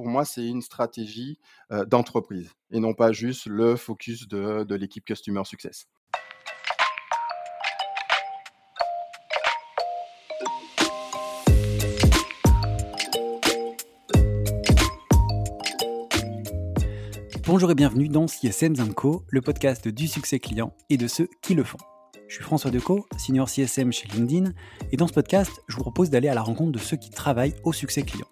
pour 0.00 0.08
moi, 0.08 0.24
c'est 0.24 0.46
une 0.46 0.62
stratégie 0.62 1.38
d'entreprise 1.86 2.54
et 2.70 2.80
non 2.80 2.94
pas 2.94 3.12
juste 3.12 3.44
le 3.44 3.76
focus 3.76 4.28
de, 4.28 4.64
de 4.64 4.74
l'équipe 4.74 5.04
Customer 5.04 5.42
Success. 5.44 5.88
Bonjour 17.44 17.70
et 17.70 17.74
bienvenue 17.74 18.08
dans 18.08 18.26
CSM 18.26 18.94
Co, 18.94 19.26
le 19.28 19.42
podcast 19.42 19.86
du 19.86 20.08
succès 20.08 20.38
client 20.38 20.72
et 20.88 20.96
de 20.96 21.08
ceux 21.08 21.28
qui 21.42 21.52
le 21.52 21.62
font. 21.62 21.76
Je 22.26 22.36
suis 22.36 22.44
François 22.44 22.70
Decaux, 22.70 23.04
senior 23.18 23.50
CSM 23.50 23.92
chez 23.92 24.08
LinkedIn, 24.08 24.52
et 24.92 24.96
dans 24.96 25.08
ce 25.08 25.12
podcast, 25.12 25.60
je 25.68 25.76
vous 25.76 25.82
propose 25.82 26.08
d'aller 26.08 26.28
à 26.28 26.34
la 26.34 26.42
rencontre 26.42 26.72
de 26.72 26.78
ceux 26.78 26.96
qui 26.96 27.10
travaillent 27.10 27.56
au 27.64 27.74
succès 27.74 28.00
client. 28.00 28.28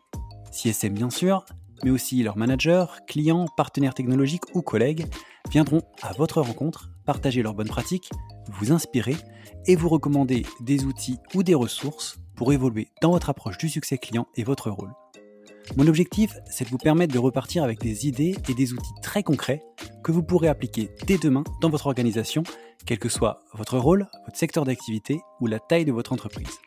CSM 0.50 0.94
bien 0.94 1.10
sûr, 1.10 1.44
mais 1.84 1.90
aussi 1.90 2.22
leurs 2.22 2.36
managers, 2.36 2.86
clients, 3.06 3.46
partenaires 3.56 3.94
technologiques 3.94 4.54
ou 4.54 4.62
collègues 4.62 5.06
viendront 5.50 5.82
à 6.02 6.12
votre 6.12 6.40
rencontre, 6.40 6.90
partager 7.04 7.42
leurs 7.42 7.54
bonnes 7.54 7.68
pratiques, 7.68 8.10
vous 8.48 8.72
inspirer 8.72 9.16
et 9.66 9.76
vous 9.76 9.88
recommander 9.88 10.44
des 10.60 10.84
outils 10.84 11.18
ou 11.34 11.42
des 11.42 11.54
ressources 11.54 12.18
pour 12.36 12.52
évoluer 12.52 12.88
dans 13.02 13.10
votre 13.10 13.30
approche 13.30 13.58
du 13.58 13.68
succès 13.68 13.98
client 13.98 14.26
et 14.36 14.44
votre 14.44 14.70
rôle. 14.70 14.92
Mon 15.76 15.86
objectif, 15.86 16.34
c'est 16.50 16.64
de 16.64 16.70
vous 16.70 16.78
permettre 16.78 17.12
de 17.12 17.18
repartir 17.18 17.62
avec 17.62 17.80
des 17.80 18.06
idées 18.06 18.34
et 18.48 18.54
des 18.54 18.72
outils 18.72 18.94
très 19.02 19.22
concrets 19.22 19.62
que 20.02 20.12
vous 20.12 20.22
pourrez 20.22 20.48
appliquer 20.48 20.90
dès 21.06 21.18
demain 21.18 21.44
dans 21.60 21.68
votre 21.68 21.86
organisation, 21.86 22.42
quel 22.86 22.98
que 22.98 23.08
soit 23.08 23.40
votre 23.52 23.78
rôle, 23.78 24.06
votre 24.24 24.38
secteur 24.38 24.64
d'activité 24.64 25.20
ou 25.40 25.46
la 25.46 25.58
taille 25.58 25.84
de 25.84 25.92
votre 25.92 26.12
entreprise. 26.12 26.58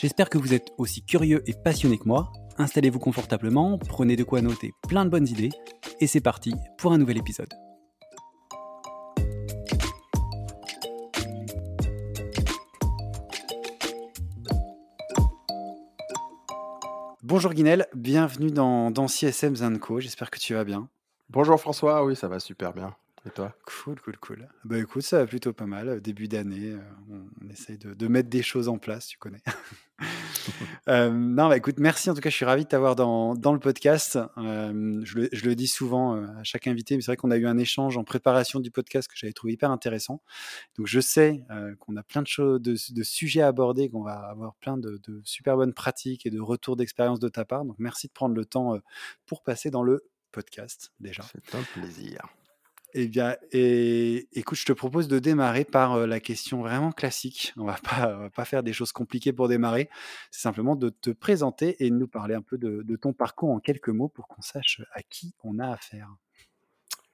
J'espère 0.00 0.30
que 0.30 0.38
vous 0.38 0.54
êtes 0.54 0.72
aussi 0.78 1.02
curieux 1.02 1.42
et 1.46 1.52
passionné 1.52 1.98
que 1.98 2.08
moi. 2.08 2.32
Installez-vous 2.56 3.00
confortablement, 3.00 3.76
prenez 3.76 4.16
de 4.16 4.24
quoi 4.24 4.40
noter 4.40 4.72
plein 4.88 5.04
de 5.04 5.10
bonnes 5.10 5.28
idées, 5.28 5.50
et 6.00 6.06
c'est 6.06 6.22
parti 6.22 6.54
pour 6.78 6.92
un 6.92 6.96
nouvel 6.96 7.18
épisode. 7.18 7.52
Bonjour 17.22 17.52
Guinel, 17.52 17.86
bienvenue 17.94 18.50
dans, 18.50 19.06
CSM 19.06 19.78
Co. 19.80 20.00
J'espère 20.00 20.30
que 20.30 20.38
tu 20.38 20.54
vas 20.54 20.64
bien. 20.64 20.88
Bonjour 21.28 21.60
François, 21.60 22.06
oui, 22.06 22.16
ça 22.16 22.26
va 22.26 22.40
super 22.40 22.72
bien. 22.72 22.96
Et 23.26 23.30
toi 23.30 23.54
Cool, 23.66 24.00
cool, 24.00 24.16
cool. 24.16 24.48
Bah 24.64 24.78
écoute, 24.78 25.02
ça 25.02 25.18
va 25.18 25.26
plutôt 25.26 25.52
pas 25.52 25.66
mal. 25.66 26.00
Début 26.00 26.26
d'année, 26.26 26.72
euh, 26.72 26.80
on, 27.42 27.50
essaye 27.50 27.76
de, 27.76 28.08
mettre 28.08 28.30
des 28.30 28.42
choses 28.42 28.68
en 28.68 28.78
place, 28.78 29.06
tu 29.06 29.18
connais. 29.18 29.42
Euh, 30.88 31.10
non, 31.10 31.48
bah 31.48 31.58
écoute, 31.58 31.74
merci 31.78 32.08
en 32.08 32.14
tout 32.14 32.22
cas, 32.22 32.30
je 32.30 32.34
suis 32.34 32.46
ravi 32.46 32.64
de 32.64 32.68
t'avoir 32.68 32.96
dans, 32.96 33.34
dans 33.34 33.52
le 33.52 33.60
podcast. 33.60 34.18
Euh, 34.38 35.02
je, 35.04 35.18
le, 35.18 35.28
je, 35.30 35.44
le, 35.44 35.54
dis 35.54 35.66
souvent 35.66 36.14
à 36.14 36.42
chaque 36.42 36.66
invité, 36.66 36.96
mais 36.96 37.02
c'est 37.02 37.08
vrai 37.08 37.16
qu'on 37.16 37.30
a 37.30 37.36
eu 37.36 37.46
un 37.46 37.58
échange 37.58 37.98
en 37.98 38.02
préparation 38.02 38.60
du 38.60 38.70
podcast 38.70 39.06
que 39.06 39.14
j'avais 39.14 39.34
trouvé 39.34 39.52
hyper 39.52 39.70
intéressant. 39.70 40.22
Donc 40.78 40.86
je 40.86 40.98
sais 40.98 41.44
qu'on 41.80 41.96
a 41.96 42.02
plein 42.02 42.22
de, 42.22 42.26
choses, 42.26 42.62
de, 42.62 42.74
de, 42.94 43.02
sujets 43.02 43.42
à 43.42 43.48
aborder, 43.48 43.90
qu'on 43.90 44.02
va 44.02 44.14
avoir 44.14 44.54
plein 44.54 44.78
de, 44.78 44.98
de, 45.06 45.20
super 45.24 45.56
bonnes 45.56 45.74
pratiques 45.74 46.24
et 46.24 46.30
de 46.30 46.40
retours 46.40 46.76
d'expérience 46.76 47.20
de 47.20 47.28
ta 47.28 47.44
part. 47.44 47.66
Donc 47.66 47.76
merci 47.78 48.08
de 48.08 48.12
prendre 48.12 48.34
le 48.34 48.46
temps 48.46 48.80
pour 49.26 49.42
passer 49.42 49.70
dans 49.70 49.82
le 49.82 50.06
podcast 50.32 50.92
déjà. 50.98 51.22
C'est 51.30 51.54
un 51.54 51.62
plaisir. 51.74 52.22
Eh 52.94 53.06
bien, 53.06 53.36
et, 53.52 54.28
écoute, 54.32 54.58
je 54.58 54.64
te 54.64 54.72
propose 54.72 55.08
de 55.08 55.18
démarrer 55.18 55.64
par 55.64 56.06
la 56.06 56.20
question 56.20 56.60
vraiment 56.62 56.92
classique. 56.92 57.52
On 57.56 57.64
va 57.64 57.74
pas, 57.82 58.14
va 58.14 58.30
pas 58.30 58.44
faire 58.44 58.62
des 58.62 58.72
choses 58.72 58.92
compliquées 58.92 59.32
pour 59.32 59.48
démarrer. 59.48 59.88
C'est 60.30 60.42
simplement 60.42 60.76
de 60.76 60.88
te 60.88 61.10
présenter 61.10 61.84
et 61.84 61.90
de 61.90 61.94
nous 61.94 62.08
parler 62.08 62.34
un 62.34 62.42
peu 62.42 62.58
de, 62.58 62.96
ton 62.96 63.12
parcours 63.12 63.50
en 63.50 63.60
quelques 63.60 63.88
mots 63.88 64.08
pour 64.08 64.28
qu'on 64.28 64.42
sache 64.42 64.82
à 64.92 65.02
qui 65.02 65.34
on 65.44 65.58
a 65.58 65.72
affaire. 65.72 66.08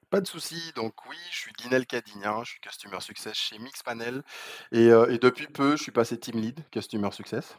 Pas 0.08 0.20
de 0.20 0.26
souci. 0.26 0.72
Donc 0.74 0.94
oui, 1.08 1.16
je 1.30 1.36
suis 1.36 1.52
Guinel 1.52 1.84
Cadignan, 1.86 2.44
je 2.44 2.52
suis 2.52 2.60
Customer 2.60 3.00
Success 3.00 3.36
chez 3.36 3.58
Mixpanel 3.58 4.22
et, 4.72 4.86
et 4.86 5.18
depuis 5.18 5.46
peu, 5.46 5.76
je 5.76 5.82
suis 5.82 5.92
passé 5.92 6.18
Team 6.18 6.40
Lead 6.40 6.60
Customer 6.70 7.10
Success. 7.12 7.56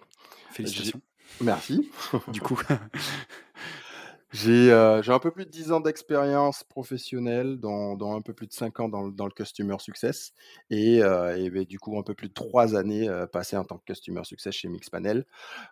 Félicitations. 0.52 1.02
Merci. 1.42 1.92
du 2.30 2.42
coup. 2.42 2.60
J'ai 4.32 4.72
un 4.72 5.20
peu 5.20 5.32
plus 5.32 5.46
de 5.46 5.52
10 5.52 5.72
ans 5.72 5.80
d'expérience 5.80 6.64
professionnelle, 6.64 7.58
dont, 7.58 8.16
un 8.16 8.22
peu 8.22 8.34
plus 8.34 8.48
de 8.48 8.54
5 8.54 8.80
ans 8.80 8.90
dans, 8.90 9.26
le 9.26 9.32
Customer 9.32 9.78
Success, 9.80 10.34
et, 10.70 11.00
ben, 11.00 11.64
du 11.64 11.80
coup 11.80 11.98
un 11.98 12.04
peu 12.04 12.14
plus 12.14 12.30
de 12.30 12.34
3 12.34 12.76
années 12.76 13.10
passées 13.32 13.58
en 13.58 13.64
tant 13.64 13.78
que 13.78 13.86
Customer 13.86 14.24
Success 14.24 14.54
chez 14.54 14.68
Mixpanel, 14.68 15.26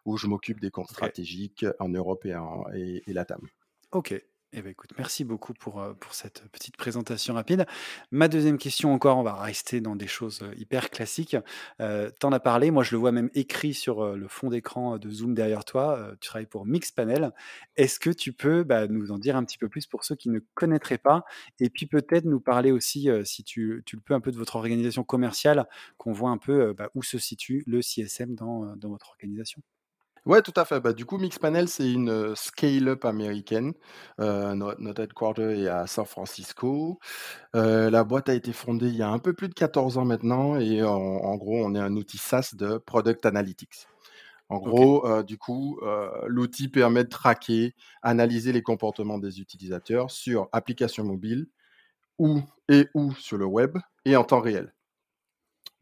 où 0.05 0.17
je 0.17 0.27
m'occupe 0.27 0.59
des 0.59 0.71
comptes 0.71 0.89
stratégiques 0.89 1.65
en 1.79 1.89
Europe 1.89 2.25
et, 2.25 2.35
en, 2.35 2.63
et, 2.73 3.03
et 3.07 3.13
Latam. 3.13 3.41
Ok, 3.91 4.13
eh 4.57 4.61
ben, 4.61 4.69
écoute, 4.69 4.91
merci 4.97 5.25
beaucoup 5.25 5.53
pour, 5.53 5.83
pour 5.99 6.13
cette 6.13 6.47
petite 6.49 6.77
présentation 6.77 7.33
rapide. 7.33 7.65
Ma 8.11 8.29
deuxième 8.29 8.57
question 8.57 8.93
encore, 8.93 9.17
on 9.17 9.23
va 9.23 9.33
rester 9.33 9.81
dans 9.81 9.97
des 9.97 10.07
choses 10.07 10.47
hyper 10.57 10.89
classiques. 10.91 11.35
Euh, 11.81 12.09
T'en 12.21 12.31
as 12.31 12.39
parlé, 12.39 12.71
moi 12.71 12.81
je 12.81 12.91
le 12.91 12.97
vois 12.97 13.11
même 13.11 13.29
écrit 13.33 13.73
sur 13.73 14.15
le 14.15 14.27
fond 14.29 14.49
d'écran 14.49 14.97
de 14.97 15.11
Zoom 15.11 15.33
derrière 15.33 15.65
toi. 15.65 16.11
tu 16.21 16.29
travailles 16.29 16.45
pour 16.45 16.65
Mixpanel. 16.65 17.33
Est-ce 17.75 17.99
que 17.99 18.09
tu 18.09 18.31
peux 18.31 18.63
bah, 18.63 18.87
nous 18.87 19.11
en 19.11 19.17
dire 19.17 19.35
un 19.35 19.43
petit 19.43 19.57
peu 19.57 19.67
plus 19.67 19.87
pour 19.87 20.05
ceux 20.05 20.15
qui 20.15 20.29
ne 20.29 20.39
connaîtraient 20.53 20.97
pas 20.97 21.25
Et 21.59 21.69
puis 21.69 21.85
peut-être 21.85 22.23
nous 22.23 22.39
parler 22.39 22.71
aussi, 22.71 23.09
si 23.25 23.43
tu, 23.43 23.83
tu, 23.85 23.97
le 23.97 24.01
peux, 24.01 24.13
un 24.13 24.21
peu 24.21 24.31
de 24.31 24.37
votre 24.37 24.55
organisation 24.55 25.03
commerciale, 25.03 25.67
qu'on 25.97 26.13
voit 26.13 26.29
un 26.29 26.37
peu 26.37 26.71
bah, 26.71 26.89
où 26.95 27.03
se 27.03 27.17
situe 27.17 27.63
le 27.67 27.81
CSM 27.81 28.35
dans, 28.35 28.77
dans 28.77 28.89
votre 28.89 29.09
organisation? 29.09 29.61
Ouais, 30.25 30.41
tout 30.41 30.53
à 30.55 30.65
fait. 30.65 30.79
Bah, 30.79 30.93
du 30.93 31.05
coup, 31.05 31.17
Mixpanel, 31.17 31.67
c'est 31.67 31.91
une 31.91 32.35
scale-up 32.35 33.05
américaine. 33.05 33.73
notre, 34.17 35.01
headquarter 35.01 35.61
est 35.61 35.67
à 35.67 35.87
San 35.87 36.05
Francisco. 36.05 36.99
la 37.53 38.03
boîte 38.03 38.29
a 38.29 38.33
été 38.33 38.53
fondée 38.53 38.87
il 38.87 38.95
y 38.95 39.03
a 39.03 39.09
un 39.09 39.19
peu 39.19 39.33
plus 39.33 39.49
de 39.49 39.53
14 39.53 39.97
ans 39.97 40.05
maintenant 40.05 40.57
et 40.59 40.83
en, 40.83 41.35
gros, 41.35 41.63
on 41.63 41.75
est 41.75 41.79
un 41.79 41.95
outil 41.95 42.17
SaaS 42.17 42.55
de 42.55 42.77
Product 42.77 43.25
Analytics. 43.25 43.87
En 44.49 44.59
gros, 44.59 45.23
du 45.23 45.37
coup, 45.37 45.79
l'outil 46.27 46.69
permet 46.69 47.03
de 47.03 47.09
traquer, 47.09 47.75
analyser 48.01 48.51
les 48.51 48.61
comportements 48.61 49.19
des 49.19 49.39
utilisateurs 49.39 50.11
sur 50.11 50.49
applications 50.51 51.03
mobiles 51.03 51.47
ou 52.17 52.41
et 52.69 52.87
ou 52.93 53.13
sur 53.13 53.37
le 53.37 53.45
web 53.45 53.77
et 54.05 54.15
en 54.15 54.23
temps 54.23 54.41
réel. 54.41 54.74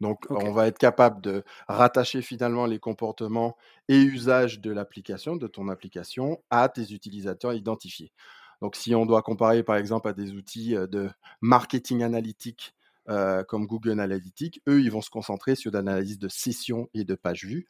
Donc, 0.04 0.26
on 0.28 0.52
va 0.52 0.66
être 0.66 0.76
capable 0.76 1.22
de 1.22 1.44
rattacher 1.66 2.20
finalement 2.20 2.66
les 2.66 2.78
comportements 2.78 3.56
et 3.88 3.98
usages 3.98 4.60
de 4.60 4.70
l'application, 4.70 5.36
de 5.36 5.46
ton 5.46 5.68
application, 5.68 6.42
à 6.50 6.68
tes 6.68 6.92
utilisateurs 6.92 7.54
identifiés. 7.54 8.12
Donc, 8.60 8.76
si 8.76 8.94
on 8.94 9.06
doit 9.06 9.22
comparer 9.22 9.62
par 9.62 9.76
exemple 9.76 10.06
à 10.06 10.12
des 10.12 10.32
outils 10.32 10.74
de 10.74 11.08
marketing 11.40 12.02
analytique 12.02 12.74
comme 13.06 13.66
Google 13.66 13.98
Analytics, 13.98 14.60
eux, 14.68 14.82
ils 14.82 14.90
vont 14.90 15.00
se 15.00 15.08
concentrer 15.08 15.54
sur 15.54 15.72
l'analyse 15.72 16.18
de 16.18 16.28
sessions 16.28 16.90
et 16.92 17.04
de 17.04 17.14
pages 17.14 17.46
vues, 17.46 17.66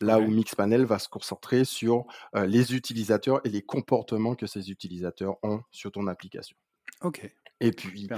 là 0.00 0.20
où 0.20 0.26
Mixpanel 0.26 0.86
va 0.86 0.98
se 0.98 1.10
concentrer 1.10 1.66
sur 1.66 2.06
les 2.34 2.74
utilisateurs 2.74 3.42
et 3.44 3.50
les 3.50 3.62
comportements 3.62 4.36
que 4.36 4.46
ces 4.46 4.70
utilisateurs 4.70 5.36
ont 5.42 5.60
sur 5.70 5.92
ton 5.92 6.06
application. 6.06 6.56
Ok. 7.02 7.30
Et 7.60 7.72
puis, 7.72 8.08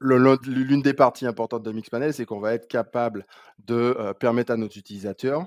L'une 0.00 0.80
des 0.80 0.94
parties 0.94 1.26
importantes 1.26 1.64
de 1.64 1.72
Mixpanel, 1.72 2.14
c'est 2.14 2.24
qu'on 2.24 2.38
va 2.38 2.54
être 2.54 2.68
capable 2.68 3.26
de 3.58 4.14
permettre 4.20 4.52
à 4.52 4.56
nos 4.56 4.68
utilisateurs, 4.68 5.46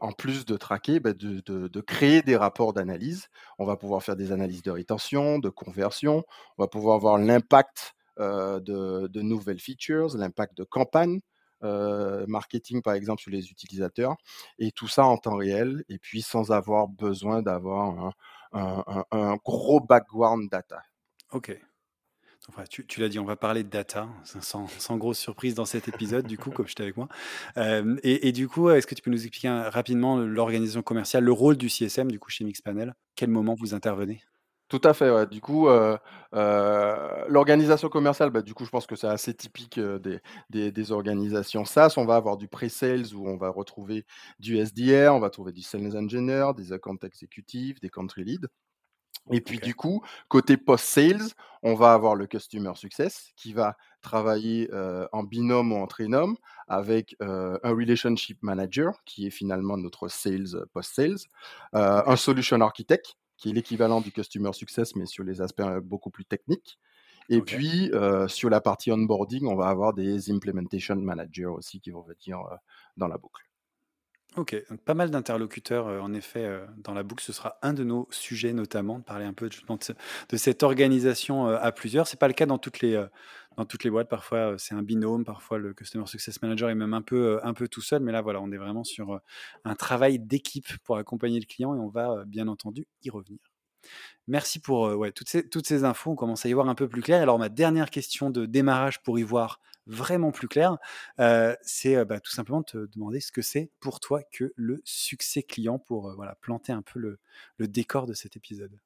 en 0.00 0.12
plus 0.12 0.44
de 0.44 0.56
traquer, 0.56 0.98
bah, 0.98 1.12
de, 1.12 1.80
créer 1.80 2.22
des 2.22 2.36
rapports 2.36 2.72
d'analyse. 2.72 3.28
On 3.58 3.64
va 3.64 3.76
pouvoir 3.76 4.02
faire 4.02 4.16
des 4.16 4.32
analyses 4.32 4.62
de 4.62 4.72
rétention, 4.72 5.38
de 5.38 5.48
conversion. 5.48 6.24
On 6.58 6.64
va 6.64 6.68
pouvoir 6.68 6.98
voir 6.98 7.18
l'impact 7.18 7.94
de, 8.18 9.20
nouvelles 9.20 9.60
features, 9.60 10.16
l'impact 10.16 10.56
de 10.56 10.64
campagnes 10.64 11.20
marketing, 11.60 12.82
par 12.82 12.94
exemple, 12.94 13.22
sur 13.22 13.30
les 13.30 13.50
utilisateurs. 13.52 14.16
Et 14.58 14.72
tout 14.72 14.88
ça 14.88 15.04
en 15.04 15.16
temps 15.16 15.36
réel, 15.36 15.84
et 15.88 15.98
puis 15.98 16.22
sans 16.22 16.50
avoir 16.50 16.88
besoin 16.88 17.40
d'avoir 17.40 18.12
un, 18.52 19.04
un 19.12 19.36
gros 19.44 19.78
background 19.78 20.50
data. 20.50 20.82
OK 21.30 21.56
tu, 22.68 23.00
l'as 23.00 23.08
dit, 23.08 23.18
on 23.18 23.24
va 23.24 23.36
parler 23.36 23.62
de 23.62 23.68
data, 23.68 24.08
sans, 24.24 24.96
grosse 24.96 25.18
surprise 25.18 25.54
dans 25.54 25.64
cet 25.64 25.88
épisode, 25.88 26.26
du 26.26 26.38
coup, 26.38 26.50
comme 26.50 26.66
j'étais 26.66 26.82
avec 26.82 26.96
moi. 26.96 27.08
Euh, 27.56 27.96
et, 28.02 28.32
du 28.32 28.48
coup, 28.48 28.70
est-ce 28.70 28.86
que 28.86 28.94
tu 28.94 29.02
peux 29.02 29.10
nous 29.10 29.22
expliquer 29.22 29.48
rapidement 29.48 30.18
l'organisation 30.18 30.82
commerciale, 30.82 31.24
le 31.24 31.32
rôle 31.32 31.56
du 31.56 31.68
CSM, 31.68 32.10
du 32.10 32.18
coup, 32.18 32.30
chez 32.30 32.44
Mixpanel? 32.44 32.94
Quel 33.14 33.30
moment 33.30 33.54
vous 33.54 33.74
intervenez? 33.74 34.22
Tout 34.68 34.80
à 34.84 34.94
fait, 34.94 35.26
Du 35.26 35.42
coup, 35.42 35.68
euh, 35.68 35.98
euh, 36.34 37.24
l'organisation 37.28 37.90
commerciale, 37.90 38.30
bah, 38.30 38.40
du 38.40 38.54
coup, 38.54 38.64
je 38.64 38.70
pense 38.70 38.86
que 38.86 38.96
c'est 38.96 39.06
assez 39.06 39.34
typique 39.34 39.78
des, 39.78 40.72
des, 40.72 40.92
organisations 40.92 41.66
SaaS. 41.66 41.94
On 41.98 42.06
va 42.06 42.16
avoir 42.16 42.38
du 42.38 42.48
pre-sales 42.48 43.14
où 43.14 43.28
on 43.28 43.36
va 43.36 43.50
retrouver 43.50 44.06
du 44.40 44.56
SDR, 44.56 45.14
on 45.14 45.20
va 45.20 45.28
trouver 45.28 45.52
du 45.52 45.60
sales 45.60 45.94
engineer, 45.94 46.54
des 46.56 46.72
account 46.72 46.96
exécutifs, 47.02 47.80
des 47.80 47.90
country 47.90 48.24
leads. 48.24 48.48
Et 49.30 49.40
puis 49.40 49.58
du 49.58 49.74
coup, 49.74 50.02
côté 50.28 50.56
post-sales, 50.56 51.28
on 51.62 51.74
va 51.74 51.92
avoir 51.92 52.16
le 52.16 52.26
Customer 52.26 52.72
Success 52.74 53.30
qui 53.36 53.52
va 53.52 53.76
travailler 54.00 54.68
en 55.12 55.22
binôme 55.22 55.72
ou 55.72 55.76
en 55.76 55.86
trinôme 55.86 56.36
avec 56.66 57.14
un 57.20 57.58
Relationship 57.62 58.42
Manager 58.42 58.92
qui 59.04 59.26
est 59.26 59.30
finalement 59.30 59.76
notre 59.76 60.08
Sales 60.08 60.66
post-sales, 60.72 61.18
un 61.72 62.16
Solution 62.16 62.60
Architect 62.60 63.14
qui 63.36 63.50
est 63.50 63.52
l'équivalent 63.52 64.00
du 64.00 64.12
Customer 64.12 64.52
Success, 64.52 64.96
mais 64.96 65.06
sur 65.06 65.24
les 65.24 65.40
aspects 65.40 65.62
beaucoup 65.82 66.10
plus 66.10 66.24
techniques. 66.24 66.78
Et 67.28 67.40
puis, 67.40 67.92
sur 68.26 68.50
la 68.50 68.60
partie 68.60 68.90
onboarding, 68.90 69.46
on 69.46 69.54
va 69.54 69.68
avoir 69.68 69.94
des 69.94 70.32
implementation 70.32 70.96
managers 70.96 71.46
aussi 71.46 71.80
qui 71.80 71.92
vont 71.92 72.02
venir 72.02 72.40
dans 72.96 73.06
la 73.06 73.18
boucle. 73.18 73.42
Ok, 74.36 74.56
pas 74.86 74.94
mal 74.94 75.10
d'interlocuteurs, 75.10 76.02
en 76.02 76.14
effet, 76.14 76.48
dans 76.78 76.94
la 76.94 77.02
boucle. 77.02 77.22
Ce 77.22 77.34
sera 77.34 77.58
un 77.60 77.74
de 77.74 77.84
nos 77.84 78.08
sujets, 78.10 78.54
notamment, 78.54 78.98
de 78.98 79.04
parler 79.04 79.26
un 79.26 79.34
peu 79.34 79.50
de, 79.50 80.36
cette 80.38 80.62
organisation 80.62 81.48
à 81.48 81.70
plusieurs. 81.70 82.06
C'est 82.06 82.18
pas 82.18 82.28
le 82.28 82.32
cas 82.32 82.46
dans 82.46 82.56
toutes 82.56 82.80
les, 82.80 83.04
dans 83.58 83.66
toutes 83.66 83.84
les 83.84 83.90
boîtes. 83.90 84.08
Parfois, 84.08 84.54
c'est 84.56 84.74
un 84.74 84.82
binôme. 84.82 85.26
Parfois, 85.26 85.58
le 85.58 85.74
Customer 85.74 86.06
Success 86.06 86.40
Manager 86.40 86.70
est 86.70 86.74
même 86.74 86.94
un 86.94 87.02
peu, 87.02 87.40
un 87.42 87.52
peu 87.52 87.68
tout 87.68 87.82
seul. 87.82 88.00
Mais 88.02 88.12
là, 88.12 88.22
voilà, 88.22 88.40
on 88.40 88.50
est 88.52 88.56
vraiment 88.56 88.84
sur 88.84 89.20
un 89.64 89.74
travail 89.74 90.18
d'équipe 90.18 90.78
pour 90.84 90.96
accompagner 90.96 91.38
le 91.38 91.46
client 91.46 91.74
et 91.74 91.78
on 91.78 91.88
va, 91.88 92.24
bien 92.24 92.48
entendu, 92.48 92.86
y 93.02 93.10
revenir. 93.10 93.51
Merci 94.28 94.60
pour 94.60 94.82
ouais, 94.96 95.10
toutes, 95.10 95.28
ces, 95.66 95.84
infos. 95.84 96.12
On 96.12 96.14
commence 96.14 96.46
à 96.46 96.48
y 96.48 96.52
voir 96.52 96.68
un 96.68 96.74
peu 96.74 96.88
plus 96.88 97.02
clair. 97.02 97.22
Alors, 97.22 97.38
ma 97.38 97.48
dernière 97.48 97.90
question 97.90 98.30
de 98.30 98.46
démarrage 98.46 99.02
pour 99.02 99.18
y 99.18 99.22
voir 99.22 99.60
vraiment 99.86 100.30
plus 100.30 100.46
clair, 100.46 100.78
c'est 101.62 102.04
bah, 102.04 102.20
tout 102.20 102.30
simplement 102.30 102.62
te 102.62 102.86
demander 102.94 103.20
ce 103.20 103.32
que 103.32 103.42
c'est 103.42 103.70
pour 103.80 103.98
toi 103.98 104.22
que 104.22 104.52
le 104.54 104.80
succès 104.84 105.42
client 105.42 105.80
pour 105.80 106.14
voilà, 106.14 106.36
planter 106.40 106.72
un 106.72 106.82
peu 106.82 107.00
le, 107.00 107.18
décor 107.66 108.06
de 108.06 108.14
cet 108.14 108.36
épisode. 108.36 108.78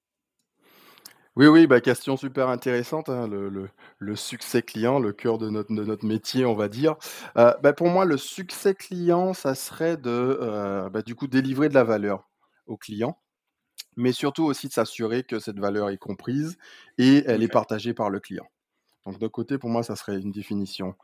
Oui, 1.37 1.49
oui, 1.49 1.67
bah, 1.67 1.83
question 1.83 2.17
super 2.17 2.49
intéressante, 2.49 3.11
hein, 3.11 3.29
le, 3.29 4.17
succès 4.17 4.63
client, 4.63 4.99
le 4.99 5.13
cœur 5.13 5.37
de 5.37 5.51
notre, 5.51 6.07
métier, 6.07 6.47
on 6.47 6.55
va 6.55 6.69
dire. 6.69 6.97
bah, 7.35 7.75
pour 7.75 7.89
moi, 7.89 8.07
le 8.07 8.17
succès 8.17 8.75
client, 8.75 9.35
ça 9.35 9.55
serait 9.55 9.99
de, 9.99 10.91
du 11.05 11.15
coup, 11.15 11.27
délivrer 11.27 11.69
de 11.69 11.75
la 11.75 11.85
valeur 11.85 12.31
au 12.67 12.79
client 12.79 13.19
mais 13.97 14.13
surtout 14.13 14.45
aussi 14.45 14.69
de 14.69 14.73
s'assurer 14.73 15.25
que 15.25 15.39
cette 15.39 15.59
valeur 15.59 15.91
est 15.91 15.99
comprise 15.99 16.57
et 16.99 17.25
elle 17.27 17.43
est 17.43 17.49
partagée 17.49 17.95
par 17.95 18.11
le 18.11 18.21
client. 18.21 18.47
Donc 19.05 19.19
de 19.19 19.27
côté, 19.27 19.59
pour 19.59 19.71
moi, 19.71 19.83
ça 19.83 19.97
serait 19.97 20.19
une 20.19 20.33
définition 20.33 20.95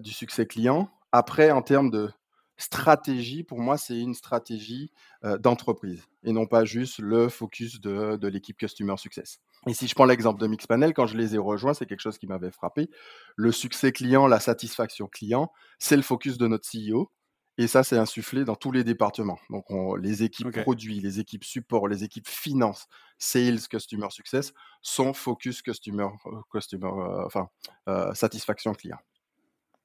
du 0.00 0.12
succès 0.12 0.46
client. 0.46 0.90
Après, 1.12 1.50
en 1.50 1.62
termes 1.62 1.90
de 1.90 2.10
stratégie, 2.58 3.42
pour 3.42 3.58
moi, 3.58 3.76
c'est 3.76 3.98
une 3.98 4.14
stratégie 4.14 4.92
d'entreprise 5.40 6.04
et 6.24 6.32
non 6.32 6.46
pas 6.46 6.64
juste 6.64 6.98
le 6.98 7.28
focus 7.28 7.80
de, 7.80 8.16
de 8.16 8.28
l'équipe 8.28 8.56
Customer 8.56 8.96
Success. 8.96 9.40
Et 9.66 9.74
si 9.74 9.88
je 9.88 9.94
prends 9.94 10.04
l'exemple 10.04 10.40
de 10.40 10.46
Mixpanel, 10.46 10.92
quand 10.92 11.06
je 11.06 11.16
les 11.16 11.34
ai 11.34 11.38
rejoints, 11.38 11.74
c'est 11.74 11.86
quelque 11.86 12.00
chose 12.00 12.18
qui 12.18 12.26
m'avait 12.26 12.50
frappé. 12.50 12.88
Le 13.34 13.50
succès 13.50 13.92
client, 13.92 14.26
la 14.26 14.38
satisfaction 14.38 15.08
client, 15.08 15.50
c'est 15.78 15.96
le 15.96 16.02
focus 16.02 16.38
de 16.38 16.46
notre 16.46 16.68
CEO 16.68 17.10
et 17.58 17.66
ça, 17.66 17.82
c'est 17.82 17.96
insufflé 17.96 18.44
dans 18.44 18.54
tous 18.54 18.70
les 18.70 18.84
départements. 18.84 19.38
Donc, 19.48 19.64
les 19.98 20.22
équipes 20.22 20.50
produits, 20.60 21.00
les 21.00 21.20
équipes 21.20 21.44
support, 21.44 21.88
les 21.88 22.04
équipes 22.04 22.28
finance, 22.28 22.86
sales, 23.18 23.60
customer 23.68 24.10
success 24.10 24.52
sont 24.82 25.14
focus 25.14 25.62
customer, 25.62 26.08
euh, 26.26 26.40
customer 26.52 26.86
euh, 26.86 27.24
enfin, 27.24 27.48
euh, 27.88 28.12
satisfaction 28.12 28.74
client. 28.74 28.98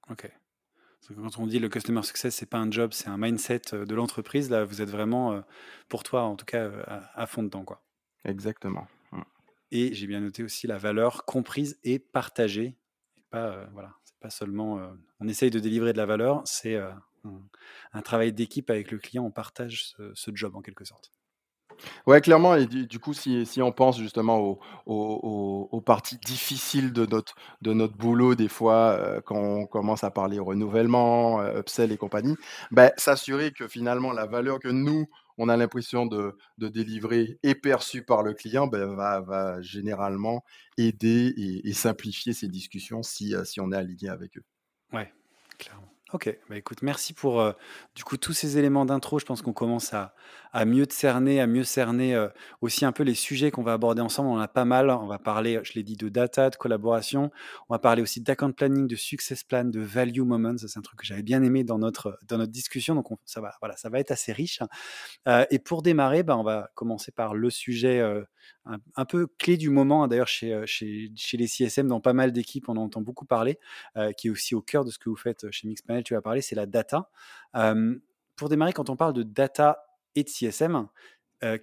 Ok. 0.10 0.30
Quand 1.16 1.40
on 1.40 1.48
dit 1.48 1.60
le 1.60 1.70
customer 1.70 2.04
success, 2.04 2.36
c'est 2.36 2.46
pas 2.46 2.60
un 2.60 2.70
job, 2.70 2.92
c'est 2.94 3.08
un 3.08 3.18
mindset 3.18 3.62
de 3.72 3.96
l'entreprise. 3.96 4.50
Là, 4.50 4.66
vous 4.66 4.82
êtes 4.82 4.90
vraiment, 4.90 5.44
pour 5.90 6.04
toi, 6.04 6.24
en 6.24 6.36
tout 6.36 6.46
cas, 6.46 6.70
à, 7.16 7.26
fond 7.26 7.42
dedans, 7.42 7.64
quoi. 7.64 7.84
Exactement. 8.24 8.88
Mmh. 9.12 9.22
Et 9.72 9.94
j'ai 9.94 10.06
bien 10.06 10.20
noté 10.20 10.44
aussi 10.44 10.68
la 10.68 10.78
valeur 10.78 11.26
comprise 11.26 11.80
et 11.84 11.98
partagée. 11.98 12.78
pas, 13.32 13.66
voilà, 13.74 13.96
c'est 14.04 14.20
pas 14.20 14.30
seulement, 14.30 14.80
on 15.20 15.28
essaye 15.28 15.50
de 15.50 15.60
délivrer 15.60 15.92
de 15.92 15.98
la 15.98 16.06
valeur, 16.06 16.44
c'est 16.46 16.80
un, 17.94 18.02
travail 18.02 18.34
d'équipe 18.34 18.70
avec 18.70 18.92
le 18.92 18.98
client, 18.98 19.24
on 19.24 19.32
partage 19.32 19.94
ce, 20.14 20.32
job 20.34 20.56
en 20.56 20.62
quelque 20.62 20.86
sorte. 20.86 21.12
Ouais, 22.06 22.22
clairement. 22.22 22.56
Et 22.56 22.68
du, 22.68 23.00
coup, 23.00 23.14
si, 23.14 23.46
si, 23.46 23.62
on 23.62 23.72
pense 23.72 23.98
justement 23.98 24.60
aux, 24.86 25.82
parties 25.82 26.18
difficiles 26.18 26.94
de 26.94 27.06
notre, 27.06 27.36
de 27.62 27.74
notre 27.74 27.96
boulot, 27.98 28.36
des 28.36 28.48
fois, 28.48 28.98
euh, 29.00 29.22
quand 29.22 29.38
on 29.38 29.66
commence 29.66 30.04
à 30.04 30.12
parler 30.12 30.40
renouvellement, 30.40 31.42
euh, 31.42 31.60
upsell 31.60 31.92
et 31.92 31.98
compagnie, 31.98 32.36
ben, 32.72 32.92
s'assurer 32.98 33.52
que 33.52 33.68
finalement 33.68 34.12
la 34.12 34.28
valeur 34.28 34.60
que 34.60 34.68
nous, 34.68 35.08
on 35.38 35.50
a 35.50 35.58
l'impression 35.58 36.06
de, 36.06 36.38
de, 36.60 36.68
délivrer 36.68 37.40
est 37.42 37.56
perçue 37.56 38.04
par 38.04 38.22
le 38.22 38.34
client, 38.34 38.68
ben, 38.68 38.94
va, 38.94 39.22
va 39.22 39.62
généralement 39.62 40.44
aider 40.78 41.34
et, 41.64 41.74
simplifier 41.74 42.34
ces 42.34 42.48
discussions 42.48 43.02
si, 43.02 43.34
euh, 43.34 43.44
si 43.44 43.60
on 43.60 43.72
est 43.72 43.78
aligné 43.78 44.10
avec 44.10 44.38
eux. 44.38 44.44
Ouais, 44.94 45.12
clairement. 45.58 45.91
Ok, 46.14 46.38
bah 46.50 46.58
écoute, 46.58 46.82
merci 46.82 47.14
pour 47.14 47.40
euh, 47.40 47.54
du 47.96 48.04
coup 48.04 48.18
tous 48.18 48.34
ces 48.34 48.58
éléments 48.58 48.86
d'intro. 48.86 49.18
Je 49.18 49.26
pense 49.26 49.42
qu'on 49.42 49.54
commence 49.54 49.94
à, 49.94 50.14
à 50.54 50.66
mieux 50.66 50.86
cerner, 50.90 51.40
à 51.40 51.48
mieux 51.48 51.64
cerner 51.64 52.14
euh, 52.14 52.28
aussi 52.60 52.84
un 52.84 52.92
peu 52.92 53.04
les 53.04 53.14
sujets 53.14 53.52
qu'on 53.52 53.64
va 53.64 53.74
aborder 53.74 54.02
ensemble. 54.02 54.30
On 54.30 54.34
en 54.34 54.40
a 54.40 54.48
pas 54.48 54.66
mal. 54.66 54.90
On 54.90 55.08
va 55.08 55.18
parler, 55.18 55.60
je 55.64 55.74
l'ai 55.74 55.84
dit, 55.84 55.96
de 55.96 56.10
data, 56.10 56.50
de 56.50 56.56
collaboration. 56.56 57.32
On 57.70 57.74
va 57.74 57.80
parler 57.80 58.02
aussi 58.02 58.22
d'account 58.22 58.52
planning, 58.52 58.88
de 58.88 58.96
success 58.96 59.44
plan, 59.44 59.64
de 59.64 59.80
value 59.80 60.22
moments. 60.22 60.58
Ça, 60.58 60.68
c'est 60.68 60.80
un 60.80 60.82
truc 60.82 61.00
que 61.00 61.06
j'avais 61.06 61.24
bien 61.24 61.42
aimé 61.42 61.64
dans 61.64 61.80
notre, 61.80 62.20
dans 62.28 62.38
notre 62.38 62.52
discussion. 62.52 62.96
Donc 62.96 63.08
ça 63.26 63.40
va, 63.40 63.54
voilà, 63.62 63.78
ça 63.78 63.90
va 63.90 64.00
être 64.00 64.12
assez 64.12 64.34
riche. 64.34 64.60
Euh, 65.28 65.46
et 65.52 65.60
pour 65.60 65.82
démarrer, 65.82 66.24
bah, 66.24 66.38
on 66.38 66.44
va 66.44 66.70
commencer 66.76 67.12
par 67.12 67.34
le 67.34 67.50
sujet 67.50 68.02
un, 68.66 69.06
peu 69.06 69.28
clé 69.40 69.56
du 69.56 69.70
moment. 69.70 70.04
Hein, 70.04 70.08
d'ailleurs, 70.10 70.28
chez, 70.28 70.62
chez, 70.66 71.12
chez, 71.16 71.38
les 71.38 71.48
CSM, 71.48 71.88
dans 71.88 72.02
pas 72.02 72.14
mal 72.14 72.34
d'équipes, 72.34 72.68
on 72.68 72.74
en 72.74 72.84
entend 72.84 73.02
beaucoup 73.02 73.26
parler, 73.26 73.58
qui 74.18 74.28
est 74.28 74.32
aussi 74.32 74.54
au 74.54 74.62
cœur 74.62 74.84
de 74.84 74.92
ce 74.92 75.00
que 75.00 75.10
vous 75.10 75.16
faites 75.16 75.50
chez 75.52 75.68
Mixpanel. 75.68 76.04
Tu 76.04 76.14
vas 76.14 76.22
parler, 76.22 76.42
c'est 76.42 76.56
la 76.56 76.66
data. 76.66 77.10
pour 78.36 78.50
démarrer, 78.50 78.74
quand 78.74 78.90
on 78.90 78.98
parle 78.98 79.14
de 79.14 79.24
data 79.24 79.86
et 80.16 80.24
de 80.24 80.30
CSM, 80.30 80.88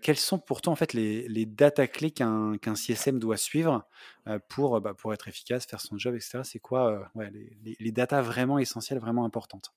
quelles 0.03 0.17
sont 0.17 0.41
pourtant 0.41 0.73
en 0.73 0.77
fait 0.77 0.93
les, 0.93 1.29
les 1.29 1.47
data 1.47 1.87
clés 1.87 2.11
qu'un 2.11 2.75
CSM 2.75 3.21
doit 3.21 3.37
suivre 3.37 3.87
pour, 4.49 4.81
bah, 4.81 4.93
pour 4.93 5.15
être 5.15 5.29
efficace, 5.29 5.67
faire 5.67 5.81
son 5.81 5.97
job, 5.97 6.17
etc. 6.17 6.41
C'est 6.43 6.59
quoi 6.59 7.11
les, 7.15 7.77
les, 7.79 7.93
datas 7.93 8.23
vraiment 8.23 8.59
essentielles, 8.59 8.99
vraiment 8.99 9.25
importantes? 9.25 9.73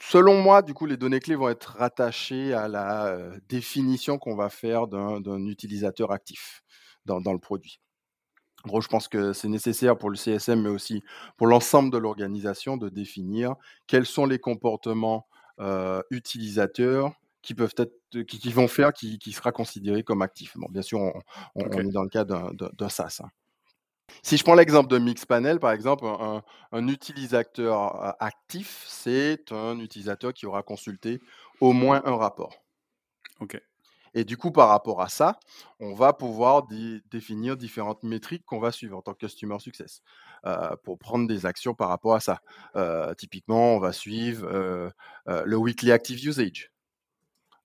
Selon 0.00 0.40
moi, 0.40 0.62
du 0.62 0.72
coup, 0.72 0.86
les 0.86 0.96
données 0.96 1.20
clés 1.20 1.34
vont 1.34 1.50
être 1.50 1.76
rattachées 1.76 2.54
à 2.54 2.68
la 2.68 3.16
définition 3.48 4.18
qu'on 4.18 4.34
va 4.34 4.48
faire 4.48 4.86
d'un 4.86 5.46
utilisateur 5.46 6.10
actif 6.10 6.62
dans, 7.04 7.32
le 7.32 7.38
produit. 7.38 7.80
En 8.64 8.68
gros, 8.68 8.80
je 8.80 8.88
pense 8.88 9.08
que 9.08 9.32
c'est 9.32 9.48
nécessaire 9.48 9.98
pour 9.98 10.10
le 10.10 10.16
CSM, 10.16 10.62
mais 10.62 10.70
aussi 10.70 11.02
pour 11.36 11.46
l'ensemble 11.46 11.90
de 11.90 11.98
l'organisation, 11.98 12.76
de 12.76 12.88
définir 12.88 13.54
quels 13.86 14.06
sont 14.06 14.26
les 14.26 14.38
comportements 14.38 15.26
utilisateurs 16.10 17.12
qui 17.42 17.54
peuvent 17.54 17.74
être, 17.76 17.94
qui, 18.26 18.52
vont 18.52 18.68
faire, 18.68 18.92
qui, 18.92 19.32
sera 19.32 19.52
considéré 19.52 20.02
comme 20.02 20.22
actif. 20.22 20.56
Bon, 20.56 20.68
bien 20.70 20.82
sûr, 20.82 20.98
on, 21.54 21.70
est 21.70 21.92
dans 21.92 22.02
le 22.02 22.08
cas 22.08 22.24
d'un 22.24 22.88
SaaS. 22.88 23.20
Hein. 23.24 23.28
Si 24.22 24.36
je 24.36 24.44
prends 24.44 24.54
l'exemple 24.54 24.88
de 24.88 24.98
Mixpanel, 24.98 25.60
par 25.60 25.72
exemple, 25.72 26.04
un, 26.04 26.88
utilisateur 26.88 28.16
actif, 28.22 28.84
c'est 28.86 29.52
un 29.52 29.78
utilisateur 29.78 30.34
qui 30.34 30.46
aura 30.46 30.62
consulté 30.62 31.20
au 31.60 31.72
moins 31.72 32.02
un 32.04 32.16
rapport. 32.16 32.54
OK. 33.40 33.60
Et 34.12 34.24
du 34.24 34.36
coup, 34.36 34.50
par 34.50 34.68
rapport 34.68 35.00
à 35.00 35.08
ça, 35.08 35.38
on 35.78 35.94
va 35.94 36.12
pouvoir 36.12 36.66
définir 37.10 37.56
différentes 37.56 38.02
métriques 38.02 38.44
qu'on 38.44 38.58
va 38.58 38.72
suivre 38.72 38.96
en 38.96 39.02
tant 39.02 39.14
que 39.14 39.24
Customer 39.24 39.58
Success 39.60 40.02
pour 40.82 40.98
prendre 40.98 41.28
des 41.28 41.46
actions 41.46 41.74
par 41.74 41.88
rapport 41.88 42.14
à 42.14 42.20
ça. 42.20 42.40
typiquement, 43.16 43.76
on 43.76 43.78
va 43.78 43.92
suivre 43.92 44.92
le 45.26 45.56
Weekly 45.56 45.92
Active 45.92 46.26
Usage, 46.26 46.72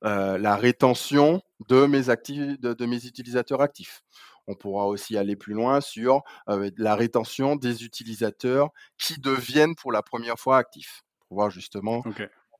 la 0.05 0.55
rétention 0.55 1.41
de 1.67 1.85
mes, 1.85 2.03
de 2.03 2.85
mes 2.85 3.05
utilisateurs 3.05 3.61
actifs. 3.61 4.03
On 4.47 4.53
pourra 4.53 4.85
aussi 4.85 5.17
aller 5.17 5.35
plus 5.35 5.53
loin 5.53 5.81
sur 5.81 6.21
la 6.47 6.95
rétention 6.95 7.55
des 7.55 7.83
utilisateurs 7.83 8.69
qui 8.97 9.19
deviennent 9.19 9.75
pour 9.75 9.91
la 9.91 10.03
première 10.03 10.37
fois 10.37 10.57
actifs, 10.57 11.03
pour 11.27 11.37
voir 11.37 11.49
justement 11.49 12.03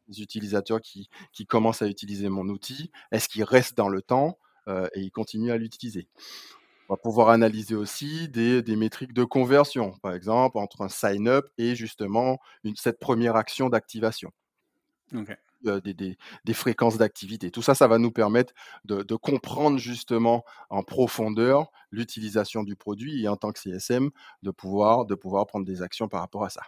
les 0.08 0.22
utilisateurs 0.22 0.82
qui, 0.82 1.10
commencent 1.48 1.82
à 1.82 1.88
utiliser 1.88 2.30
mon 2.30 2.48
outil, 2.50 2.92
est-ce 3.12 3.28
qu'ils 3.30 3.44
restent 3.44 3.78
dans 3.78 3.90
le 3.90 4.02
temps 4.02 4.38
et 4.68 5.02
ils 5.02 5.12
continuent 5.12 5.52
à 5.52 5.58
l'utiliser? 5.58 6.08
On 6.88 6.94
va 6.94 6.98
pouvoir 6.98 7.30
analyser 7.30 7.74
aussi 7.74 8.30
des, 8.30 8.64
métriques 8.76 9.14
de 9.14 9.24
conversion, 9.24 9.94
par 10.04 10.14
exemple, 10.14 10.58
entre 10.58 10.82
un 10.82 10.90
sign-up 10.90 11.48
et 11.58 11.76
justement 11.76 12.40
cette 12.76 13.00
première 13.00 13.36
action 13.36 13.70
d'activation 13.70 14.32
des, 15.66 16.54
fréquences 16.54 16.98
d'activité. 16.98 17.52
Tout 17.52 17.62
ça, 17.62 17.76
ça 17.76 17.88
va 17.88 17.98
nous 17.98 18.12
permettre 18.12 18.54
de, 18.86 19.16
comprendre 19.16 19.78
justement 19.78 20.44
en 20.70 20.84
profondeur 20.84 21.72
l'utilisation 21.92 22.64
du 22.64 22.76
produit 22.76 23.24
et 23.24 23.28
en 23.28 23.38
tant 23.38 23.52
que 23.52 23.60
CSM, 23.60 24.10
de 24.44 24.52
pouvoir, 24.52 25.06
de 25.06 25.16
pouvoir 25.16 25.46
prendre 25.48 25.66
des 25.66 25.82
actions 25.82 26.08
par 26.08 26.22
rapport 26.22 26.44
à 26.44 26.50
ça. 26.50 26.62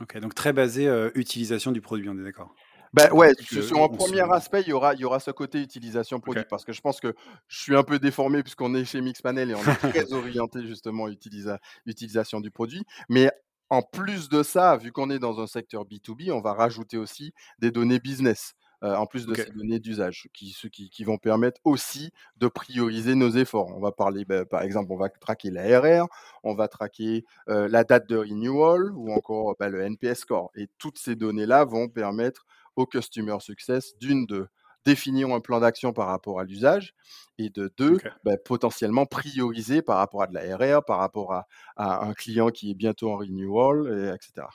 Ok, 0.00 0.18
donc 0.18 0.34
très 0.34 0.52
basé 0.52 0.86
utilisation 1.14 1.72
du 1.72 1.80
produit, 1.80 2.08
on 2.08 2.18
est 2.18 2.24
d'accord 2.24 2.54
ben 2.96 3.12
ouais, 3.12 3.34
sur 3.42 3.82
un 3.82 3.88
premier 3.88 4.22
aspect, 4.32 4.62
il 4.62 4.68
y 4.68 4.72
aura, 4.72 4.94
il 4.94 5.00
y 5.00 5.04
aura 5.04 5.20
ce 5.20 5.30
côté 5.30 5.60
utilisation 5.60 6.18
produit 6.18 6.44
parce 6.48 6.64
que 6.64 6.72
je 6.72 6.80
pense 6.80 6.98
que 6.98 7.14
je 7.46 7.60
suis 7.60 7.76
un 7.76 7.82
peu 7.82 7.98
déformé 7.98 8.42
puisqu'on 8.42 8.74
est 8.74 8.86
chez 8.86 9.02
Mixpanel 9.02 9.50
et 9.50 9.54
on 9.54 9.60
est 9.60 9.92
très 9.92 10.12
orienté 10.14 10.66
justement 10.66 11.06
utilisa 11.08 11.58
utilisation 11.84 12.40
du 12.40 12.50
produit. 12.50 12.84
Mais 13.10 13.30
en 13.70 13.82
plus 13.82 14.28
de 14.28 14.42
ça, 14.42 14.76
vu 14.76 14.92
qu'on 14.92 15.10
est 15.10 15.18
dans 15.18 15.40
un 15.40 15.46
secteur 15.46 15.84
B2B, 15.84 16.30
on 16.32 16.40
va 16.40 16.52
rajouter 16.52 16.96
aussi 16.98 17.32
des 17.58 17.70
données 17.70 17.98
business. 17.98 18.54
en 18.82 19.06
plus 19.06 19.26
de 19.26 19.34
ces 19.34 19.50
données 19.50 19.80
d'usage, 19.80 20.28
qui, 20.34 20.50
ce 20.50 20.68
qui, 20.68 20.90
qui 20.90 21.02
vont 21.02 21.18
permettre 21.18 21.60
aussi 21.64 22.12
de 22.36 22.46
prioriser 22.46 23.14
nos 23.14 23.30
efforts. 23.30 23.68
On 23.74 23.80
va 23.80 23.90
parler, 23.90 24.24
bah, 24.24 24.44
par 24.44 24.62
exemple, 24.62 24.92
on 24.92 24.96
va 24.96 25.08
traquer 25.08 25.50
l'ARR, 25.50 26.06
on 26.44 26.54
va 26.54 26.68
traquer 26.68 27.24
euh, 27.48 27.68
la 27.68 27.84
date 27.84 28.08
de 28.08 28.18
renewal 28.18 28.92
ou 28.94 29.10
encore 29.12 29.56
bah, 29.58 29.70
le 29.70 29.80
NPS 29.80 30.20
score. 30.20 30.50
Et 30.54 30.68
toutes 30.78 30.98
ces 30.98 31.16
données-là 31.16 31.64
vont 31.64 31.88
permettre 31.88 32.46
au 32.76 32.86
Customer 32.86 33.38
Success 33.40 33.96
d'une 33.98 34.26
de 34.26 34.46
définir 34.86 35.30
un 35.34 35.40
plan 35.40 35.60
d'action 35.60 35.92
par 35.92 36.08
rapport 36.08 36.40
à 36.40 36.44
l'usage 36.44 36.94
et 37.38 37.50
de 37.50 37.72
deux, 37.78 38.00
bah, 38.24 38.36
potentiellement 38.38 39.06
prioriser 39.06 39.82
par 39.82 39.98
rapport 39.98 40.22
à 40.22 40.28
de 40.28 40.34
la 40.34 40.56
RR, 40.56 40.84
par 40.84 40.98
rapport 41.00 41.34
à, 41.34 41.46
à 41.76 42.06
un 42.06 42.14
client 42.14 42.50
qui 42.50 42.70
est 42.70 42.74
bientôt 42.74 43.10
en 43.12 43.16
renewal, 43.18 43.88
et 43.88 44.14
etc. 44.14 44.48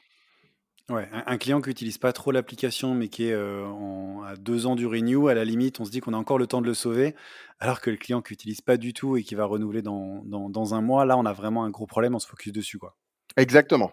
Ouais, 0.90 1.08
un 1.14 1.24
un 1.26 1.38
client 1.38 1.62
qui 1.62 1.70
utilise 1.70 1.98
pas 1.98 2.12
trop 2.12 2.32
l'application, 2.32 2.94
mais 2.96 3.08
qui 3.08 3.26
est, 3.30 3.36
en 3.36 4.24
à 4.24 4.36
2 4.36 4.66
ans 4.66 4.76
du 4.76 4.86
renew, 4.88 5.28
à 5.28 5.34
la 5.34 5.46
limite, 5.46 5.80
on 5.80 5.86
se 5.86 5.92
dit 5.92 6.02
qu'on 6.02 6.14
a 6.14 6.18
encore 6.18 6.38
le 6.38 6.48
temps 6.48 6.62
de 6.62 6.66
le 6.68 6.74
sauver, 6.74 7.16
alors 7.60 7.80
que 7.82 7.90
le 7.90 7.98
client 7.98 8.22
qui 8.22 8.34
utilise 8.34 8.62
pas 8.62 8.78
du 8.78 8.94
tout 8.94 9.16
et 9.16 9.24
qui 9.24 9.36
va 9.36 9.46
renouveler 9.46 9.82
dans 9.82 10.24
dans 10.26 10.50
dans 10.50 10.74
1 10.74 10.82
mois, 10.82 11.06
là, 11.06 11.18
on 11.18 11.26
a 11.26 11.34
vraiment 11.34 11.64
un 11.64 11.70
gros 11.70 11.88
problème, 11.88 12.16
on 12.16 12.20
se 12.20 12.28
focus 12.28 12.52
dessus, 12.52 12.78
quoi. 12.78 12.98
Exactement. 13.36 13.92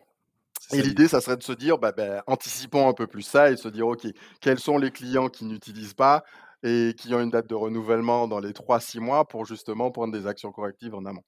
Et 0.73 0.83
l'idée. 0.83 1.09
ça 1.09 1.21
serait 1.21 1.37
de 1.37 1.43
se 1.43 1.53
dire, 1.53 1.79
bah, 1.79 1.93
bah, 1.93 2.23
anticipons 2.27 2.89
un 2.89 2.93
peu 2.93 3.07
plus 3.07 3.23
ça 3.23 3.51
et 3.51 3.55
de 3.55 3.59
se 3.59 3.69
dire, 3.69 3.87
OK, 3.87 4.07
quels 4.41 4.59
sont 4.59 4.79
les 4.79 4.91
clients 4.91 5.29
qui 5.29 5.45
n'utilisent 5.45 5.95
pas 5.95 6.25
et 6.63 6.95
qui 6.97 7.15
ont 7.15 7.21
une 7.21 7.31
date 7.31 7.49
de 7.49 7.55
renouvellement 7.55 8.29
dans 8.29 8.41
les 8.41 8.53
3-6 8.53 9.01
mois 9.01 9.27
pour 9.27 9.45
justement 9.45 9.91
prendre 9.91 10.13
des 10.13 10.27
actions 10.27 10.53
correctives 10.53 10.95
en 10.95 11.05
amont. 11.05 11.23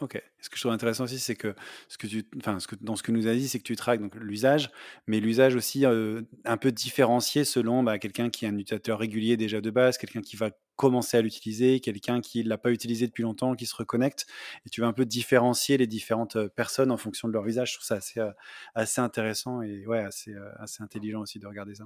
OK. 0.00 0.22
Ce 0.40 0.48
que 0.48 0.56
je 0.56 0.62
trouve 0.62 0.72
intéressant 0.72 1.04
aussi, 1.04 1.18
c'est 1.18 1.34
que 1.34 1.54
ce 1.88 1.98
que 1.98 2.06
tu 2.06 2.24
enfin, 2.38 2.60
ce 2.60 2.68
que 2.68 2.76
dans 2.80 2.94
ce 2.94 3.02
que 3.02 3.10
nous 3.10 3.26
a 3.26 3.34
dit, 3.34 3.48
c'est 3.48 3.58
que 3.58 3.64
tu 3.64 3.74
traques 3.74 4.00
donc 4.00 4.14
l'usage, 4.14 4.70
mais 5.06 5.18
l'usage 5.20 5.56
aussi, 5.56 5.84
un 5.84 6.56
peu 6.56 6.70
différencié 6.72 7.44
selon, 7.44 7.82
bah, 7.82 7.98
quelqu'un 7.98 8.30
qui 8.30 8.44
est 8.44 8.48
un 8.48 8.56
utilisateur 8.56 8.98
régulier 8.98 9.36
déjà 9.36 9.60
de 9.60 9.70
base, 9.70 9.98
quelqu'un 9.98 10.20
qui 10.20 10.36
va 10.36 10.50
commencer 10.76 11.16
à 11.16 11.22
l'utiliser, 11.22 11.80
quelqu'un 11.80 12.20
qui 12.20 12.44
l'a 12.44 12.58
pas 12.58 12.70
utilisé 12.70 13.08
depuis 13.08 13.22
longtemps, 13.22 13.54
qui 13.56 13.66
se 13.66 13.74
reconnecte 13.74 14.26
et 14.64 14.70
tu 14.70 14.80
vas 14.80 14.86
un 14.86 14.92
peu 14.92 15.04
différencier 15.04 15.76
les 15.76 15.88
différentes, 15.88 16.38
personnes 16.54 16.92
en 16.92 16.96
fonction 16.96 17.26
de 17.26 17.32
leur 17.32 17.44
usage. 17.46 17.72
Je 17.72 17.74
trouve 17.78 17.86
ça 17.86 17.96
assez, 17.96 18.20
assez 18.74 19.00
intéressant 19.00 19.62
et 19.62 19.86
ouais, 19.86 19.98
assez, 19.98 20.34
assez 20.58 20.82
intelligent 20.82 21.20
aussi 21.20 21.40
de 21.40 21.46
regarder 21.48 21.74
ça. 21.74 21.84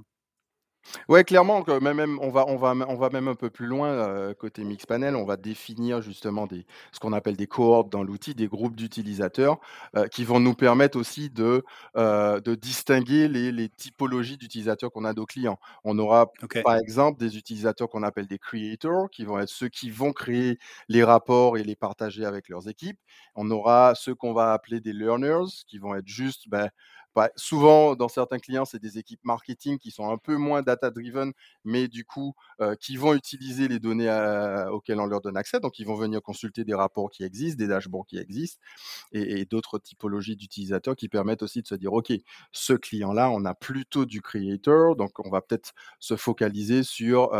Ouais, 1.09 1.23
clairement, 1.23 1.63
que 1.63 1.79
même 1.79 1.97
même 1.97 2.19
on 2.21 2.29
va 2.29 2.45
on 2.47 2.55
va 2.57 2.73
on 2.87 2.95
va 2.95 3.09
même 3.09 3.27
un 3.27 3.35
peu 3.35 3.49
plus 3.49 3.67
loin, 3.67 3.89
heu, 3.93 4.33
côté 4.33 4.63
Mixpanel, 4.63 5.15
on 5.15 5.25
va 5.25 5.37
définir 5.37 6.01
justement 6.01 6.45
des 6.47 6.65
ce 6.91 6.99
qu'on 6.99 7.13
appelle 7.13 7.35
des 7.37 7.47
cohortes 7.47 7.89
dans 7.89 8.03
l'outil, 8.03 8.35
des 8.35 8.47
groupes 8.47 8.75
d'utilisateurs, 8.75 9.59
heu, 9.95 10.07
qui 10.07 10.23
vont 10.25 10.39
nous 10.39 10.53
permettre 10.55 10.97
aussi 10.99 11.29
de, 11.29 11.63
de 11.95 12.55
distinguer 12.55 13.27
les 13.27 13.51
les 13.51 13.69
typologies 13.69 14.37
d'utilisateurs 14.37 14.91
qu'on 14.91 15.05
a 15.05 15.13
nos 15.13 15.25
clients. 15.25 15.57
On 15.83 15.97
aura, 15.99 16.33
OK, 16.43 16.63
par 16.63 16.75
exemple, 16.77 17.19
des 17.19 17.37
utilisateurs 17.37 17.89
qu'on 17.89 18.03
appelle 18.03 18.27
des 18.27 18.39
creators, 18.39 19.09
qui 19.09 19.25
vont 19.25 19.39
être 19.39 19.49
ceux 19.49 19.69
qui 19.69 19.89
vont 19.89 20.13
créer 20.13 20.57
les 20.89 21.03
rapports 21.03 21.57
et 21.57 21.63
les 21.63 21.75
partager 21.75 22.25
avec 22.25 22.49
leurs 22.49 22.67
équipes. 22.69 22.97
On 23.35 23.49
aura 23.51 23.93
ceux 23.95 24.15
qu'on 24.15 24.33
va 24.33 24.53
appeler 24.53 24.79
des 24.79 24.93
learners, 24.93 25.45
qui 25.67 25.77
vont 25.77 25.95
être 25.95 26.07
juste, 26.07 26.47
bah, 26.49 26.69
bah, 27.15 27.29
souvent, 27.35 27.95
dans 27.95 28.07
certains 28.09 28.39
clients, 28.39 28.65
c'est 28.65 28.79
des 28.81 28.97
équipes 28.97 29.21
marketing 29.23 29.77
qui 29.79 29.91
sont 29.91 30.09
un 30.09 30.17
peu 30.17 30.35
moins 30.37 30.61
data 30.61 30.89
driven, 30.91 31.31
mais 31.63 31.87
du 31.87 32.05
coup, 32.05 32.33
qui 32.79 32.97
vont 32.97 33.13
utiliser 33.13 33.67
les 33.67 33.79
données, 33.79 34.09
heu, 34.09 34.69
auxquelles 34.71 34.99
on 34.99 35.05
leur 35.05 35.21
donne 35.21 35.37
accès. 35.37 35.59
Donc, 35.59 35.79
ils 35.79 35.85
vont 35.85 35.95
venir 35.95 36.21
consulter 36.21 36.63
des 36.65 36.73
rapports 36.73 37.09
qui 37.11 37.23
existent, 37.23 37.57
des 37.59 37.67
dashboards 37.67 38.05
qui 38.07 38.17
existent 38.17 38.59
et 39.11 39.41
et 39.41 39.45
d'autres 39.45 39.79
typologies 39.79 40.35
d'utilisateurs 40.35 40.95
qui 40.95 41.09
permettent 41.09 41.43
aussi 41.43 41.61
de 41.61 41.67
se 41.67 41.75
dire: 41.75 41.93
«OK, 41.93 42.11
ce 42.51 42.73
client-là, 42.73 43.29
on 43.31 43.45
a 43.45 43.53
plutôt 43.55 44.05
du 44.05 44.21
creator, 44.21 44.95
donc 44.95 45.19
on 45.19 45.29
va 45.29 45.41
peut-être 45.41 45.73
se 45.99 46.15
focaliser 46.15 46.83
sur, 46.83 47.31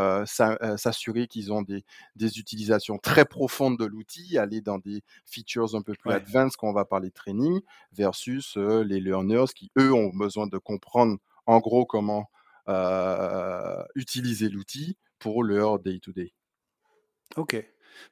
s'assurer 0.77 1.27
qu'ils 1.27 1.51
ont 1.53 1.61
des 1.61 1.83
des 2.15 2.39
utilisations 2.39 2.97
très 2.97 3.25
profondes 3.25 3.77
de 3.77 3.85
l'outil, 3.85 4.37
aller 4.37 4.61
dans 4.61 4.77
des 4.79 5.03
features 5.25 5.75
un 5.75 5.81
peu 5.81 5.95
plus 5.95 6.11
ouais. 6.11 6.15
advanced 6.15 6.57
quand 6.57 6.69
on 6.69 6.73
va 6.73 6.85
parler 6.85 7.09
de 7.09 7.13
training 7.13 7.61
versus, 7.91 8.57
les 8.57 8.99
learners 8.99 9.45
qui, 9.55 9.62
eux, 9.77 9.93
ont 9.93 10.09
besoin 10.09 10.47
de 10.47 10.57
comprendre 10.57 11.17
en 11.45 11.59
gros 11.59 11.85
comment, 11.85 12.29
utiliser 13.95 14.49
l'outil 14.49 14.97
pour 15.19 15.43
leur 15.43 15.79
day 15.79 15.99
to 15.99 16.11
day. 16.11 16.33
OK. 17.37 17.65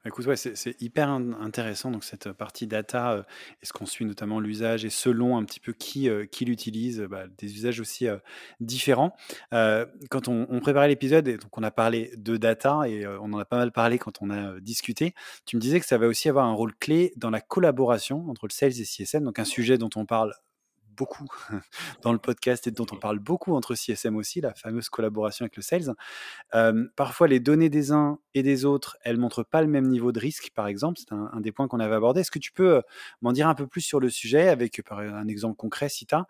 Bah, 0.03 0.09
écoute, 0.09 0.25
ouais, 0.25 0.35
c'est 0.35 0.79
hyper 0.81 1.09
in 1.09 1.33
intéressant 1.33 1.91
donc 1.91 2.03
cette, 2.03 2.31
partie 2.31 2.67
data, 2.67 3.15
heu, 3.15 3.23
est-ce 3.61 3.73
qu'on 3.73 3.85
suit 3.85 4.05
notamment 4.05 4.39
l'usage 4.39 4.85
et 4.85 4.89
selon 4.89 5.37
un 5.37 5.43
petit 5.43 5.59
peu 5.59 5.73
qui, 5.73 6.09
qui 6.31 6.45
l'utilise, 6.45 7.01
bah, 7.01 7.25
des 7.37 7.53
usages 7.55 7.79
aussi, 7.79 8.07
différents. 8.59 9.15
Quand 9.51 10.27
on 10.27 10.59
préparait 10.59 10.87
l'épisode 10.87 11.27
donc 11.27 11.57
on 11.57 11.63
a 11.63 11.71
parlé 11.71 12.11
de 12.17 12.37
data 12.37 12.81
et 12.87 13.05
on 13.07 13.33
en 13.33 13.39
a 13.39 13.45
pas 13.45 13.57
mal 13.57 13.71
parlé 13.71 13.97
quand 13.97 14.21
on 14.21 14.29
a, 14.29 14.59
discuté. 14.59 15.13
Tu 15.45 15.55
me 15.55 15.61
disais 15.61 15.79
que 15.79 15.85
ça 15.85 15.97
va 15.97 16.07
aussi 16.07 16.29
avoir 16.29 16.45
un 16.45 16.53
rôle 16.53 16.75
clé 16.75 17.13
dans 17.15 17.29
la 17.29 17.41
collaboration 17.41 18.29
entre 18.29 18.47
le 18.47 18.51
sales 18.51 18.79
et 18.79 18.85
CSM, 18.85 19.23
donc 19.23 19.39
un 19.39 19.45
sujet 19.45 19.77
dont 19.77 19.89
on 19.95 20.05
parle 20.05 20.33
beaucoup 20.95 21.27
dans 22.03 22.13
le 22.13 22.19
podcast 22.19 22.67
et 22.67 22.71
dont 22.71 22.85
on 22.91 22.97
parle 22.97 23.19
beaucoup 23.19 23.53
entre 23.55 23.75
CSM 23.75 24.15
aussi, 24.15 24.41
la 24.41 24.53
fameuse 24.53 24.89
collaboration 24.89 25.43
avec 25.43 25.55
le 25.55 25.61
sales. 25.61 25.93
Hem, 26.53 26.89
parfois, 26.95 27.27
les 27.27 27.39
données 27.39 27.69
des 27.69 27.91
uns 27.91 28.19
et 28.33 28.43
des 28.43 28.65
autres, 28.65 28.97
elles 29.03 29.17
montrent 29.17 29.43
pas 29.43 29.61
le 29.61 29.67
même 29.67 29.87
niveau 29.87 30.11
de 30.11 30.19
risque, 30.19 30.51
par 30.55 30.67
exemple. 30.67 30.99
C'est 30.99 31.11
un 31.13 31.41
des 31.41 31.51
points 31.51 31.67
qu'on 31.67 31.79
avait 31.79 31.95
abordé. 31.95 32.21
Est-ce 32.21 32.31
que 32.31 32.39
tu 32.39 32.51
peux, 32.51 32.77
heu, 32.77 32.83
m'en 33.21 33.31
dire 33.33 33.47
un 33.47 33.55
peu 33.55 33.67
plus 33.67 33.81
sur 33.81 33.99
le 33.99 34.09
sujet 34.09 34.47
avec, 34.49 34.79
euh, 34.79 34.83
par 34.83 34.99
un 34.99 35.27
exemple 35.27 35.55
concret 35.57 35.89
si 35.89 36.05
tu 36.05 36.15
as? 36.15 36.25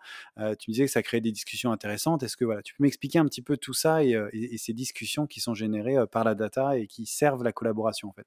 tu 0.58 0.70
me 0.70 0.74
disais 0.74 0.86
que 0.86 0.90
ça 0.92 1.02
créait 1.02 1.20
des 1.20 1.32
discussions 1.32 1.72
intéressantes. 1.72 2.22
Est-ce 2.22 2.36
que, 2.36 2.44
voilà, 2.44 2.62
tu 2.62 2.74
peux 2.74 2.82
m'expliquer 2.84 3.18
un 3.18 3.24
petit 3.26 3.42
peu 3.42 3.56
tout 3.56 3.74
ça 3.74 4.04
et 4.04 4.16
ces 4.58 4.72
discussions 4.72 5.26
qui 5.26 5.40
sont 5.40 5.54
générées, 5.54 5.96
par 6.10 6.24
la 6.24 6.34
data 6.34 6.78
et 6.78 6.86
qui 6.86 7.06
servent 7.06 7.42
la 7.44 7.52
collaboration, 7.52 8.08
en 8.08 8.12
fait? 8.12 8.26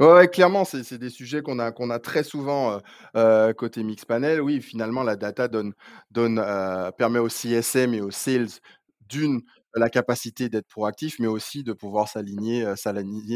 Ouais, 0.00 0.06
ouais, 0.12 0.28
clairement, 0.28 0.64
c'est 0.64 0.98
des 0.98 1.10
sujets 1.10 1.42
qu'on 1.42 1.58
a 1.58 1.98
très 1.98 2.22
souvent, 2.22 2.76
heu 2.78 2.80
heu, 3.16 3.52
côté 3.54 3.82
Mixpanel. 3.82 4.40
Oui, 4.40 4.60
finalement, 4.62 5.02
la 5.02 5.16
data 5.16 5.48
permet 6.96 7.18
aux 7.18 7.28
CSM 7.28 7.94
et 7.94 8.00
aux 8.00 8.10
sales, 8.10 8.48
d'une, 9.08 9.40
la 9.74 9.88
capacité 9.90 10.48
d'être 10.48 10.68
proactif, 10.68 11.18
mais 11.18 11.26
aussi 11.26 11.62
de 11.64 11.72
pouvoir 11.72 12.08
s'aligner, 12.08 12.64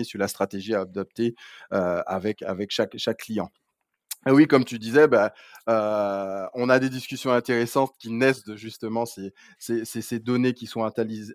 sur 0.05 0.19
la 0.19 0.29
stratégie 0.29 0.75
à 0.75 0.81
adopter, 0.83 1.35
avec 1.71 2.71
chaque 2.71 2.97
client. 3.19 3.49
Et 4.27 4.31
oui, 4.31 4.47
comme 4.47 4.65
tu 4.65 4.79
disais, 4.79 5.09
bah, 5.09 5.33
heu, 5.69 6.49
on 6.55 6.69
a 6.69 6.79
des 6.79 6.89
discussions 6.91 7.33
intéressantes 7.33 7.93
qui 7.99 8.11
naissent 8.11 8.45
de 8.45 8.55
justement 8.57 9.05
ces 9.05 9.33
ces 9.59 10.19
données 10.21 10.55
qui 10.55 10.67
sont 10.67 10.85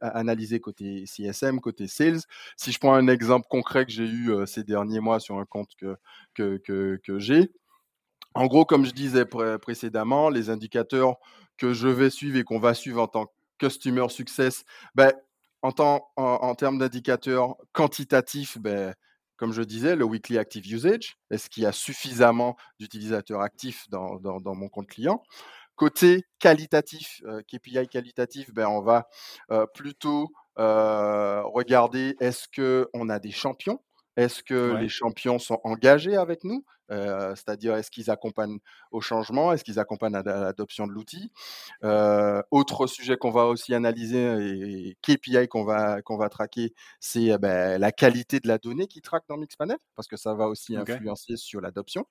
analysées 0.02 0.60
côté 0.62 1.06
CSM, 1.06 1.60
côté 1.60 1.88
sales. 1.88 2.22
Si 2.56 2.72
je 2.72 2.80
prends 2.80 2.94
un 2.94 3.08
exemple 3.08 3.48
concret 3.50 3.86
que 3.86 3.92
j'ai 3.92 4.06
eu, 4.08 4.32
heu, 4.32 4.46
ces 4.46 4.64
derniers 4.64 5.02
mois 5.02 5.20
sur 5.20 5.38
un 5.38 5.46
compte 5.46 5.72
que 5.78 5.98
j'ai, 7.20 7.52
en 8.36 8.48
gros, 8.48 8.66
comme 8.66 8.86
je 8.86 8.92
disais 8.94 9.26
pré 9.26 9.58
précédemment, 9.60 10.30
les 10.30 10.50
indicateurs 10.50 11.18
que 11.58 11.74
je 11.74 11.88
vais 11.88 12.10
suivre 12.10 12.38
et 12.38 12.44
qu'on 12.44 12.60
va 12.60 12.74
suivre 12.74 13.02
en 13.02 13.08
tant 13.08 13.26
que 13.28 13.32
customer 13.68 14.10
success, 14.10 14.64
beh, 14.96 15.14
en 15.64 15.72
termes 16.56 16.78
d'indicateurs 16.80 17.56
quantitatifs, 17.74 18.58
beh, 18.60 18.94
comme 19.38 19.54
je 19.54 19.62
disais, 19.64 19.96
le 19.96 20.06
weekly 20.06 20.38
active 20.38 20.66
usage. 20.72 21.18
Est-ce 21.32 21.50
qu'il 21.50 21.64
y 21.64 21.66
a 21.66 21.72
suffisamment 21.72 22.58
d'utilisateurs 22.80 23.42
actifs 23.42 23.90
dans 23.90 24.18
dans 24.20 24.40
dans 24.42 24.56
mon 24.56 24.70
compte 24.70 24.88
client? 24.88 25.24
Côté 25.76 26.24
qualitatif, 26.40 27.22
heu, 27.26 27.42
KPI 27.48 27.88
qualitatif, 27.88 28.52
ben, 28.54 28.68
on 28.68 28.82
va, 28.82 29.08
heu, 29.52 29.66
plutôt, 29.74 30.30
heu, 30.60 31.42
regarder 31.46 32.16
est-ce 32.20 32.48
qu'on 32.56 33.10
a 33.10 33.20
des 33.20 33.32
champions? 33.32 33.80
Est-ce 34.18 34.42
que 34.44 34.76
les 34.80 34.90
champions 34.90 35.40
sont 35.40 35.60
engagés 35.64 36.16
avec 36.18 36.44
nous? 36.44 36.66
Heu, 36.92 37.34
c'est-à-dire 37.36 37.76
est-ce 37.76 37.92
qu'ils 37.92 38.10
accompagnent 38.12 38.60
au 38.92 39.02
changement? 39.02 39.52
Est-ce 39.54 39.64
qu'ils 39.64 39.80
accompagnent 39.80 40.16
à 40.16 40.24
la 40.24 40.40
l'adoption 40.42 40.88
de 40.88 40.94
l'outil? 40.94 41.32
Heu, 41.84 42.44
autre 42.52 42.88
sujet 42.88 43.18
qu'on 43.18 43.32
va 43.32 43.46
aussi 43.48 43.74
analyser 43.74 44.90
et 44.92 44.98
KPI 45.02 45.48
qu'on 45.50 45.66
va 45.66 46.02
qu'on 46.04 46.18
va 46.18 46.30
traquer, 46.30 46.74
c'est, 47.00 47.32
heu, 47.32 47.38
beh, 47.38 47.78
la 47.80 47.92
qualité 47.92 48.40
de 48.40 48.48
la 48.48 48.58
donnée 48.60 48.88
qu'ils 48.88 49.02
traquent 49.04 49.28
dans 49.30 49.38
Mixpanel, 49.38 49.78
parce 49.96 50.08
que 50.08 50.18
ça 50.18 50.34
va 50.36 50.48
aussi 50.48 50.78
influencer 50.78 51.38
sur 51.38 51.62
l'adoption. 51.62 52.06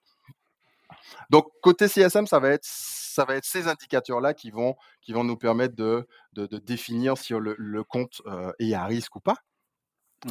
Donc 1.30 1.46
côté 1.62 1.88
CSM, 1.88 2.26
ça 2.26 2.38
va 2.38 2.50
être 2.50 2.64
ça 2.64 3.24
va 3.24 3.36
être 3.36 3.44
ces 3.44 3.68
indicateurs-là 3.68 4.34
qui 4.34 4.50
vont 4.50 4.74
qui 5.00 5.12
vont 5.12 5.24
nous 5.24 5.36
permettre 5.36 5.74
de 5.76 6.06
de 6.32 6.46
de 6.46 6.58
définir 6.58 7.16
si 7.18 7.32
le 7.34 7.54
le 7.58 7.84
compte, 7.84 8.20
heu, 8.26 8.52
est 8.58 8.74
à 8.74 8.84
risque 8.84 9.16
ou 9.16 9.20
pas. 9.20 9.36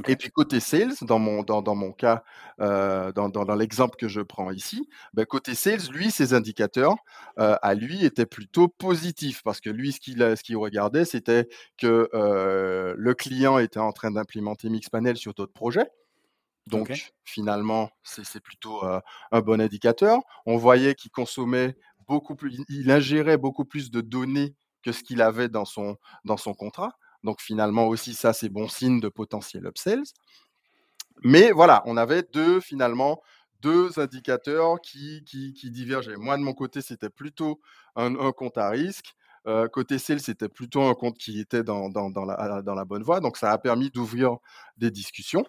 Et 0.08 0.16
puis 0.16 0.30
côté 0.30 0.60
sales, 0.60 0.94
dans 1.02 1.20
mon 1.20 1.44
dans 1.44 1.62
dans 1.62 1.76
mon 1.76 1.92
cas, 1.92 2.24
heu, 2.60 3.12
dans 3.14 3.30
dans 3.30 3.46
dans 3.46 3.56
l'exemple 3.56 3.96
que 3.98 4.08
je 4.08 4.22
prends 4.22 4.52
ici, 4.52 4.90
bah, 5.14 5.26
côté 5.26 5.56
sales, 5.56 5.80
lui, 5.92 6.12
ses 6.12 6.34
indicateurs, 6.34 6.96
heu, 7.40 7.56
à 7.62 7.74
lui, 7.76 8.04
étaient 8.04 8.26
plutôt 8.26 8.68
positifs 8.68 9.42
parce 9.44 9.62
que 9.62 9.70
lui, 9.70 9.92
ce 9.94 10.00
qu'il 10.02 10.58
regardait, 10.58 11.06
c'était 11.06 11.48
que, 11.78 12.10
heu, 12.14 12.96
le 12.98 13.14
client 13.14 13.58
était 13.60 13.80
en 13.80 13.92
train 13.94 14.12
d'implémenter 14.12 14.70
Mixpanel 14.70 15.18
sur 15.18 15.34
d'autres 15.34 15.54
projets. 15.54 15.90
Donc 16.68 17.14
finalement, 17.26 17.92
c'est 18.04 18.42
plutôt, 18.42 18.82
un 19.32 19.42
bon 19.42 19.62
indicateur. 19.62 20.20
On 20.46 20.58
voyait 20.58 20.96
qu'il 20.96 21.12
consommait 21.12 21.78
beaucoup 22.08 22.36
plus 22.36 22.58
il 22.70 22.92
ingérait 22.92 23.38
beaucoup 23.38 23.66
plus 23.66 23.92
de 23.92 24.02
données 24.02 24.56
que 24.84 24.92
ce 24.92 25.04
qu'il 25.04 25.22
avait 25.22 25.50
dans 25.50 25.66
son 25.66 25.98
dans 26.26 26.38
son 26.38 26.54
contrat. 26.56 26.94
Donc 27.26 27.42
finalement 27.42 27.88
aussi, 27.88 28.14
ça, 28.14 28.32
c'est 28.32 28.50
bon 28.50 28.70
signe 28.70 29.02
de 29.02 29.10
potentiel 29.10 29.66
upsells. 29.66 30.06
Mais 31.24 31.52
voilà, 31.52 31.82
on 31.86 31.98
avait 31.98 32.24
deux, 32.24 32.60
finalement, 32.60 33.22
deux 33.62 34.00
indicateurs 34.00 34.80
qui, 34.80 35.24
qui, 35.26 35.54
qui 35.54 35.72
divergeaient. 35.72 36.18
Moi, 36.18 36.38
de 36.38 36.44
mon 36.44 36.54
côté, 36.54 36.82
c'était 36.82 37.10
plutôt 37.10 37.60
un, 37.96 38.16
un, 38.16 38.32
compte 38.32 38.58
à 38.60 38.70
risque. 38.70 39.16
Euh, 39.48 39.68
côté 39.68 39.98
sales, 39.98 40.20
c'était 40.20 40.50
plutôt 40.50 40.84
un 40.84 40.94
compte 40.94 41.18
qui 41.18 41.40
était 41.40 41.64
dans, 41.64 41.90
dans, 41.90 42.12
dans, 42.12 42.26
la, 42.26 42.62
dans 42.62 42.76
la 42.76 42.86
bonne 42.86 43.04
voie. 43.04 43.22
Donc, 43.22 43.38
ça 43.38 43.52
a 43.52 43.58
permis 43.58 43.90
d'ouvrir 43.90 44.38
des 44.78 44.92
discussions. 44.92 45.46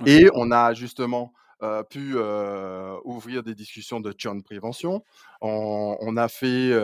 Okay. 0.00 0.24
Et 0.24 0.28
on 0.34 0.50
a 0.50 0.74
justement 0.74 1.32
euh, 1.62 1.82
pu 1.82 2.12
euh, 2.14 2.96
ouvrir 3.04 3.42
des 3.42 3.54
discussions 3.54 4.00
de 4.00 4.12
churn 4.16 4.42
prévention. 4.42 5.02
On, 5.40 5.96
on, 6.00 6.16
a, 6.18 6.28
fait, 6.28 6.74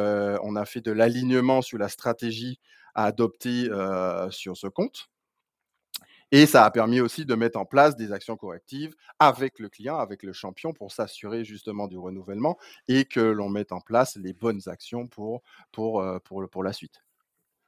on 0.43 0.57
a 0.57 0.65
fait 0.65 0.81
de 0.81 0.93
l'alignement 0.93 1.61
sur 1.61 1.77
la 1.77 1.89
stratégie 1.89 2.61
à 2.95 3.05
adopter 3.07 3.69
euh, 3.71 4.31
sur 4.31 4.57
ce 4.57 4.67
compte. 4.67 5.09
Et 6.33 6.47
ça 6.47 6.65
a 6.65 6.71
permis 6.71 7.01
aussi 7.01 7.25
de 7.25 7.35
mettre 7.35 7.59
en 7.59 7.65
place 7.65 7.97
des 7.97 8.13
actions 8.13 8.37
correctives 8.37 8.95
avec 9.19 9.59
le 9.59 9.69
client, 9.69 9.99
avec 9.99 10.23
le 10.23 10.33
champion, 10.33 10.73
pour 10.73 10.91
s'assurer 10.93 11.45
justement 11.45 11.87
du 11.87 11.97
renouvellement 11.99 12.59
et 12.89 13.05
que 13.05 13.21
l'on 13.21 13.49
mette 13.49 13.73
en 13.73 13.81
place 13.81 14.17
les 14.17 14.33
bonnes 14.33 14.63
actions 14.67 15.07
pour, 15.07 15.43
pour, 15.73 16.01
euh, 16.01 16.19
pour, 16.25 16.49
pour 16.51 16.65
la 16.65 16.73
suite. 16.73 17.04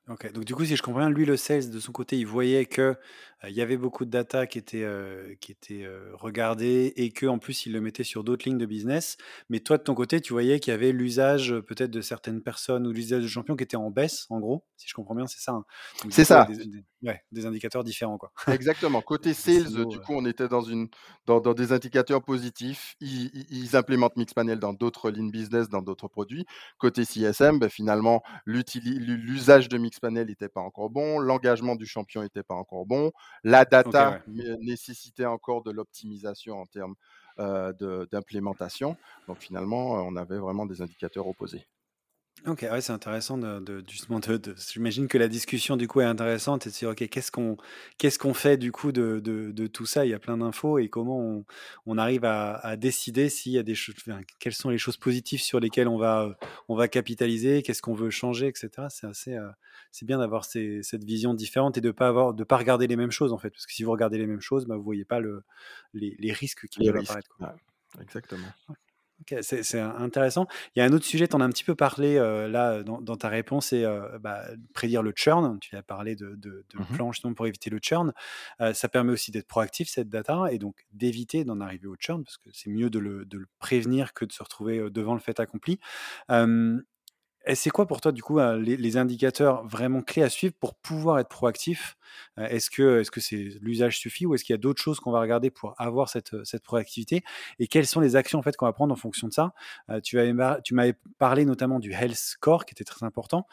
Ok, 0.08 0.32
donc 0.32 0.44
du 0.44 0.54
coup, 0.54 0.64
si 0.64 0.76
je 0.76 0.82
comprends 0.82 1.00
bien, 1.00 1.10
lui, 1.10 1.24
le 1.24 1.36
sales, 1.36 1.68
de 1.68 1.80
son 1.80 1.90
côté, 1.90 2.16
il 2.16 2.26
voyait 2.28 2.64
que 2.66 2.80
euh, 2.82 2.94
il 3.48 3.54
y 3.54 3.60
avait 3.60 3.76
beaucoup 3.76 4.04
de 4.04 4.10
data 4.10 4.46
qui 4.46 4.56
était, 4.56 4.84
euh, 4.84 5.34
qui 5.40 5.50
était 5.50 5.82
euh, 5.82 6.10
regardée 6.14 6.92
et 6.94 7.10
que 7.10 7.26
en 7.26 7.40
plus, 7.40 7.66
il 7.66 7.72
le 7.72 7.80
mettait 7.80 8.04
sur 8.04 8.22
d'autres 8.22 8.48
lignes 8.48 8.56
de 8.58 8.66
business. 8.66 9.16
Mais 9.48 9.58
toi, 9.58 9.78
de 9.78 9.82
ton 9.82 9.96
côté, 9.96 10.20
tu 10.20 10.32
voyais 10.32 10.60
qu'il 10.60 10.70
y 10.70 10.74
avait 10.74 10.92
l'usage 10.92 11.52
euh, 11.52 11.60
peut-être 11.60 11.90
de 11.90 12.00
certaines 12.02 12.40
personnes 12.40 12.86
ou 12.86 12.92
l'usage 12.92 13.24
de 13.24 13.28
champions 13.28 13.56
qui 13.56 13.64
était 13.64 13.76
en 13.76 13.90
baisse, 13.90 14.26
en 14.30 14.38
gros, 14.38 14.64
si 14.76 14.88
je 14.88 14.94
comprends 14.94 15.16
bien, 15.16 15.26
c'est 15.26 15.40
ça. 15.40 15.52
Hein? 15.54 15.64
C'est 16.10 16.24
ça. 16.24 16.44
des, 16.44 16.64
des- 16.66 16.84
ouais, 17.02 17.22
des 17.32 17.46
indicateurs 17.46 17.84
différents, 17.84 18.18
quoi. 18.18 18.32
Exactement. 18.48 19.00
Côté 19.00 19.34
sales, 19.34 19.86
du 19.86 19.98
coup, 20.00 20.12
on 20.14 20.24
était 20.24 20.48
dans, 20.48 20.62
une, 20.62 20.88
dans, 21.26 21.40
dans 21.40 21.54
des 21.54 21.72
indicateurs 21.72 22.22
positifs. 22.22 22.96
Ils, 23.00 23.76
implémentent 23.76 24.16
Mixpanel 24.16 24.58
dans 24.58 24.72
d'autres 24.72 25.10
lignes 25.10 25.30
business, 25.30 25.68
dans 25.68 25.82
d'autres 25.82 26.08
produits. 26.08 26.46
Côté 26.78 27.04
CSM, 27.04 27.58
ben, 27.58 27.68
finalement, 27.68 28.22
l'usage 28.46 29.68
de 29.68 29.78
Mixpanel 29.78 30.28
n'était 30.28 30.48
pas 30.48 30.60
encore 30.60 30.90
bon, 30.90 31.18
l'engagement 31.18 31.76
du 31.76 31.86
champion 31.86 32.22
n'était 32.22 32.42
pas 32.42 32.54
encore 32.54 32.86
bon, 32.86 33.12
la 33.44 33.64
data 33.64 34.22
ouais. 34.28 34.56
nécessitait 34.60 35.26
encore 35.26 35.62
de 35.62 35.70
l'optimisation 35.70 36.60
en 36.60 36.66
termes 36.66 36.94
euh, 37.38 38.06
d'implémentation. 38.10 38.96
Donc 39.28 39.38
finalement, 39.38 39.92
on 40.06 40.16
avait 40.16 40.38
vraiment 40.38 40.64
des 40.64 40.80
indicateurs 40.80 41.26
opposés. 41.26 41.66
Ok, 42.46 42.62
ouais, 42.70 42.80
c'est 42.80 42.92
intéressant 42.92 43.38
de, 43.38 43.58
de- 43.58 43.82
justement 43.88 44.20
de, 44.20 44.36
de- 44.36 44.54
j'imagine 44.72 45.08
que 45.08 45.18
la 45.18 45.26
discussion 45.26 45.76
du 45.76 45.88
coup 45.88 46.00
est 46.00 46.04
intéressante 46.04 46.64
et 46.64 46.70
de 46.70 46.74
se 46.74 46.78
dire 46.78 46.90
ok 46.90 47.08
qu'est-ce 47.08 47.32
qu'on 47.32 47.56
qu'est-ce 47.98 48.20
qu'on 48.20 48.34
fait 48.34 48.56
du 48.56 48.70
coup 48.70 48.92
de, 48.92 49.18
de, 49.18 49.50
de 49.50 49.66
tout 49.66 49.84
ça? 49.84 50.06
Il 50.06 50.10
y 50.10 50.14
a 50.14 50.20
plein 50.20 50.38
d'infos 50.38 50.78
et 50.78 50.88
comment 50.88 51.18
on, 51.18 51.44
on 51.86 51.98
arrive 51.98 52.24
à, 52.24 52.54
à 52.58 52.76
décider 52.76 53.30
s'il 53.30 53.50
y 53.50 53.58
a 53.58 53.64
des 53.64 53.74
choses 53.74 53.96
enfin, 53.98 54.20
quelles 54.38 54.54
sont 54.54 54.70
les 54.70 54.78
choses 54.78 54.96
positives 54.96 55.40
sur 55.42 55.58
lesquelles 55.58 55.88
on 55.88 55.98
va 55.98 56.22
euh, 56.22 56.34
on 56.68 56.76
va 56.76 56.86
capitaliser 56.86 57.64
qu'est-ce 57.64 57.82
qu'on 57.82 57.94
veut 57.94 58.10
changer 58.10 58.46
etc 58.46 58.86
c'est 58.90 59.08
assez 59.08 59.34
euh, 59.34 59.48
c'est 59.90 60.06
bien 60.06 60.18
d'avoir 60.18 60.44
ces- 60.44 60.84
cette 60.84 61.02
vision 61.02 61.34
différente 61.34 61.76
et 61.78 61.80
de 61.80 61.90
pas 61.90 62.06
avoir 62.06 62.32
de 62.32 62.44
pas 62.44 62.58
regarder 62.58 62.86
les 62.86 62.94
mêmes 62.96 63.10
choses 63.10 63.32
en 63.32 63.38
fait 63.38 63.50
parce 63.50 63.66
que 63.66 63.72
si 63.72 63.82
vous 63.82 63.90
regardez 63.90 64.18
les 64.18 64.26
mêmes 64.26 64.40
choses 64.40 64.66
bah, 64.66 64.76
vous 64.76 64.84
voyez 64.84 65.04
pas 65.04 65.18
le 65.18 65.42
les, 65.94 66.14
les 66.20 66.32
risques 66.32 66.68
qui 66.68 66.78
Les 66.78 66.86
peuvent 66.86 67.00
risques. 67.00 67.10
apparaître 67.10 67.30
quoi. 67.36 67.56
Ouais, 67.96 68.02
exactement. 68.04 68.52
C'est 69.42 69.78
intéressant. 69.80 70.46
Il 70.74 70.80
y 70.80 70.82
a 70.82 70.84
un 70.84 70.92
autre 70.92 71.04
sujet, 71.04 71.28
tu 71.28 71.36
en 71.36 71.40
as 71.40 71.44
un 71.44 71.50
petit 71.50 71.64
peu 71.64 71.74
parlé 71.74 72.16
euh, 72.16 72.48
là 72.48 72.82
dans, 72.82 73.00
dans 73.00 73.16
ta 73.16 73.28
réponse, 73.28 73.66
c'est 73.66 73.84
euh, 73.84 74.18
bah, 74.18 74.42
prédire 74.74 75.02
le 75.02 75.12
churn. 75.14 75.58
Tu 75.60 75.76
as 75.76 75.82
parlé 75.82 76.16
de, 76.16 76.34
de, 76.36 76.64
de 76.68 76.94
plans 76.94 77.12
justement 77.12 77.34
pour 77.34 77.46
éviter 77.46 77.70
le 77.70 77.78
churn. 77.82 78.12
Euh, 78.60 78.72
ça 78.72 78.88
permet 78.88 79.12
aussi 79.12 79.30
d'être 79.30 79.48
proactif, 79.48 79.88
cette 79.88 80.08
data, 80.08 80.44
et 80.50 80.58
donc 80.58 80.86
d'éviter 80.92 81.44
d'en 81.44 81.60
arriver 81.60 81.86
au 81.86 81.96
churn, 81.98 82.24
parce 82.24 82.38
que 82.38 82.50
c'est 82.52 82.70
mieux 82.70 82.90
de 82.90 82.98
le, 82.98 83.24
de 83.24 83.38
le 83.38 83.46
prévenir 83.58 84.12
que 84.14 84.24
de 84.24 84.32
se 84.32 84.42
retrouver 84.42 84.90
devant 84.90 85.14
le 85.14 85.20
fait 85.20 85.40
accompli. 85.40 85.78
Et 87.48 87.54
c'est 87.54 87.70
quoi 87.70 87.86
pour 87.86 88.00
toi, 88.00 88.10
du 88.10 88.22
coup, 88.24 88.40
les, 88.58 88.96
indicateurs 88.96 89.64
vraiment 89.68 90.02
clés 90.02 90.22
à 90.22 90.28
suivre 90.28 90.54
pour 90.58 90.74
pouvoir 90.74 91.20
être 91.20 91.28
proactif? 91.28 91.96
Euh, 92.38 92.46
Est-ce 92.48 92.70
que 92.70 93.00
est-ce 93.00 93.10
que 93.10 93.20
c'est 93.20 93.36
l'usage 93.60 93.98
suffit 93.98 94.26
ou 94.26 94.34
est-ce 94.34 94.42
qu'il 94.44 94.52
y 94.54 94.58
a 94.58 94.58
d'autres 94.58 94.82
choses 94.82 94.98
qu'on 94.98 95.12
va 95.12 95.20
regarder 95.20 95.50
pour 95.50 95.74
avoir 95.80 96.08
cette, 96.08 96.34
euh, 96.34 96.44
cette 96.44 96.64
proactivité? 96.64 97.22
Et 97.60 97.68
quelles 97.68 97.86
sont 97.86 98.00
les 98.00 98.16
actions 98.16 98.38
en 98.40 98.42
fait 98.42 98.56
qu'on 98.56 98.66
va 98.66 98.72
prendre 98.72 98.92
en 98.92 98.96
fonction 98.96 99.28
de 99.28 99.32
ça? 99.32 99.54
Euh, 99.90 100.00
Tu 100.00 100.16
m'avais 100.74 100.94
parlé 101.18 101.44
notamment 101.44 101.78
du 101.78 101.92
health 101.92 102.16
score 102.16 102.64
qui 102.64 102.72
était 102.72 102.84
très 102.84 103.04
important. 103.06 103.46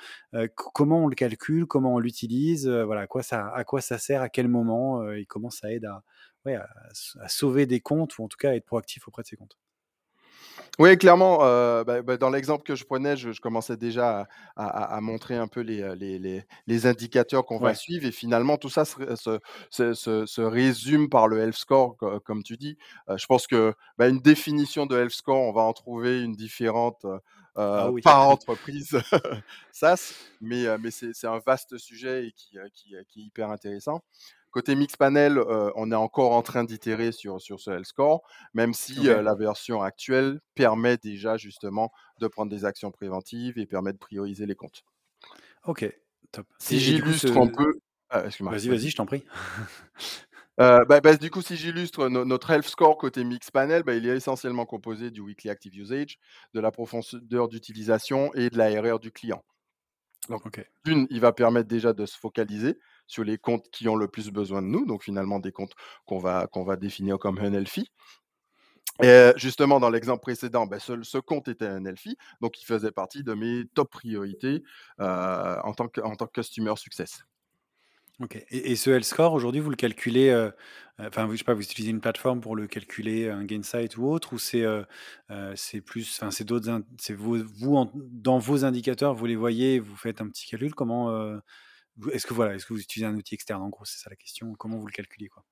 Comment 0.56 1.04
on 1.04 1.08
le 1.08 1.16
calcule? 1.16 1.66
Comment 1.68 1.94
on 1.96 2.00
l'utilise? 2.00 2.68
Voilà, 2.68 3.02
à 3.02 3.08
quoi 3.08 3.22
ça 3.24 3.50
à 3.54 3.64
quoi 3.64 3.82
ça 3.82 3.98
sert? 4.00 4.22
À 4.22 4.30
quel 4.30 4.48
moment? 4.48 5.08
Et 5.12 5.26
comment 5.26 5.50
ça 5.52 5.72
aide 5.72 5.86
à 5.86 6.04
à 7.20 7.30
sauver 7.30 7.66
des 7.66 7.80
comptes 7.80 8.18
ou 8.18 8.24
en 8.24 8.28
tout 8.28 8.38
cas 8.38 8.50
à 8.52 8.56
être 8.56 8.66
proactif 8.66 9.08
auprès 9.08 9.24
de 9.24 9.28
ces 9.28 9.36
comptes? 9.38 9.58
Oui, 10.80 10.98
clairement, 10.98 11.40
euh, 11.44 11.84
bah, 11.84 12.02
bah, 12.02 12.18
dans 12.18 12.30
l'exemple 12.30 12.64
que 12.64 12.76
je 12.76 12.84
prenais, 12.84 13.16
je, 13.16 13.32
je 13.32 13.42
commençais 13.42 13.78
déjà 13.78 14.28
à, 14.56 14.66
à- 14.66 14.96
à 14.98 15.02
montrer 15.02 15.36
un 15.36 15.48
peu 15.48 15.62
les, 15.62 15.82
euh, 15.82 15.94
les, 15.96 16.18
les- 16.18 16.44
les 16.68 16.86
indicateurs 16.88 17.46
qu'on 17.46 17.60
va 17.60 17.76
suivre 17.76 18.06
et 18.08 18.12
finalement 18.12 18.58
tout 18.58 18.70
ça 18.70 18.84
se, 18.86 18.96
ré- 18.98 19.16
se- 19.16 19.40
se- 19.70 19.94
se- 19.94 20.26
se 20.26 20.42
résume 20.42 21.10
par 21.10 21.28
le 21.28 21.40
health 21.40 21.54
score, 21.56 21.96
co- 21.98 22.20
comme 22.22 22.42
tu 22.44 22.58
dis. 22.58 22.78
Euh, 23.10 23.18
je 23.18 23.26
pense 23.28 23.46
que 23.46 23.74
bah, 23.98 24.08
une 24.10 24.20
définition 24.20 24.86
de 24.86 24.98
health 24.98 25.12
score, 25.12 25.38
on 25.42 25.54
va 25.54 25.62
en 25.62 25.74
trouver 25.74 26.22
une 26.24 26.36
différente 26.36 27.06
euh, 27.06 27.20
Ah 27.56 27.92
oui. 27.92 28.02
par 28.02 28.28
entreprise 28.28 28.98
SaaS, 29.72 30.14
mais, 30.42 30.66
mais 30.80 30.90
c'est 30.92 31.28
un 31.28 31.40
vaste 31.46 31.78
sujet 31.78 32.28
et 32.28 32.32
qui, 32.32 32.58
qui, 32.74 32.96
qui 33.08 33.22
est 33.22 33.24
hyper 33.24 33.52
intéressant. 33.52 34.02
Côté 34.54 34.76
Mixpanel, 34.76 35.40
euh, 35.40 35.72
on 35.76 35.92
est 35.92 35.96
encore 35.96 36.34
en 36.34 36.44
train 36.44 36.64
d'itérer 36.64 37.12
sur, 37.12 37.42
sur 37.42 37.60
ce 37.60 37.72
health 37.72 37.86
score, 37.86 38.22
même 38.54 38.76
si 38.76 39.10
euh, 39.10 39.24
la 39.24 39.34
version 39.34 39.82
actuelle 39.82 40.40
permet 40.54 40.98
déjà 40.98 41.38
justement 41.38 41.92
de 42.20 42.28
prendre 42.28 42.52
des 42.52 42.64
actions 42.64 42.92
préventives 42.92 43.58
et 43.58 43.66
permet 43.66 43.94
de 43.94 43.98
prioriser 43.98 44.46
les 44.46 44.54
comptes. 44.54 44.84
Ok. 45.66 45.92
Top. 46.32 46.46
Si 46.60 46.80
j'illustre 46.80 47.36
un 47.36 47.48
peu, 47.48 47.80
ah, 48.12 48.26
vas-y, 48.42 48.70
vas-y. 48.70 48.90
je 48.90 48.96
t'en 48.96 49.08
prie. 49.08 49.24
Euh, 50.60 50.86
bah, 50.86 51.02
bah, 51.02 51.16
du 51.18 51.32
coup, 51.32 51.42
si 51.42 51.58
j'illustre 51.58 52.10
no- 52.10 52.26
notre 52.26 52.52
health 52.52 52.68
score 52.68 53.00
côté 53.00 53.24
Mixpanel, 53.24 53.82
bah, 53.82 53.96
il 53.96 54.08
est 54.08 54.16
essentiellement 54.16 54.68
composé 54.68 55.10
du 55.10 55.20
weekly 55.20 55.50
active 55.50 55.76
usage, 55.76 56.20
de 56.54 56.60
la 56.60 56.70
profondeur 56.70 57.48
d'utilisation 57.48 58.32
et 58.36 58.52
de 58.52 58.58
la 58.60 58.70
RR 58.80 59.00
du 59.00 59.12
client. 59.12 59.44
Donc, 60.30 60.46
Ok. 60.46 60.64
d'une, 60.86 61.08
il 61.10 61.22
va 61.22 61.34
permettre 61.34 61.68
déjà 61.68 61.92
de 61.92 62.06
se 62.06 62.16
focaliser 62.16 62.78
sur 63.08 63.24
les 63.24 63.38
comptes 63.38 63.70
qui 63.72 63.88
ont 63.88 63.96
le 63.96 64.08
plus 64.08 64.32
besoin 64.32 64.62
de 64.62 64.68
nous, 64.68 64.86
donc 64.86 65.04
finalement 65.04 65.40
des 65.40 65.52
comptes 65.52 65.74
qu'on 66.06 66.20
va, 66.20 66.48
qu'on 66.48 66.64
va 66.64 66.76
définir 66.76 67.20
comme 67.20 67.38
unhealthy. 67.40 67.92
Et 69.02 69.08
euh, 69.08 69.34
justement, 69.38 69.80
dans 69.80 69.90
l'exemple 69.90 70.22
précédent, 70.22 70.68
ben, 70.68 70.80
ce, 70.80 71.02
ce 71.02 71.18
compte 71.18 71.48
était 71.48 71.66
un 71.66 71.84
Elfi, 71.84 72.16
donc 72.42 72.62
il 72.62 72.66
faisait 72.66 72.92
partie 72.92 73.24
de 73.24 73.34
mes 73.34 73.66
top 73.74 73.90
priorités 73.90 74.64
euh, 75.00 75.58
en, 75.64 75.74
tant 75.74 75.88
que, 75.88 76.00
en 76.02 76.16
tant 76.16 76.28
que 76.28 76.40
customer 76.40 76.76
success. 76.76 77.24
Ok. 78.20 78.36
Et, 78.36 78.72
et 78.72 78.76
ce 78.76 78.92
health 78.92 79.06
score, 79.06 79.34
aujourd'hui, 79.34 79.62
vous 79.62 79.72
le 79.72 79.76
calculez, 79.76 80.30
euh, 80.30 80.52
euh, 81.00 81.08
enfin, 81.08 81.28
je 81.32 81.38
sais 81.38 81.44
pas, 81.44 81.56
vous 81.56 81.64
utilisez 81.64 81.90
une 81.90 82.02
plateforme 82.02 82.40
pour 82.40 82.56
le 82.56 82.68
calculer, 82.68 83.30
un 83.30 83.44
Gainsight 83.46 83.98
ou 83.98 84.06
autre, 84.06 84.34
ou 84.34 84.38
c'est 84.38 84.64
c'est 85.56 85.82
plus, 85.82 86.16
enfin, 86.20 86.30
c'est 86.30 86.44
d'autres, 86.44 86.84
c'est 87.00 87.16
vous, 87.16 87.44
vous 87.44 87.76
en- 87.76 87.92
dans 87.96 88.38
vos 88.38 88.64
indicateurs, 88.64 89.16
vous 89.16 89.26
les 89.26 89.36
voyez, 89.36 89.80
vous 89.80 89.96
faites 89.96 90.22
un 90.22 90.28
petit 90.28 90.46
calcul. 90.46 90.76
Comment, 90.76 91.10
est-ce 92.12 92.26
que 92.26 92.34
voilà, 92.34 92.56
est-ce 92.56 92.66
que 92.66 92.74
vous 92.74 92.80
utilisez 92.82 93.06
un 93.06 93.16
outil 93.16 93.36
externe 93.36 93.62
En 93.62 93.70
gros, 93.70 93.86
c'est 93.86 94.00
ça 94.00 94.10
la 94.10 94.16
question. 94.16 94.54
Comment 94.56 94.78
vous 94.78 94.88
le 94.88 94.92
calculez, 94.92 95.28
quoi? 95.28 95.44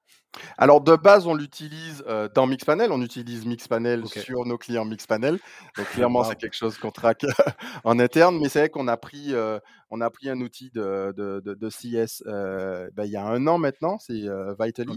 Alors 0.57 0.81
de 0.81 0.95
base, 0.95 1.27
on 1.27 1.33
l'utilise 1.35 2.03
euh, 2.07 2.29
dans 2.33 2.47
Mixpanel, 2.47 2.91
on 2.91 3.01
utilise 3.01 3.45
Mixpanel 3.45 4.01
sur 4.21 4.45
nos 4.45 4.57
clients 4.57 4.85
Mixpanel, 4.85 5.39
donc 5.77 5.87
clairement 6.09 6.23
c'est 6.23 6.35
quelque 6.37 6.55
chose 6.55 6.77
qu'on 6.77 6.91
traque 6.91 7.25
en 7.83 7.99
interne, 7.99 8.39
mais 8.39 8.47
c'est 8.49 8.59
vrai 8.59 8.69
qu'on 8.69 8.87
a 8.87 8.95
pris, 8.97 9.33
euh, 9.33 9.59
on 9.89 9.99
a 10.01 10.09
pris 10.09 10.29
un 10.29 10.39
outil 10.39 10.71
de, 10.71 11.13
de, 11.17 11.41
de, 11.43 11.53
de 11.53 11.69
CS 11.69 12.23
euh, 12.27 12.89
ben, 12.93 13.03
il 13.05 13.11
y 13.11 13.17
a 13.17 13.25
un 13.25 13.45
an 13.47 13.57
maintenant, 13.57 13.99
c'est 13.99 14.25
Vitally. 14.59 14.91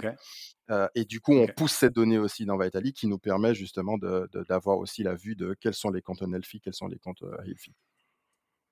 Euh, 0.70 0.88
et 0.94 1.04
du 1.04 1.20
coup, 1.20 1.32
on 1.34 1.46
pousse 1.46 1.72
cette 1.72 1.92
donnée 1.94 2.16
aussi 2.18 2.46
dans 2.46 2.56
Vitally 2.56 2.92
qui 2.92 3.06
nous 3.06 3.18
permet 3.18 3.54
justement 3.54 3.98
de- 3.98 4.28
de- 4.32 4.44
d'avoir 4.48 4.78
aussi 4.78 5.02
la 5.02 5.14
vue 5.14 5.34
de 5.36 5.54
quels 5.60 5.74
sont 5.74 5.90
les 5.90 6.00
comptes 6.00 6.22
Unhealthy, 6.22 6.60
quels 6.60 6.74
sont 6.74 6.86
les 6.88 6.98
comptes 6.98 7.22
Healthy. 7.44 7.74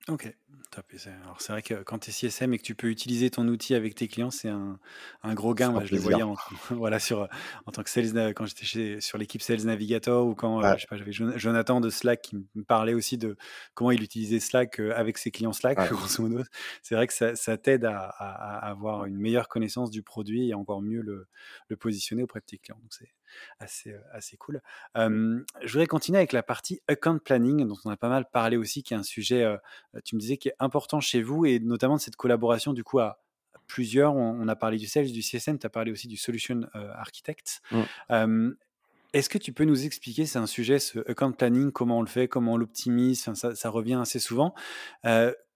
Ok, 0.09 0.35
top. 0.71 0.85
Et 0.93 0.97
c'est- 0.97 1.11
Alors 1.23 1.39
c'est 1.39 1.53
vrai 1.53 1.61
que 1.61 1.75
quand 1.75 1.97
tu 1.97 2.09
es 2.09 2.13
CSM 2.13 2.53
et 2.53 2.57
que 2.57 2.63
tu 2.63 2.75
peux 2.75 2.87
utiliser 2.89 3.29
ton 3.29 3.47
outil 3.47 3.73
avec 3.73 3.95
tes 3.95 4.09
clients, 4.09 4.31
c'est 4.31 4.49
un, 4.49 4.77
un 5.21 5.33
gros 5.33 5.53
C'est 5.55 5.59
gain. 5.59 5.69
un 5.69 5.71
Moi, 5.71 5.79
je 5.85 5.95
le 5.95 6.01
plaisir. 6.01 6.09
voyais 6.09 6.23
en, 6.23 6.35
voilà, 6.71 6.99
sur, 6.99 7.29
en 7.65 7.71
tant 7.71 7.83
que 7.83 7.89
sales, 7.89 8.11
na- 8.11 8.33
quand 8.33 8.45
j'étais 8.45 8.65
chez- 8.65 8.99
sur 8.99 9.17
l'équipe 9.17 9.41
Sales 9.41 9.63
Navigator 9.63 10.27
ou 10.27 10.35
quand 10.35 10.59
euh, 10.59 10.63
Ouais, 10.71 10.75
je 10.75 10.81
sais 10.81 10.87
pas, 10.87 10.97
j'avais 10.97 11.13
Jon- 11.13 11.37
Jonathan 11.37 11.79
de 11.79 11.89
Slack 11.89 12.21
qui 12.21 12.35
me 12.35 12.63
parlait 12.65 12.93
aussi 12.93 13.17
de 13.17 13.37
comment 13.75 13.91
il 13.91 14.03
utilisait 14.03 14.41
Slack 14.41 14.81
euh, 14.81 14.91
avec 14.93 15.17
ses 15.17 15.31
clients 15.31 15.53
Slack, 15.53 15.77
ouais. 15.79 15.87
grosso 15.91 16.21
modo. 16.27 16.43
C'est 16.81 16.95
vrai 16.95 17.07
que 17.07 17.13
ça, 17.13 17.37
ça 17.37 17.57
t'aide 17.57 17.85
à, 17.85 17.99
à- 18.09 18.57
à 18.57 18.69
avoir 18.69 19.05
une 19.05 19.15
meilleure 19.17 19.47
connaissance 19.47 19.89
du 19.89 20.03
produit 20.03 20.49
et 20.49 20.53
encore 20.53 20.81
mieux 20.81 21.01
le, 21.01 21.29
le 21.69 21.77
positionner 21.77 22.23
auprès 22.23 22.41
de 22.41 22.45
tes 22.45 22.57
clients. 22.57 22.79
Donc 22.81 22.91
c'est 22.93 23.07
assez, 23.59 23.91
euh, 23.91 23.99
assez 24.11 24.37
cool. 24.37 24.61
Euh, 24.97 25.43
je 25.61 25.71
voudrais 25.71 25.87
continuer 25.87 26.17
avec 26.19 26.33
la 26.33 26.43
partie 26.43 26.81
account 26.87 27.19
planning 27.19 27.67
dont 27.67 27.77
on 27.85 27.89
a 27.89 27.97
pas 27.97 28.09
mal 28.09 28.29
parlé 28.29 28.57
aussi, 28.57 28.83
qui 28.83 28.93
est 28.93 28.97
un 28.97 29.03
sujet, 29.03 29.43
euh, 29.43 29.57
tu 30.03 30.15
me 30.15 30.19
disais, 30.19 30.37
qui 30.37 30.49
est 30.49 30.55
important 30.59 30.99
chez 30.99 31.21
vous 31.21 31.45
et 31.45 31.59
notamment 31.59 31.95
de 31.95 32.01
cette 32.01 32.15
collaboration 32.15 32.73
du 32.73 32.83
coup 32.83 32.99
à 32.99 33.19
plusieurs. 33.67 34.15
On, 34.15 34.47
a 34.47 34.55
parlé 34.55 34.77
du 34.77 34.87
sales, 34.87 35.11
du 35.11 35.21
CSM, 35.21 35.57
tu 35.57 35.65
as 35.65 35.69
parlé 35.69 35.91
aussi 35.91 36.07
du 36.07 36.17
solution 36.17 36.61
architect. 36.73 37.61
Mmh. 38.09 38.51
Est-ce 39.13 39.29
que 39.29 39.37
tu 39.37 39.53
peux 39.53 39.63
nous 39.63 39.85
expliquer, 39.85 40.25
c'est 40.25 40.39
un 40.39 40.47
sujet, 40.47 40.79
ce 40.79 40.99
account 41.09 41.31
planning, 41.31 41.71
comment 41.71 41.99
on 41.99 42.01
le 42.01 42.07
fait, 42.07 42.27
comment 42.27 42.53
on 42.53 42.57
l'optimise, 42.57 43.21
ça, 43.21 43.55
ça, 43.55 43.69
revient 43.69 43.99
assez 44.01 44.19
souvent. 44.19 44.55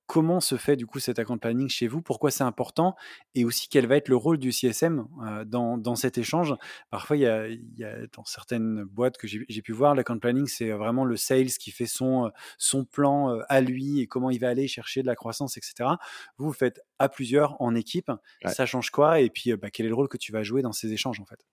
Comment 0.07 0.39
se 0.39 0.55
fait 0.55 0.77
du 0.77 0.85
coup 0.85 0.99
cet 0.99 1.19
account 1.19 1.37
planning 1.37 1.67
chez 1.67 1.87
vous? 1.87 2.01
Pourquoi 2.01 2.31
c'est 2.31 2.43
important? 2.43 2.95
Et 3.35 3.43
aussi, 3.43 3.67
quel 3.69 3.87
va 3.87 3.97
être 3.97 4.07
le 4.07 4.15
rôle 4.15 4.37
du 4.37 4.51
CSM 4.53 5.05
dans, 5.45 5.95
cet 5.95 6.17
échange? 6.17 6.55
Parfois, 6.89 7.17
il 7.17 7.23
y, 7.23 7.83
a, 7.83 8.07
dans 8.15 8.23
certaines 8.23 8.83
boîtes 8.85 9.17
que 9.17 9.27
j'ai 9.27 9.61
pu 9.61 9.73
voir, 9.73 9.95
l'account 9.95 10.17
planning, 10.17 10.47
c'est 10.47 10.71
vraiment 10.71 11.03
le 11.03 11.17
sales 11.17 11.47
qui 11.47 11.71
fait 11.71 11.87
son, 11.87 12.31
son 12.57 12.85
plan 12.85 13.37
à 13.49 13.59
lui 13.59 13.99
et 13.99 14.07
comment 14.07 14.29
il 14.29 14.39
va 14.39 14.47
aller 14.49 14.67
chercher 14.67 15.01
de 15.01 15.07
la 15.07 15.15
croissance, 15.15 15.57
etc. 15.57 15.89
Vous, 16.37 16.47
vous 16.47 16.53
faites 16.53 16.79
à 16.99 17.09
plusieurs, 17.09 17.61
en 17.61 17.75
équipe. 17.75 18.11
Ça 18.45 18.65
change 18.65 18.89
quoi? 18.91 19.19
Et 19.19 19.29
puis, 19.29 19.55
bah, 19.57 19.69
quel 19.69 19.85
est 19.85 19.89
le 19.89 19.95
rôle 19.95 20.07
que 20.07 20.17
tu 20.17 20.31
vas 20.31 20.43
jouer 20.43 20.61
dans 20.61 20.71
ces 20.71 20.93
échanges 20.93 21.19
en 21.19 21.25
fait? 21.25 21.45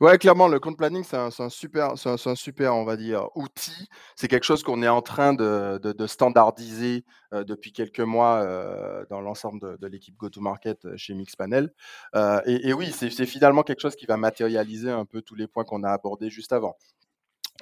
Ouais, 0.00 0.18
clairement, 0.18 0.48
le 0.48 0.60
compte 0.60 0.76
planning, 0.76 1.04
c'est 1.04 1.16
un, 1.16 1.30
super, 1.48 1.96
c'est 1.96 2.28
un, 2.28 2.34
super, 2.34 2.74
on 2.74 2.84
va 2.84 2.96
dire, 2.96 3.28
outil. 3.34 3.88
C'est 4.14 4.28
quelque 4.28 4.44
chose 4.44 4.62
qu'on 4.62 4.82
est 4.82 4.88
en 4.88 5.02
train 5.02 5.32
de, 5.32 5.78
de- 5.82 6.06
standardiser 6.06 7.04
euh, 7.32 7.44
depuis 7.44 7.72
quelques 7.72 8.00
mois 8.00 8.42
euh, 8.42 9.04
dans 9.10 9.20
l'ensemble 9.20 9.78
de, 9.78 9.86
l'équipe 9.86 10.16
go-to-market 10.16 10.84
euh, 10.84 10.96
chez 10.96 11.14
Mixpanel. 11.14 11.72
Euh, 12.14 12.40
et, 12.46 12.68
et 12.68 12.72
oui, 12.72 12.92
c'est 12.92 13.26
finalement 13.26 13.62
quelque 13.62 13.80
chose 13.80 13.96
qui 13.96 14.06
va 14.06 14.16
matérialiser 14.16 14.90
un 14.90 15.04
peu 15.04 15.22
tous 15.22 15.34
les 15.34 15.46
points 15.46 15.64
qu'on 15.64 15.82
a 15.82 15.90
abordés 15.90 16.30
juste 16.30 16.52
avant. 16.52 16.76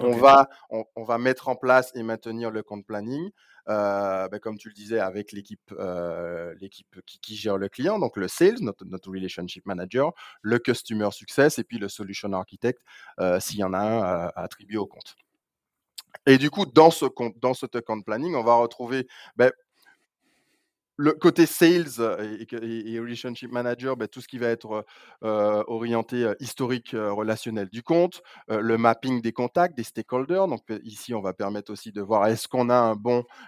On, 0.01 0.11
va, 0.11 0.49
on, 0.69 1.03
va 1.03 1.17
mettre 1.17 1.47
en 1.47 1.55
place 1.55 1.91
et 1.95 2.03
maintenir 2.03 2.51
le 2.51 2.63
compte 2.63 2.85
planning, 2.85 3.29
euh, 3.69 4.27
ben, 4.29 4.39
comme 4.39 4.57
tu 4.57 4.69
le 4.69 4.73
disais, 4.73 4.99
avec 4.99 5.31
l'équipe 5.31 5.73
euh, 5.79 6.53
qui, 7.21 7.35
gère 7.35 7.57
le 7.57 7.69
client, 7.69 7.99
donc 7.99 8.17
le 8.17 8.27
sales, 8.27 8.59
notre, 8.61 8.85
notre, 8.85 9.09
relationship 9.09 9.65
manager, 9.65 10.13
le 10.41 10.59
customer 10.59 11.09
success 11.11 11.59
et 11.59 11.63
puis 11.63 11.77
le 11.77 11.89
solution 11.89 12.31
architect, 12.33 12.81
euh, 13.19 13.39
s'il 13.39 13.59
y 13.59 13.63
en 13.63 13.73
a 13.73 13.79
un 13.79 14.01
à, 14.01 14.33
attribuer 14.35 14.77
au 14.77 14.85
compte. 14.85 15.15
Et 16.25 16.37
du 16.37 16.49
coup, 16.49 16.65
dans 16.65 16.91
ce 16.91 17.05
compte, 17.05 17.37
dans 17.39 17.53
ce 17.53 17.65
compte 17.65 18.05
planning, 18.05 18.35
on 18.35 18.43
va 18.43 18.55
retrouver 18.55 19.07
ben, 19.35 19.51
le 20.97 21.11
côté 21.13 21.45
sales 21.45 21.85
et, 22.19 22.99
relationship 22.99 23.51
manager, 23.51 23.97
ben, 23.97 24.07
tout 24.07 24.21
ce 24.21 24.27
qui 24.27 24.37
va 24.37 24.47
être 24.47 24.85
orienté 25.21 26.33
historique 26.39 26.91
relationnel 26.91 27.69
du 27.69 27.83
compte, 27.83 28.21
le 28.47 28.77
mapping 28.77 29.21
des 29.21 29.33
contacts, 29.33 29.75
des 29.75 29.83
stakeholders. 29.83 30.47
Donc 30.47 30.61
ici, 30.83 31.13
on 31.13 31.21
va 31.21 31.33
permettre 31.33 31.71
aussi 31.71 31.91
de 31.91 32.01
voir 32.01 32.27
est-ce 32.27 32.47
qu'on 32.47 32.69
a 32.69 32.95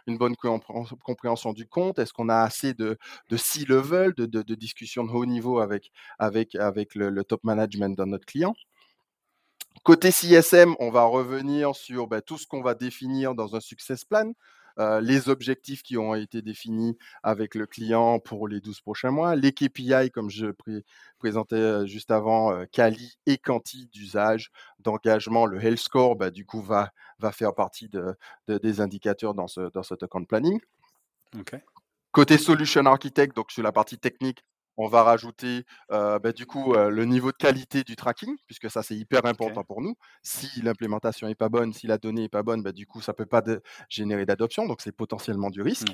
une 0.08 0.18
bonne 0.18 0.36
compréhension 0.36 1.54
du 1.54 1.68
compte, 1.68 2.00
est-ce 2.00 2.14
qu'on 2.14 2.30
a 2.30 2.42
assez 2.42 2.74
de, 2.74 2.98
de 3.30 3.38
C-level, 3.38 4.14
de, 4.14 4.26
de, 4.26 4.42
de 4.42 4.56
discussions 4.56 5.04
de 5.04 5.12
haut 5.12 5.26
niveau 5.26 5.60
avec, 5.60 5.92
le, 6.96 7.24
top 7.24 7.44
management 7.44 7.96
dans 7.98 8.06
notre 8.06 8.26
client? 8.26 8.54
Côté 9.84 10.12
CSM, 10.12 10.76
on 10.80 10.90
va 10.90 11.04
revenir 11.04 11.76
sur 11.76 12.08
ben, 12.08 12.22
tout 12.22 12.38
ce 12.38 12.48
qu'on 12.48 12.62
va 12.62 12.74
définir 12.74 13.36
dans 13.36 13.56
un 13.56 13.60
success 13.60 14.04
plan. 14.04 14.34
Euh, 14.80 15.02
les 15.02 15.30
objectifs 15.30 15.82
qui 15.82 15.98
ont 15.98 16.14
été 16.14 16.42
définis 16.42 16.98
avec 17.24 17.56
le 17.56 17.66
client 17.66 18.20
pour 18.20 18.48
les 18.48 18.62
12 18.62 18.82
prochains 18.82 19.10
mois, 19.10 19.36
les 19.36 19.52
KPI, 19.52 20.12
comme 20.12 20.30
je 20.30 20.48
présentais 21.18 21.56
euh, 21.56 21.86
juste 21.86 22.12
avant, 22.12 22.52
euh, 22.52 22.66
Kali 22.72 23.18
et 23.26 23.38
Quanti 23.38 23.88
d'usage, 23.88 24.52
d'engagement. 24.80 25.46
Le 25.46 25.64
Health 25.64 25.80
Score, 25.80 26.16
bah, 26.16 26.30
du 26.30 26.46
coup, 26.46 26.62
va, 26.62 26.92
va 27.18 27.32
faire 27.32 27.56
partie 27.56 27.90
de, 27.90 28.16
des 28.48 28.80
indicateurs 28.82 29.34
dans 29.34 29.48
ce, 29.48 29.72
dans 29.72 29.84
ce 29.84 29.96
account 29.96 30.26
planning. 30.26 30.60
Côté 32.12 32.38
Solution 32.38 32.86
Architect, 32.86 33.36
donc 33.36 33.52
sur 33.52 33.64
la 33.64 33.72
partie 33.72 33.98
technique, 33.98 34.44
on 34.78 34.88
va 34.88 35.04
rajouter 35.04 35.66
bah, 35.90 36.32
du 36.36 36.46
coup 36.46 36.74
le 36.74 37.06
niveau 37.06 37.32
de 37.32 37.38
qualité 37.38 37.84
du 37.84 37.96
tracking, 37.96 38.36
puisque 38.46 38.70
ça 38.70 38.84
c'est 38.84 38.96
hyper 38.96 39.26
important 39.26 39.64
pour 39.64 39.82
nous. 39.82 39.96
Si 40.24 40.62
l'implémentation 40.62 41.28
n'est 41.28 41.36
pas 41.36 41.50
bonne, 41.50 41.74
si 41.74 41.88
la 41.88 41.98
donnée 41.98 42.22
n'est 42.22 42.30
pas 42.30 42.44
bonne, 42.44 42.64
bah, 42.64 42.72
du 42.72 42.86
coup 42.86 43.02
ça 43.02 43.12
ne 43.12 43.18
peut 43.18 43.26
pas 43.26 43.44
générer 43.90 44.26
d'adoption, 44.26 44.68
donc 44.68 44.82
c'est 44.82 44.92
potentiellement 44.92 45.50
du 45.50 45.62
risque. 45.62 45.88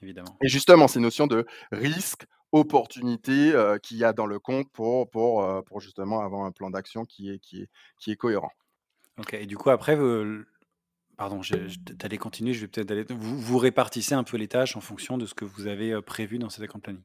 évidemment. 0.00 0.36
Et 0.42 0.48
justement, 0.48 0.88
ces 0.88 1.00
notions 1.00 1.26
de 1.26 1.46
risque, 1.70 2.26
opportunité 2.52 3.52
qu'il 3.82 3.96
y 3.96 4.04
a 4.04 4.12
dans 4.12 4.26
le 4.26 4.38
compte 4.38 4.70
pour, 4.72 5.08
pour, 5.10 5.64
pour 5.64 5.80
justement 5.80 6.20
avoir 6.20 6.44
un 6.44 6.52
plan 6.52 6.70
d'action 6.70 7.04
qui 7.04 7.30
est, 7.30 7.38
qui, 7.38 7.62
est, 7.62 7.68
qui 7.98 8.12
est 8.12 8.16
cohérent. 8.16 8.52
Ok, 9.18 9.34
et 9.34 9.46
du 9.46 9.56
coup 9.56 9.70
après, 9.70 9.96
pardon, 11.16 11.40
tu 11.40 11.54
allais 12.02 12.18
continuer, 12.18 12.52
je 12.52 12.60
vais 12.60 12.68
peut-être 12.68 12.90
aller. 12.90 13.04
Vous, 13.08 13.38
vous 13.38 13.58
répartissez 13.58 14.14
un 14.14 14.24
peu 14.24 14.36
les 14.36 14.48
tâches 14.48 14.76
en 14.76 14.80
fonction 14.80 15.18
de 15.18 15.26
ce 15.26 15.34
que 15.34 15.44
vous 15.44 15.66
avez 15.66 16.00
prévu 16.02 16.38
dans 16.38 16.50
cette 16.50 16.64
account 16.64 16.80
planning. 16.80 17.02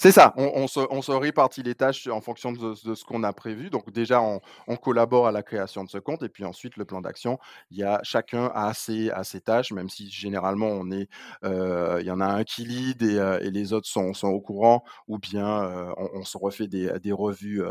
C'est 0.00 0.12
ça, 0.12 0.32
on, 0.36 0.68
se, 0.68 1.10
répartit 1.10 1.64
les 1.64 1.74
tâches 1.74 2.06
en 2.06 2.20
fonction 2.20 2.52
de, 2.52 2.74
ce 2.76 3.04
qu'on 3.04 3.24
a 3.24 3.32
prévu. 3.32 3.68
Donc 3.68 3.90
déjà, 3.90 4.22
on, 4.22 4.76
collabore 4.76 5.26
à 5.26 5.32
la 5.32 5.42
création 5.42 5.82
de 5.82 5.90
ce 5.90 5.98
compte 5.98 6.22
et 6.22 6.28
puis 6.28 6.44
ensuite 6.44 6.76
le 6.76 6.84
plan 6.84 7.00
d'action. 7.00 7.40
Il 7.72 7.78
y 7.78 7.82
a 7.82 7.98
chacun 8.04 8.48
a 8.54 8.74
ses, 8.74 9.10
tâches, 9.44 9.72
même 9.72 9.88
si 9.88 10.08
généralement 10.08 10.68
on 10.68 10.92
est, 10.92 11.08
euh, 11.42 11.98
il 12.00 12.06
y 12.06 12.12
en 12.12 12.20
a 12.20 12.26
un 12.26 12.44
qui 12.44 12.64
lead 12.64 13.02
et, 13.02 13.18
euh, 13.18 13.40
les 13.40 13.72
autres 13.72 13.88
sont, 13.88 14.12
au 14.28 14.40
courant, 14.40 14.84
ou 15.08 15.18
bien 15.18 15.64
euh, 15.64 15.92
on, 15.96 16.22
se 16.24 16.38
refait 16.38 16.68
des, 16.68 17.12
revues 17.12 17.64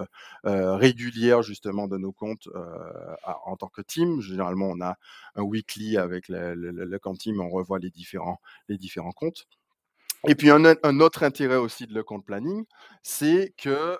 régulières 0.43 1.43
justement 1.43 1.87
de 1.87 1.97
nos 1.97 2.11
comptes 2.11 2.49
en 3.45 3.55
tant 3.55 3.69
que 3.69 3.81
team. 3.81 4.19
Généralement, 4.19 4.67
on 4.67 4.81
a 4.81 4.97
un 5.35 5.43
weekly 5.43 5.97
avec 5.97 6.27
le, 6.27 6.97
camp 6.97 7.15
team, 7.15 7.39
on 7.39 7.49
revoit 7.49 7.79
les 7.79 7.89
différents 7.89 9.11
comptes. 9.13 9.47
Et 10.27 10.35
puis 10.35 10.49
un, 10.49 10.99
autre 10.99 11.23
intérêt 11.23 11.57
aussi 11.57 11.85
de 11.85 11.93
le 11.93 12.03
compte 12.03 12.25
planning, 12.25 12.65
c'est 13.03 13.53
que 13.57 13.97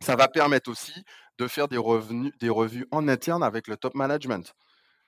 ça 0.00 0.16
va 0.16 0.28
permettre 0.28 0.70
aussi 0.70 1.04
de 1.38 1.46
faire 1.46 1.68
des, 1.68 1.78
revenus, 1.78 2.32
des 2.38 2.48
revues 2.48 2.86
en 2.90 3.08
interne 3.08 3.42
avec 3.42 3.66
le 3.66 3.76
top 3.76 3.94
management. 3.94 4.54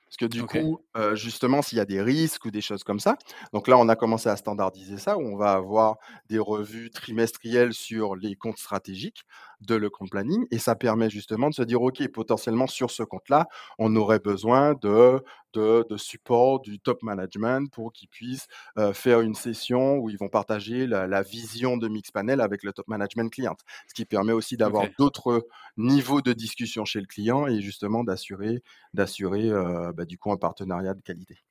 Parce 0.05 0.17
que 0.17 0.25
du 0.25 0.43
coup, 0.45 0.79
justement, 1.13 1.63
s'il 1.63 1.79
y 1.79 1.81
a 1.81 1.85
des 1.85 2.01
risques 2.01 2.45
ou 2.45 2.51
des 2.51 2.61
choses 2.61 2.83
comme 2.83 2.99
ça, 2.99 3.17
donc 3.51 3.67
là, 3.67 3.77
on 3.77 3.89
a 3.89 3.95
commencé 3.95 4.29
à 4.29 4.35
standardiser 4.35 4.99
ça, 4.99 5.17
où 5.17 5.21
on 5.21 5.37
va 5.37 5.53
avoir 5.53 5.97
des 6.29 6.37
revues 6.37 6.91
trimestrielles 6.91 7.73
sur 7.73 8.15
les 8.15 8.35
comptes 8.35 8.59
stratégiques 8.59 9.23
de 9.65 9.75
le 9.75 9.89
compte 9.89 10.09
planning, 10.09 10.45
et 10.51 10.57
ça 10.57 10.75
permet 10.75 11.09
justement 11.09 11.49
de 11.49 11.53
se 11.53 11.63
dire, 11.63 11.81
OK, 11.81 12.05
potentiellement 12.09 12.67
sur 12.67 12.91
ce 12.91 13.03
compte-là, 13.03 13.47
on 13.79 13.95
aurait 13.95 14.19
besoin 14.19 14.73
de, 14.81 15.23
de, 15.53 15.97
support 15.97 16.59
du 16.61 16.79
top 16.79 17.03
management 17.03 17.71
pour 17.71 17.93
qu'ils 17.93 18.09
puissent 18.09 18.47
faire 18.93 19.21
une 19.21 19.35
session 19.35 19.97
où 19.97 20.09
ils 20.09 20.17
vont 20.17 20.29
partager 20.29 20.87
la, 20.87 21.21
vision 21.21 21.77
de 21.77 21.87
Mixpanel 21.87 22.41
avec 22.41 22.63
le 22.63 22.73
top 22.73 22.87
management 22.87 23.31
client, 23.31 23.55
ce 23.87 23.93
qui 23.93 24.05
permet 24.05 24.33
aussi 24.33 24.57
d'avoir 24.57 24.85
d'autres 24.99 25.47
niveaux 25.77 26.21
de 26.21 26.33
discussion 26.33 26.85
chez 26.85 26.99
le 26.99 27.07
client 27.07 27.47
et 27.47 27.61
justement 27.61 28.03
d'assurer, 28.03 28.61
d'assurer 28.93 29.49
bah, 29.95 30.05
du 30.05 30.17
coup 30.17 30.31
un 30.31 30.37
partenariat 30.37 30.93
de 30.93 31.01
qualité. 31.01 31.43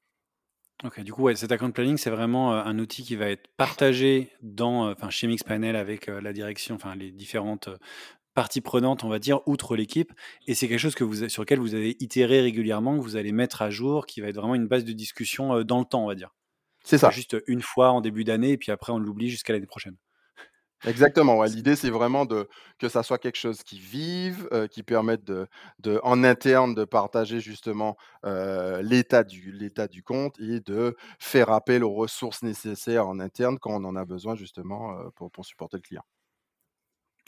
Ok, 0.85 1.01
du 1.01 1.13
coup, 1.13 1.23
ouais, 1.23 1.37
cet 1.37 1.53
account 1.53 1.71
planning, 1.71 1.97
c'est 1.97 2.11
vraiment 2.11 2.55
un 2.55 2.79
outil 2.79 3.05
qui 3.05 3.15
va 3.15 3.29
être 3.29 3.49
partagé 3.57 4.33
dans, 4.43 4.91
enfin, 4.91 5.11
chez 5.11 5.29
Mixpanel 5.29 5.77
avec 5.77 6.09
la 6.09 6.33
direction, 6.33 6.75
enfin, 6.75 6.97
les 6.97 7.13
différentes 7.13 7.69
parties 8.35 8.61
prenantes, 8.61 9.05
on 9.05 9.09
va 9.09 9.19
dire, 9.19 9.41
outre 9.47 9.77
l'équipe. 9.77 10.13
Et 10.47 10.55
c'est 10.55 10.67
quelque 10.67 10.79
chose 10.79 10.95
que 10.95 11.05
vous, 11.05 11.29
sur 11.29 11.43
lequel 11.43 11.61
vous 11.61 11.75
avez 11.75 11.97
itéré 12.01 12.41
régulièrement, 12.41 12.97
que 12.97 13.03
vous 13.03 13.17
allez 13.17 13.31
mettre 13.31 13.63
à 13.63 13.71
jour, 13.71 14.07
qui 14.07 14.21
va 14.21 14.29
être 14.29 14.37
vraiment 14.37 14.55
une 14.55 14.67
base 14.67 14.85
de 14.85 14.93
discussion 14.93 15.63
dans 15.63 15.79
le 15.79 15.85
temps, 15.85 16.03
on 16.03 16.09
va 16.09 16.15
dire. 16.15 16.35
C'est 16.85 16.99
ça. 16.99 17.11
juste 17.11 17.37
une 17.47 17.63
fois 17.63 17.91
en 17.91 18.01
début 18.01 18.25
d'année, 18.25 18.51
et 18.51 18.59
puis 18.59 18.73
après, 18.73 18.93
on 18.93 18.99
l'oublie 18.99 19.29
jusqu'à 19.29 19.53
l'année 19.53 19.67
prochaine. 19.67 19.97
Exactement, 20.85 21.41
L'idée, 21.45 21.77
c'est 21.77 21.91
vraiment 21.91 22.25
de 22.27 22.49
que 22.81 22.89
ça 22.89 23.05
soit 23.05 23.19
quelque 23.19 23.37
chose 23.39 23.63
qui 23.63 23.79
vive, 23.79 24.49
qui 24.73 24.83
permette 24.83 25.23
de 25.25 25.47
de 25.79 26.01
en 26.03 26.25
interne, 26.25 26.75
de 26.75 26.85
partager 26.85 27.39
justement, 27.41 27.97
l'état 28.25 29.23
du 29.23 29.53
l'état 29.53 29.87
du 29.87 30.03
compte 30.03 30.39
et 30.41 30.59
de 30.61 30.97
faire 31.21 31.51
appel 31.51 31.85
aux 31.85 31.93
ressources 31.95 32.43
nécessaires 32.43 33.07
en 33.07 33.21
interne 33.21 33.59
quand 33.61 33.71
on 33.81 33.85
en 33.85 33.95
a 33.95 34.05
besoin 34.05 34.35
justement, 34.35 34.97
pour 35.15 35.31
pour 35.31 35.45
supporter 35.47 35.77
le 35.77 35.83
client. 35.83 36.03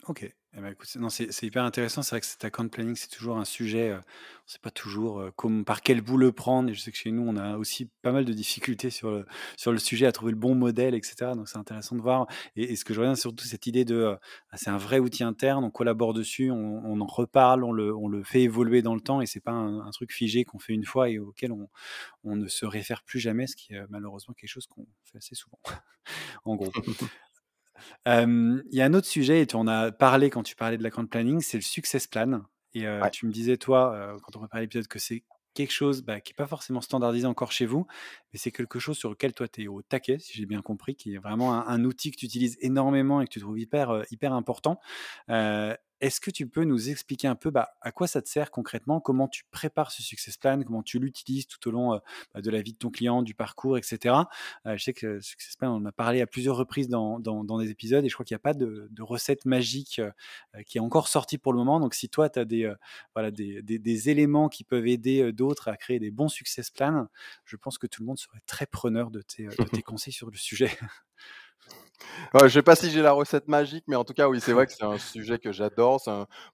OK. 0.07 0.23
Eh 0.57 0.61
ben, 0.61 0.71
écoute, 0.71 0.87
c'est 1.09 1.45
hyper 1.45 1.63
intéressant. 1.65 2.01
C'est 2.01 2.11
vrai 2.11 2.21
que 2.21 2.27
cet 2.27 2.45
account 2.45 2.69
planning, 2.69 2.95
c'est 2.95 3.09
toujours 3.09 3.37
un 3.37 3.43
sujet, 3.43 3.91
on 3.91 3.97
ne 3.97 4.01
sait 4.45 4.59
pas 4.59 4.71
toujours, 4.71 5.21
par 5.65 5.81
quel 5.81 5.99
bout 5.99 6.15
le 6.15 6.31
prendre 6.31 6.69
et 6.69 6.73
je 6.73 6.79
sais 6.79 6.91
que 6.91 6.97
chez 6.97 7.11
nous, 7.11 7.23
on 7.27 7.35
a 7.35 7.57
aussi 7.57 7.89
pas 8.03 8.13
mal 8.13 8.23
de 8.23 8.31
difficultés 8.31 8.89
sur 8.89 9.11
le 9.11 9.77
sujet 9.79 10.05
à 10.05 10.13
trouver 10.13 10.31
le 10.31 10.37
bon 10.37 10.55
modèle 10.55 10.95
et 10.95 11.01
cetera, 11.03 11.35
donc 11.35 11.49
c'est 11.49 11.57
intéressant 11.57 11.97
de 11.97 12.01
voir 12.01 12.27
et 12.55 12.77
ce 12.77 12.85
que 12.85 12.93
je 12.93 13.01
reviens 13.01 13.15
surtout 13.15 13.43
cette 13.45 13.67
idée 13.67 13.83
de, 13.83 14.15
ah, 14.51 14.57
c'est 14.57 14.69
un 14.69 14.77
vrai 14.77 14.99
outil 14.99 15.25
interne, 15.25 15.65
on 15.65 15.71
collabore 15.71 16.13
dessus, 16.13 16.51
on 16.51 17.01
en 17.01 17.05
reparle, 17.05 17.65
on 17.65 17.73
le 17.73 18.23
fait 18.23 18.43
évoluer 18.43 18.81
dans 18.81 18.95
le 18.95 19.01
temps 19.01 19.19
et 19.19 19.25
c'est 19.25 19.41
pas 19.41 19.51
un 19.51 19.89
truc 19.91 20.13
figé 20.13 20.45
qu'on 20.45 20.59
fait 20.59 20.73
une 20.73 20.85
fois 20.85 21.09
et 21.09 21.19
auquel 21.19 21.51
on 22.23 22.35
ne 22.35 22.47
se 22.47 22.65
réfère 22.65 23.03
plus 23.03 23.19
jamais, 23.19 23.47
ce 23.47 23.57
qui 23.57 23.73
est, 23.73 23.81
malheureusement 23.89 24.33
quelque 24.35 24.49
chose 24.49 24.67
qu'on 24.67 24.87
fait 25.03 25.17
assez 25.17 25.35
souvent, 25.35 25.59
en 26.45 26.55
gros. 26.55 26.71
Il 28.05 28.63
y 28.71 28.81
a 28.81 28.85
un 28.85 28.93
autre 28.93 29.07
sujet, 29.07 29.41
et 29.41 29.47
tu 29.47 29.55
en 29.55 29.67
as 29.67 29.91
parlé 29.91 30.29
quand 30.29 30.43
tu 30.43 30.55
parlais 30.55 30.77
de 30.77 30.83
l'account 30.83 31.05
planning, 31.07 31.41
c'est 31.41 31.57
le 31.57 31.63
success 31.63 32.07
plan. 32.07 32.41
Et 32.73 32.85
tu 33.11 33.25
me 33.25 33.31
disais, 33.31 33.57
toi, 33.57 34.17
quand 34.23 34.35
on 34.35 34.39
préparait 34.39 34.61
l'épisode, 34.61 34.87
que 34.87 34.99
c'est 34.99 35.23
quelque 35.53 35.71
chose, 35.71 36.01
bah, 36.01 36.19
qui 36.19 36.33
est 36.33 36.35
pas 36.35 36.47
forcément 36.47 36.81
standardisé 36.81 37.25
encore 37.25 37.53
chez 37.53 37.65
vous, 37.65 37.87
mais 38.33 38.39
c'est 38.39 38.51
quelque 38.51 38.77
chose 38.77 38.97
sur 38.97 39.09
lequel 39.09 39.33
toi 39.33 39.47
tu 39.47 39.63
es 39.63 39.67
au 39.67 39.81
taquet, 39.81 40.19
si 40.19 40.33
j'ai 40.37 40.45
bien 40.45 40.61
compris, 40.61 40.95
qui 40.95 41.13
est 41.15 41.17
vraiment 41.17 41.53
un 41.53 41.65
un 41.67 41.85
outil 41.85 42.11
que 42.11 42.17
tu 42.17 42.25
utilises 42.25 42.57
énormément 42.59 43.21
et 43.21 43.25
que 43.25 43.31
tu 43.31 43.39
trouves 43.39 43.57
hyper, 43.57 44.03
hyper 44.11 44.33
important. 44.33 44.79
Est-ce 46.01 46.19
que 46.19 46.31
tu 46.31 46.47
peux 46.47 46.63
nous 46.63 46.89
expliquer 46.89 47.27
un 47.27 47.35
peu, 47.35 47.49
bah, 47.51 47.71
à 47.81 47.91
quoi 47.91 48.07
ça 48.07 48.21
te 48.21 48.29
sert 48.29 48.51
concrètement? 48.51 48.99
Comment 48.99 49.27
tu 49.27 49.43
prépares 49.51 49.91
ce 49.91 50.03
success 50.03 50.37
plan? 50.37 50.61
Comment 50.63 50.83
tu 50.83 50.99
l'utilises 50.99 51.47
tout 51.47 51.67
au 51.67 51.71
long, 51.71 51.99
bah, 52.33 52.41
de 52.41 52.49
la 52.51 52.61
vie 52.61 52.73
de 52.73 52.77
ton 52.77 52.89
client, 52.91 53.21
du 53.21 53.33
parcours 53.33 53.77
et 53.77 53.81
cetera? 53.83 54.29
Heu, 54.67 54.77
je 54.77 54.83
sais 54.83 54.93
que 54.93 55.19
success 55.21 55.55
plan, 55.55 55.71
on 55.73 55.77
en 55.77 55.85
a 55.85 55.91
parlé 55.91 56.21
à 56.21 56.27
plusieurs 56.27 56.57
reprises 56.57 56.89
dans 56.89 57.19
dans 57.19 57.43
dans 57.43 57.59
des 57.59 57.69
épisodes 57.69 58.03
et 58.05 58.09
je 58.09 58.13
crois 58.13 58.25
qu'il 58.25 58.33
y 58.33 58.37
a 58.37 58.39
pas 58.39 58.53
de 58.53 58.87
de 58.91 59.01
recette 59.03 59.45
magique, 59.45 59.99
heu, 59.99 60.11
qui 60.65 60.77
est 60.77 60.81
encore 60.81 61.07
sortie 61.07 61.37
pour 61.37 61.53
le 61.53 61.59
moment. 61.59 61.79
Donc 61.79 61.93
si 61.93 62.09
toi 62.09 62.29
tu 62.29 62.39
as 62.39 62.45
des, 62.45 62.71
voilà, 63.13 63.31
des 63.31 63.61
des 63.61 63.79
des 63.79 64.09
éléments 64.09 64.49
qui 64.49 64.63
peuvent 64.63 64.87
aider, 64.87 65.31
d'autres 65.33 65.67
à 65.69 65.77
créer 65.77 65.99
des 65.99 66.11
bons 66.11 66.27
success 66.29 66.69
plans, 66.71 67.07
je 67.45 67.55
pense 67.57 67.77
que 67.77 67.87
tout 67.87 68.01
le 68.01 68.07
monde 68.07 68.19
serait 68.19 68.39
très 68.45 68.65
preneur 68.65 69.11
de 69.11 69.21
tes, 69.21 69.45
de 69.57 69.67
tes 69.67 69.81
conseils 69.83 70.13
sur 70.13 70.29
le 70.29 70.37
sujet. 70.37 70.69
Ouais, 72.33 72.47
je 72.49 72.53
sais 72.53 72.61
pas 72.63 72.75
si 72.75 72.89
j'ai 72.91 73.01
la 73.01 73.11
recette 73.13 73.47
magique, 73.47 73.85
mais 73.87 73.95
en 73.95 74.03
tout 74.03 74.13
cas, 74.13 74.27
oui, 74.29 74.41
c'est 74.41 74.51
vrai 74.53 74.65
que 74.65 74.73
c'est 74.73 74.83
un 74.85 74.97
sujet 74.97 75.39
que 75.39 75.51
j'adore. 75.51 76.01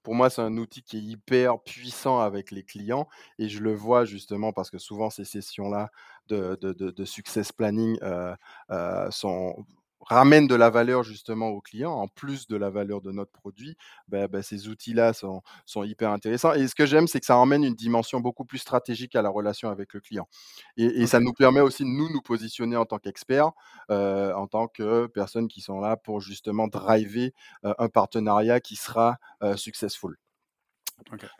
Pour 0.02 0.14
moi, 0.14 0.30
c'est 0.30 0.42
un 0.42 0.56
outil 0.56 0.82
qui 0.82 0.98
est 0.98 1.00
hyper 1.02 1.60
puissant 1.60 2.20
avec 2.20 2.50
les 2.50 2.62
clients 2.64 3.08
et 3.38 3.48
je 3.48 3.60
le 3.60 3.74
vois 3.74 4.04
justement 4.04 4.52
parce 4.52 4.70
que 4.70 4.78
souvent 4.78 5.10
ces 5.10 5.24
sessions-là 5.24 5.90
de 6.28 7.04
success 7.04 7.52
planning, 7.52 7.98
heu 8.02 8.34
heu, 8.70 9.08
sont 9.10 9.64
ramènent 10.02 10.46
de 10.48 10.54
la 10.54 10.70
valeur 10.70 11.02
justement 11.04 11.48
aux 11.50 11.60
clients, 11.60 11.92
en 11.92 12.08
plus 12.08 12.46
de 12.48 12.56
la 12.56 12.70
valeur 12.70 13.00
de 13.02 13.12
notre 13.12 13.32
produit, 13.32 13.76
bah 14.08 14.28
bah, 14.28 14.42
ces 14.42 14.68
outils-là 14.68 15.12
sont 15.12 15.42
sont 15.66 15.84
hyper 15.84 16.10
intéressants 16.10 16.52
et 16.54 16.68
ce 16.68 16.74
que 16.74 16.86
j'aime, 16.86 17.06
c'est 17.08 17.20
que 17.20 17.26
ça 17.26 17.36
emmène 17.36 17.64
une 17.64 17.74
dimension 17.74 18.20
beaucoup 18.20 18.44
plus 18.44 18.58
stratégique 18.58 19.16
à 19.16 19.22
la 19.22 19.30
relation 19.30 19.68
avec 19.70 19.94
le 19.94 20.00
client 20.00 20.28
et 20.76 20.84
et 21.02 21.06
ça 21.06 21.20
nous 21.20 21.32
permet 21.32 21.60
aussi 21.60 21.82
de 21.84 21.88
nous, 21.88 22.08
nous 22.12 22.22
positionner 22.22 22.76
en 22.76 22.84
tant 22.86 22.98
qu'experts, 22.98 23.50
heu, 23.90 24.32
en 24.36 24.46
tant 24.46 24.68
que 24.68 25.06
personnes 25.06 25.48
qui 25.48 25.60
sont 25.60 25.80
là 25.80 25.96
pour 25.96 26.20
justement 26.20 26.68
driver, 26.68 27.32
heu, 27.64 27.74
un 27.78 27.88
partenariat 27.88 28.60
qui 28.60 28.76
sera, 28.76 29.16
heu, 29.42 29.56
successful. 29.56 30.16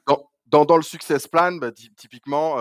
Dans 0.06 0.28
dans 0.46 0.64
dans 0.66 0.76
le 0.76 0.82
success 0.82 1.26
plan, 1.28 1.52
bah, 1.56 1.72
ty 1.72 1.90
typiquement, 1.94 2.56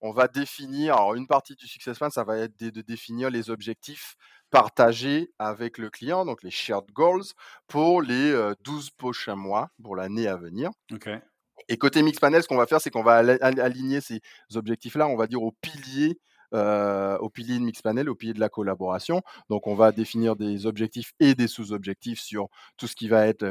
on 0.00 0.12
va 0.12 0.28
définir 0.28 0.94
alors 0.96 1.14
une 1.14 1.26
partie 1.26 1.54
du 1.54 1.66
success 1.68 1.98
plan, 1.98 2.10
ça 2.10 2.24
va 2.24 2.38
être 2.38 2.58
de 2.58 2.70
de 2.70 2.80
définir 2.82 3.30
les 3.30 3.50
objectifs 3.50 4.16
partagés 4.50 5.30
avec 5.38 5.78
le 5.78 5.90
client, 5.90 6.24
donc 6.24 6.42
les 6.42 6.50
shared 6.50 6.90
goals 6.92 7.24
pour 7.68 8.02
les, 8.02 8.30
heu, 8.32 8.54
12 8.64 8.90
prochains 8.90 9.36
mois, 9.36 9.70
pour 9.82 9.96
l'année 9.96 10.26
à 10.28 10.36
venir. 10.36 10.70
Et 11.68 11.76
côté 11.76 12.02
Mixpanel, 12.02 12.42
ce 12.42 12.48
qu'on 12.48 12.56
va 12.56 12.66
faire, 12.66 12.80
c'est 12.80 12.90
qu'on 12.90 13.02
va 13.02 13.16
aligner 13.16 14.00
ces 14.00 14.20
objectifs-là, 14.54 15.08
on 15.08 15.16
va 15.16 15.26
dire 15.26 15.42
aux 15.42 15.52
piliers, 15.60 16.18
heu, 16.54 17.16
aux 17.20 17.28
piliers 17.30 17.58
de 17.58 17.64
Mixpanel, 17.64 18.08
aux 18.08 18.14
piliers 18.14 18.32
de 18.34 18.40
la 18.40 18.48
collaboration. 18.48 19.20
Donc 19.50 19.66
on 19.66 19.74
va 19.74 19.92
définir 19.92 20.36
des 20.36 20.66
objectifs 20.66 21.12
et 21.20 21.34
des 21.34 21.46
sous-objectifs 21.48 22.20
sur 22.20 22.48
tout 22.78 22.86
ce 22.86 22.96
qui 22.96 23.08
va 23.08 23.26
être, 23.26 23.44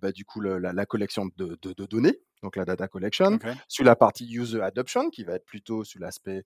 bah, 0.00 0.12
du 0.12 0.24
coup 0.24 0.40
le 0.40 0.58
la 0.58 0.72
la 0.72 0.86
collection 0.86 1.26
de 1.36 1.58
de 1.62 1.72
de 1.72 1.86
données, 1.86 2.20
donc 2.42 2.56
la 2.56 2.64
data 2.64 2.86
collection, 2.88 3.38
sur 3.68 3.84
la 3.84 3.96
partie 3.96 4.26
user 4.32 4.60
adoption 4.62 5.10
qui 5.10 5.24
va 5.24 5.34
être 5.34 5.46
plutôt 5.46 5.82
sur 5.84 6.00
l'aspect, 6.00 6.44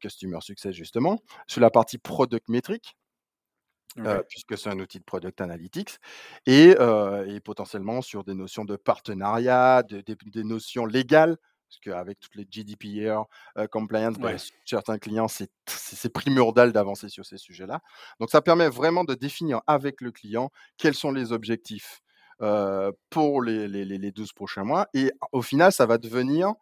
customer 0.00 0.38
success 0.42 0.74
justement, 0.74 1.18
sur 1.46 1.60
la 1.62 1.70
partie 1.70 1.98
product 1.98 2.48
metric, 2.48 2.96
puisque 4.28 4.58
c'est 4.58 4.70
un 4.70 4.78
outil 4.80 4.98
de 4.98 5.04
product 5.04 5.40
analytics 5.40 5.96
et 6.46 6.70
et 7.26 7.40
potentiellement 7.40 8.02
sur 8.02 8.24
des 8.24 8.34
notions 8.34 8.64
de 8.64 8.76
partenariat, 8.76 9.82
de 9.82 10.00
des 10.00 10.16
des 10.26 10.44
notions 10.44 10.86
légales, 10.86 11.36
parce 11.68 11.80
qu'avec 11.80 12.20
toutes 12.20 12.36
les 12.36 12.46
GDPR, 12.48 13.24
compliance, 13.70 14.18
beh, 14.18 14.28
ouais, 14.28 14.36
certains 14.64 14.98
clients, 14.98 15.28
c'est 15.28 15.50
primordial 16.12 16.72
d'avancer 16.72 17.08
sur 17.08 17.24
ces 17.26 17.38
sujets-là. 17.38 17.80
Donc 18.20 18.30
ça 18.30 18.40
permet 18.42 18.68
vraiment 18.68 19.04
de 19.04 19.14
définir 19.14 19.60
avec 19.66 20.00
le 20.00 20.12
client 20.12 20.50
quels 20.76 20.94
sont 20.94 21.10
les 21.10 21.32
objectifs, 21.32 22.00
pour 23.10 23.42
les 23.42 23.66
les 23.68 23.84
les 23.84 23.98
les 23.98 24.12
12 24.12 24.32
prochains 24.32 24.64
mois 24.64 24.88
et 24.94 25.10
au 25.32 25.42
final, 25.42 25.72
ça 25.72 25.86
va 25.86 25.98
devenir 25.98 26.52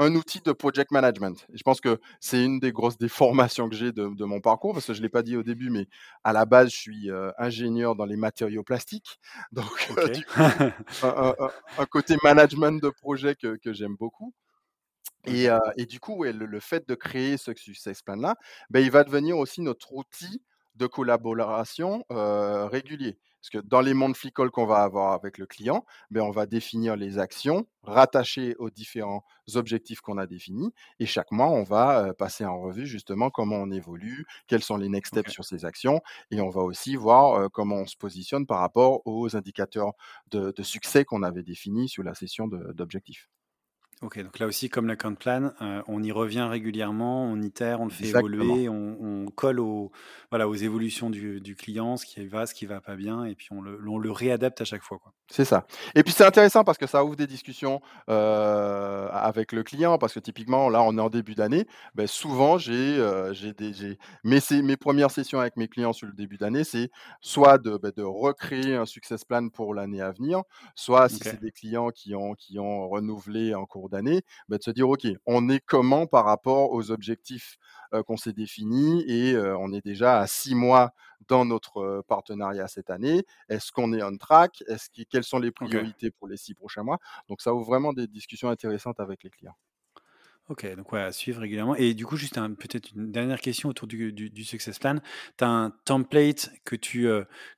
un 0.00 0.14
outil 0.16 0.40
de 0.40 0.52
project 0.52 0.90
management. 0.92 1.46
Et 1.52 1.58
je 1.58 1.62
pense 1.62 1.80
que 1.80 2.00
c'est 2.20 2.42
une 2.44 2.58
des 2.58 2.72
grosses 2.72 2.98
déformations 2.98 3.68
que 3.68 3.76
j'ai 3.76 3.92
de 3.92 4.08
de 4.08 4.24
mon 4.24 4.40
parcours, 4.40 4.72
parce 4.74 4.86
que 4.86 4.94
je 4.94 4.98
ne 5.00 5.04
l'ai 5.04 5.08
pas 5.10 5.22
dit 5.22 5.36
au 5.36 5.42
début, 5.44 5.70
mais 5.70 5.86
à 6.24 6.32
la 6.32 6.46
base, 6.46 6.70
je 6.70 6.76
suis, 6.76 7.10
heu, 7.10 7.32
ingénieur 7.38 7.94
dans 7.96 8.06
les 8.06 8.16
matériaux 8.16 8.64
plastiques. 8.64 9.20
Donc, 9.52 9.66
du 10.12 10.24
coup, 10.24 10.50
un 11.02 11.08
un 11.08 11.34
un 11.38 11.50
un 11.78 11.86
côté 11.86 12.16
management 12.24 12.82
de 12.82 12.90
projet 12.90 13.34
que 13.36 13.56
que 13.56 13.72
j'aime 13.72 13.96
beaucoup. 13.96 14.34
Et 15.26 15.48
heu 15.50 15.58
et 15.76 15.86
du 15.86 16.00
coup, 16.00 16.14
ouais, 16.16 16.32
le 16.32 16.46
le 16.46 16.60
fait 16.60 16.88
de 16.88 16.94
créer 16.94 17.36
ce 17.38 17.52
success 17.54 18.02
plan-là, 18.02 18.36
beh, 18.70 18.82
il 18.84 18.90
va 18.90 19.04
devenir 19.04 19.38
aussi 19.38 19.60
notre 19.62 19.92
outil 19.94 20.42
de 20.80 20.86
collaboration, 20.86 22.04
heu, 22.12 22.64
régulier. 22.66 23.18
Parce 23.40 23.50
que 23.50 23.58
dans 23.66 23.80
les 23.80 23.94
monthly 23.94 24.32
calls 24.32 24.50
qu'on 24.50 24.66
va 24.66 24.82
avoir 24.82 25.12
avec 25.14 25.38
le 25.38 25.46
client, 25.46 25.84
beh, 26.10 26.20
on 26.20 26.30
va 26.30 26.46
définir 26.46 26.96
les 26.96 27.18
actions 27.18 27.66
rattachées 27.82 28.54
aux 28.58 28.68
différents 28.70 29.24
objectifs 29.54 30.00
qu'on 30.02 30.18
a 30.18 30.26
définis 30.26 30.72
et 30.98 31.06
chaque 31.06 31.30
mois, 31.32 31.48
on 31.48 31.62
va, 31.62 32.12
passer 32.14 32.44
en 32.44 32.60
revue 32.60 32.86
justement 32.86 33.30
comment 33.30 33.56
on 33.56 33.70
évolue, 33.70 34.26
quels 34.46 34.62
sont 34.62 34.76
les 34.76 34.88
next 34.90 35.10
steps 35.10 35.30
sur 35.32 35.44
ces 35.44 35.64
actions 35.64 36.00
et 36.30 36.40
on 36.42 36.50
va 36.50 36.60
aussi 36.62 36.96
voir, 36.96 37.50
comment 37.50 37.76
on 37.76 37.86
se 37.86 37.96
positionne 37.96 38.46
par 38.46 38.60
rapport 38.60 39.00
aux 39.06 39.36
indicateurs 39.36 39.92
de 40.30 40.52
de 40.56 40.62
succès 40.62 41.04
qu'on 41.04 41.22
avait 41.22 41.42
définis 41.42 41.88
sur 41.88 42.02
la 42.02 42.14
session 42.14 42.46
d'objectifs. 42.48 43.28
OK, 44.02 44.18
donc 44.22 44.38
là 44.38 44.46
aussi, 44.46 44.70
comme 44.70 44.86
l'account 44.86 45.14
plan, 45.14 45.52
heu, 45.60 45.82
on 45.86 46.02
y 46.02 46.10
revient 46.10 46.40
régulièrement, 46.42 47.22
on 47.26 47.40
itère, 47.42 47.80
on 47.82 47.84
le 47.84 47.90
fait 47.90 48.08
Exactement. 48.08 48.08
évoluer, 48.08 48.66
on 48.70 48.96
on 48.98 49.26
colle 49.30 49.60
aux 49.60 49.92
voilà, 50.30 50.48
aux 50.48 50.54
évolutions 50.54 51.10
du 51.10 51.40
du 51.42 51.54
client, 51.54 51.98
ce 51.98 52.06
qui 52.06 52.26
va, 52.26 52.46
ce 52.46 52.54
qui 52.54 52.64
va 52.64 52.80
pas 52.80 52.96
bien 52.96 53.24
et 53.26 53.34
puis 53.34 53.48
on 53.50 53.60
le 53.60 53.78
on 53.88 53.98
le 53.98 54.10
réadapte 54.10 54.62
à 54.62 54.64
chaque 54.64 54.82
fois. 54.82 55.00
C'est 55.32 55.44
ça 55.44 55.64
et 55.94 56.02
puis 56.02 56.12
c'est 56.12 56.24
intéressant 56.24 56.64
parce 56.64 56.76
que 56.76 56.88
ça 56.88 57.04
ouvre 57.04 57.14
des 57.14 57.28
discussions, 57.28 57.80
heu, 58.08 58.12
avec 59.12 59.52
le 59.52 59.62
client 59.62 59.96
parce 59.96 60.12
que 60.12 60.18
typiquement 60.18 60.68
là, 60.68 60.82
on 60.82 60.98
est 60.98 61.00
en 61.00 61.08
début 61.08 61.36
d'année, 61.36 61.66
beh, 61.94 62.08
souvent 62.08 62.58
j'ai, 62.58 62.96
j'ai 63.32 63.54
mes 64.24 64.40
mes 64.62 64.76
1 64.76 65.08
sessions 65.08 65.38
avec 65.38 65.56
mes 65.56 65.68
clients 65.68 65.92
sur 65.92 66.08
le 66.08 66.14
début 66.14 66.36
d'année, 66.36 66.64
c'est 66.64 66.90
soit 67.20 67.58
de, 67.58 67.78
de 67.96 68.02
recréer 68.02 68.74
un 68.74 68.86
success 68.86 69.24
plan 69.24 69.48
pour 69.50 69.72
l'année 69.72 70.00
à 70.00 70.10
venir, 70.10 70.42
soit 70.74 71.08
si 71.08 71.24
c'est 71.24 71.38
des 71.38 71.52
clients 71.52 71.90
qui 71.90 72.14
ont 72.16 72.34
qui 72.34 72.58
ont 72.58 72.88
renouvelé 72.88 73.54
en 73.54 73.66
cours 73.66 73.88
d'année, 73.90 74.22
bah, 74.48 74.58
de 74.58 74.62
se 74.62 74.70
dire: 74.70 74.88
«OK, 74.88 75.06
on 75.26 75.48
est 75.48 75.60
comment 75.60 76.06
par 76.06 76.24
rapport 76.24 76.72
aux 76.72 76.90
objectifs, 76.90 77.58
qu'on 78.06 78.16
s'est 78.16 78.32
définis 78.32 79.02
et 79.08 79.36
on 79.36 79.72
est 79.72 79.84
déjà 79.84 80.20
à 80.20 80.26
6 80.28 80.54
mois 80.54 80.94
dans 81.28 81.44
notre, 81.44 82.02
partenariat 82.06 82.68
cette 82.68 82.90
année. 82.90 83.24
Est-ce 83.48 83.72
qu'on 83.72 83.92
est 83.92 84.02
on 84.02 84.16
track? 84.16 84.62
Est-ce 84.68 84.88
quelles 85.10 85.24
sont 85.24 85.38
les 85.38 85.50
priorités 85.50 86.10
pour 86.10 86.28
les 86.28 86.36
6 86.36 86.54
prochains 86.54 86.82
mois? 86.82 86.98
Donc 87.28 87.40
ça 87.40 87.54
ouvre 87.54 87.66
vraiment 87.66 87.92
des 87.92 88.06
discussions 88.06 88.48
intéressantes 88.48 89.00
avec 89.00 89.22
les 89.22 89.30
clients. 89.30 89.56
OK, 90.48 90.66
donc 90.74 90.90
ouais, 90.92 91.02
à 91.02 91.12
suivre 91.12 91.40
régulièrement 91.40 91.76
et 91.76 91.94
du 91.94 92.04
coup, 92.04 92.16
juste 92.16 92.36
un 92.36 92.54
peut-être 92.54 92.90
une 92.90 93.12
dernière 93.12 93.40
question 93.40 93.68
autour 93.68 93.86
du 93.86 94.12
du 94.12 94.30
du 94.30 94.44
success 94.44 94.80
plan. 94.80 94.96
Tu 95.38 95.44
as 95.44 95.48
un 95.48 95.70
template 95.84 96.50
que 96.64 96.74
tu, 96.74 97.06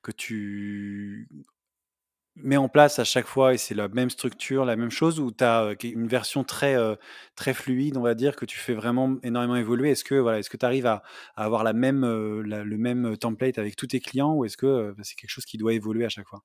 que 0.03 0.11
tu 0.11 1.27
mets 2.35 2.57
en 2.57 2.67
place 2.69 2.99
à 2.99 3.03
chaque 3.03 3.27
fois 3.27 3.53
et 3.53 3.57
c'est 3.57 3.75
la 3.75 3.87
même 3.89 4.09
structure, 4.09 4.65
la 4.65 4.75
même 4.75 4.89
chose 4.91 5.19
ou 5.19 5.31
tu 5.31 5.43
as, 5.43 5.75
une 5.83 6.07
version 6.07 6.43
très, 6.43 6.75
heu, 6.75 6.97
très 7.35 7.53
fluide, 7.53 7.97
on 7.97 8.01
va 8.01 8.15
dire, 8.15 8.35
que 8.35 8.45
tu 8.45 8.57
fais 8.57 8.73
vraiment 8.73 9.15
énormément 9.23 9.55
évoluer? 9.55 9.91
Est-ce 9.91 10.03
que 10.03 10.15
voilà, 10.15 10.39
que 10.49 10.57
tu 10.57 10.65
arrives 10.65 10.85
à 10.87 11.03
avoir 11.35 11.63
la 11.63 11.73
même, 11.73 12.03
la 12.41 12.63
le 12.63 12.77
même, 12.77 13.17
template 13.17 13.57
avec 13.59 13.75
tous 13.75 13.87
tes 13.87 13.99
clients 13.99 14.33
ou 14.33 14.45
est-ce 14.45 14.57
que, 14.57 14.93
bah, 14.97 15.03
c'est 15.03 15.15
quelque 15.15 15.29
chose 15.31 15.45
qui 15.45 15.57
doit 15.57 15.73
évoluer 15.73 16.05
à 16.05 16.09
chaque 16.09 16.27
fois? 16.27 16.43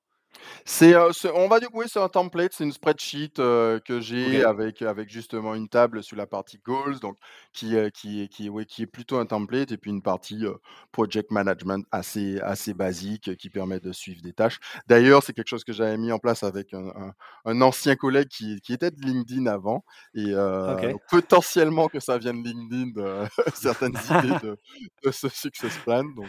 C'est, 0.64 0.94
on 1.34 1.48
va 1.48 1.60
dire 1.60 1.68
oui, 1.72 1.86
c'est 1.88 2.00
un 2.00 2.08
template, 2.08 2.52
c'est 2.52 2.64
une 2.64 2.72
spreadsheet, 2.72 3.30
que 3.36 4.00
j'ai 4.00 4.40
OK, 4.40 4.46
avec 4.46 4.82
avec 4.82 5.08
justement 5.08 5.54
une 5.54 5.68
table 5.68 6.02
sur 6.02 6.16
la 6.16 6.26
partie 6.26 6.58
goals, 6.58 6.98
donc 7.00 7.16
qui, 7.52 7.74
qui 7.94 8.22
est 8.22 8.28
qui 8.28 8.46
est 8.46 8.48
oui, 8.48 8.66
qui 8.66 8.82
est 8.82 8.86
plutôt 8.86 9.18
un 9.18 9.26
template 9.26 9.72
et 9.72 9.78
puis 9.78 9.90
une 9.90 10.02
partie, 10.02 10.44
project 10.92 11.30
management 11.30 11.84
assez 11.90 12.38
assez 12.40 12.74
basique, 12.74 13.36
qui 13.36 13.50
permet 13.50 13.80
de 13.80 13.92
suivre 13.92 14.22
des 14.22 14.32
tâches. 14.32 14.58
D'ailleurs, 14.86 15.22
c'est 15.22 15.32
quelque 15.32 15.48
chose 15.48 15.64
que 15.64 15.72
j'avais 15.72 15.96
mis 15.96 16.12
en 16.12 16.18
place 16.18 16.42
avec 16.42 16.74
un 16.74 16.88
un 16.88 17.12
un 17.44 17.60
ancien 17.62 17.96
collègue 17.96 18.28
qui 18.28 18.60
qui 18.60 18.72
était 18.72 18.90
de 18.90 19.00
LinkedIn 19.00 19.46
avant 19.46 19.84
et 20.14 20.32
heu, 20.32 20.72
OK. 20.74 20.90
donc 20.90 21.00
potentiellement 21.10 21.88
que 21.88 22.00
ça 22.00 22.18
vienne 22.18 22.42
de 22.42 22.48
LinkedIn, 22.48 22.86
de 22.94 23.26
certaines 23.54 23.96
idées 24.10 24.38
de 24.42 24.58
de 25.04 25.10
ce 25.10 25.28
success 25.28 25.76
plan 25.78 26.04
donc 26.04 26.28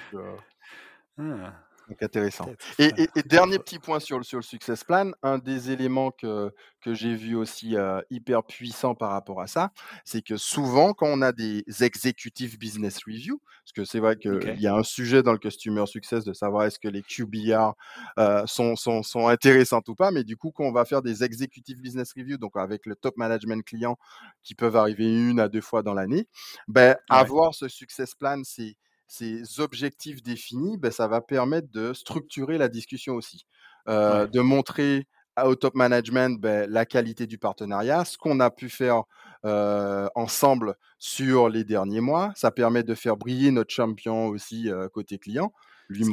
Ah. 1.17 1.68
Donc 1.89 2.03
intéressant. 2.03 2.45
Et, 2.77 2.91
dernier 3.25 3.57
petit 3.57 3.79
point 3.79 3.99
sur 3.99 4.19
le, 4.19 4.23
sur 4.23 4.37
le 4.37 4.43
success 4.43 4.83
plan, 4.83 5.11
un 5.23 5.39
des 5.39 5.71
éléments 5.71 6.11
que, 6.11 6.53
que 6.81 6.93
j'ai 6.93 7.15
vu 7.15 7.35
aussi 7.35 7.75
euh, 7.75 7.99
hyper 8.11 8.43
puissant 8.43 8.93
par 8.93 9.09
rapport 9.09 9.41
à 9.41 9.47
ça, 9.47 9.71
c'est 10.05 10.21
que 10.21 10.37
souvent 10.37 10.93
quand 10.93 11.07
on 11.07 11.23
a 11.23 11.31
des 11.31 11.63
executive 11.81 12.59
business 12.59 12.99
review, 13.05 13.41
parce 13.63 13.73
que 13.73 13.85
c'est 13.85 13.99
vrai 13.99 14.17
qu'il 14.17 14.59
y 14.59 14.67
a 14.67 14.75
un 14.75 14.83
sujet 14.83 15.23
dans 15.23 15.31
le 15.31 15.39
customer 15.39 15.85
success 15.87 16.23
de 16.23 16.33
savoir 16.33 16.65
est-ce 16.65 16.77
que 16.77 16.87
les 16.87 17.01
QBR 17.01 17.73
euh, 18.19 18.43
sont, 18.45 18.75
sont, 18.75 19.01
sont 19.01 19.27
intéressantes 19.27 19.89
ou 19.89 19.95
pas, 19.95 20.11
mais 20.11 20.23
du 20.23 20.37
coup 20.37 20.51
quand 20.51 20.65
on 20.65 20.71
va 20.71 20.85
faire 20.85 21.01
des 21.01 21.23
executive 21.23 21.81
business 21.81 22.13
review, 22.15 22.37
donc 22.37 22.55
avec 22.55 22.85
le 22.85 22.95
top 22.95 23.17
management 23.17 23.65
client 23.65 23.97
qui 24.43 24.53
peuvent 24.53 24.75
arriver 24.75 25.11
une 25.11 25.39
à 25.39 25.49
deux 25.49 25.61
fois 25.61 25.81
dans 25.81 25.95
l'année, 25.95 26.27
ben, 26.67 26.95
avoir 27.09 27.55
ce 27.55 27.67
success 27.67 28.13
plan, 28.13 28.41
c'est 28.43 28.75
ces 29.09 29.59
objectifs 29.59 30.21
définis, 30.21 30.77
ben, 30.77 30.91
ça 30.91 31.07
va 31.07 31.19
permettre 31.19 31.67
de 31.71 31.93
structurer 31.93 32.57
la 32.57 32.69
discussion 32.69 33.15
aussi, 33.15 33.45
de 33.87 34.39
montrer 34.39 35.07
au 35.43 35.55
top 35.55 35.73
management 35.73 36.39
ben, 36.39 36.69
la 36.69 36.85
qualité 36.85 37.25
du 37.25 37.37
partenariat, 37.37 38.05
ce 38.05 38.17
qu'on 38.17 38.39
a 38.39 38.51
pu 38.51 38.69
faire 38.69 39.03
ensemble 39.43 40.75
sur 40.99 41.49
les 41.49 41.63
derniers 41.63 42.01
mois. 42.01 42.31
Ça 42.35 42.51
permet 42.51 42.83
de 42.83 42.93
faire 42.93 43.17
briller 43.17 43.51
notre 43.51 43.73
champion 43.73 44.27
aussi 44.27 44.69
côté 44.93 45.17
client, 45.17 45.51
lui 45.89 46.05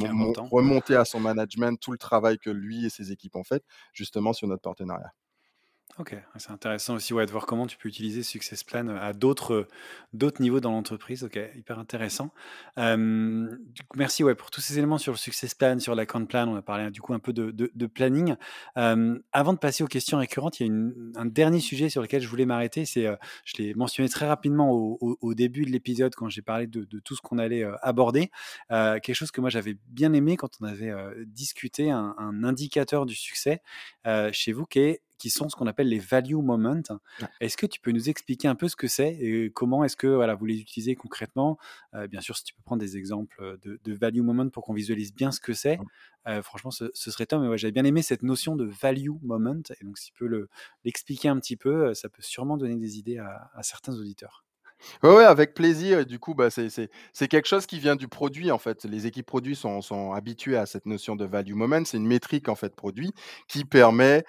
remonter 0.51 0.95
à 0.95 1.05
son 1.05 1.19
management 1.19 1.79
tout 1.79 1.91
le 1.91 1.99
travail 1.99 2.39
que 2.39 2.49
lui 2.49 2.85
et 2.85 2.89
ses 2.89 3.11
équipes 3.11 3.35
ont 3.35 3.43
fait 3.43 3.63
justement 3.93 4.33
sur 4.33 4.47
notre 4.47 4.63
partenariat. 4.63 5.13
Ok, 5.99 6.15
c'est 6.37 6.51
intéressant 6.51 6.93
aussi 6.93 7.11
ouais, 7.15 7.25
de 7.25 7.31
voir 7.31 7.47
comment 7.47 7.65
tu 7.65 7.75
peux 7.75 7.89
utiliser 7.89 8.21
Success 8.21 8.63
Plan 8.63 8.87
à 8.87 9.13
d'autres 9.13 9.67
d'autres 10.13 10.43
niveaux 10.43 10.59
dans 10.59 10.69
l'entreprise. 10.69 11.23
Ok, 11.23 11.39
hyper 11.55 11.79
intéressant. 11.79 12.31
merci 13.95 14.23
ouais, 14.23 14.35
pour 14.35 14.51
tous 14.51 14.61
ces 14.61 14.77
éléments 14.77 14.99
sur 14.99 15.11
le 15.11 15.17
Success 15.17 15.55
Plan, 15.55 15.79
sur 15.79 15.95
l'account 15.95 16.27
plan. 16.27 16.47
On 16.49 16.55
a 16.55 16.61
parlé 16.61 16.91
du 16.91 17.01
coup 17.01 17.15
un 17.15 17.19
peu 17.19 17.33
de, 17.33 17.49
de, 17.51 17.87
planning. 17.87 18.35
avant 18.75 19.53
de 19.53 19.57
passer 19.57 19.83
aux 19.83 19.87
questions 19.87 20.19
récurrentes, 20.19 20.59
il 20.59 20.67
y 20.67 20.69
a 20.69 21.19
un 21.19 21.25
dernier 21.25 21.59
sujet 21.59 21.89
sur 21.89 22.03
lequel 22.03 22.21
je 22.21 22.27
voulais 22.27 22.45
m'arrêter. 22.45 22.85
C'est, 22.85 23.07
je 23.43 23.57
l'ai 23.57 23.73
mentionné 23.73 24.07
très 24.07 24.27
rapidement 24.27 24.71
au, 24.71 25.17
au, 25.19 25.33
début 25.33 25.65
de 25.65 25.71
l'épisode 25.71 26.13
quand 26.13 26.29
j'ai 26.29 26.43
parlé 26.43 26.67
de, 26.67 26.85
tout 26.99 27.15
ce 27.15 27.21
qu'on 27.21 27.39
allait 27.39 27.63
aborder. 27.81 28.29
quelque 28.69 29.15
chose 29.15 29.31
que 29.31 29.41
moi 29.41 29.49
j'avais 29.49 29.75
bien 29.87 30.13
aimé 30.13 30.37
quand 30.37 30.51
on 30.61 30.65
avait 30.65 30.93
discuté, 31.25 31.89
un, 31.89 32.15
indicateur 32.43 33.07
du 33.07 33.15
succès 33.15 33.63
chez 34.31 34.51
vous 34.51 34.67
qui 34.67 34.79
est 34.79 35.01
qui 35.17 35.29
sont 35.29 35.49
ce 35.49 35.55
qu'on 35.55 35.67
appelle 35.67 35.89
les 35.89 35.99
value 35.99 36.35
moments. 36.35 36.81
Est-ce 37.39 37.57
que 37.57 37.65
tu 37.65 37.79
peux 37.79 37.91
nous 37.91 38.09
expliquer 38.09 38.47
un 38.47 38.55
peu 38.55 38.67
ce 38.67 38.75
que 38.75 38.87
c'est 38.87 39.15
et 39.15 39.51
comment 39.51 39.83
est-ce 39.83 39.95
que 39.97 40.07
voilà, 40.07 40.35
vous 40.35 40.45
les 40.45 40.59
utilisez 40.59 40.95
concrètement? 40.95 41.57
Euh, 41.93 42.07
Bien 42.07 42.21
sûr, 42.21 42.35
si 42.37 42.43
tu 42.43 42.53
peux 42.53 42.63
prendre 42.63 42.81
des 42.81 42.97
exemples 42.97 43.57
de, 43.61 43.93
value 43.93 44.21
moment 44.21 44.49
pour 44.49 44.63
qu'on 44.63 44.73
visualise 44.73 45.13
bien 45.13 45.31
ce 45.31 45.39
que 45.39 45.53
c'est, 45.53 45.79
euh, 46.27 46.41
franchement, 46.41 46.71
ce, 46.71 46.89
serait 46.93 47.25
top. 47.25 47.41
Mais 47.41 47.47
ouais, 47.47 47.57
j'avais 47.57 47.71
bien 47.71 47.85
aimé 47.85 48.01
cette 48.01 48.23
notion 48.23 48.55
de 48.55 48.65
value 48.65 49.11
moment. 49.21 49.61
Et 49.79 49.83
donc, 49.83 49.97
si 49.97 50.11
tu 50.11 50.13
peux 50.13 50.47
l'expliquer 50.83 51.29
un 51.29 51.39
petit 51.39 51.57
peu, 51.57 51.93
ça 51.93 52.09
peut 52.09 52.21
sûrement 52.21 52.57
donner 52.57 52.75
des 52.75 52.97
idées 52.99 53.17
à 53.17 53.63
certains 53.63 53.93
auditeurs. 53.93 54.46
Oui, 55.03 55.09
ouais, 55.09 55.23
avec 55.23 55.53
plaisir 55.53 55.99
et 55.99 56.05
du 56.05 56.19
coup, 56.19 56.33
bah, 56.33 56.49
c'est 56.49 57.27
quelque 57.27 57.47
chose 57.47 57.65
qui 57.65 57.79
vient 57.79 57.95
du 57.95 58.07
produit, 58.07 58.51
en 58.51 58.57
fait. 58.57 58.85
Les 58.85 59.07
équipes 59.07 59.25
produits 59.25 59.55
sont 59.55 59.81
sont 59.81 60.13
habituées 60.13 60.57
à 60.57 60.65
cette 60.65 60.85
notion 60.85 61.15
de 61.15 61.25
value 61.25 61.53
moment. 61.53 61.83
C'est 61.85 61.97
une 61.97 62.07
métrique, 62.07 62.49
en 62.49 62.55
fait, 62.55 62.75
produit 62.75 63.11
qui 63.47 63.65
permet, 63.65 64.23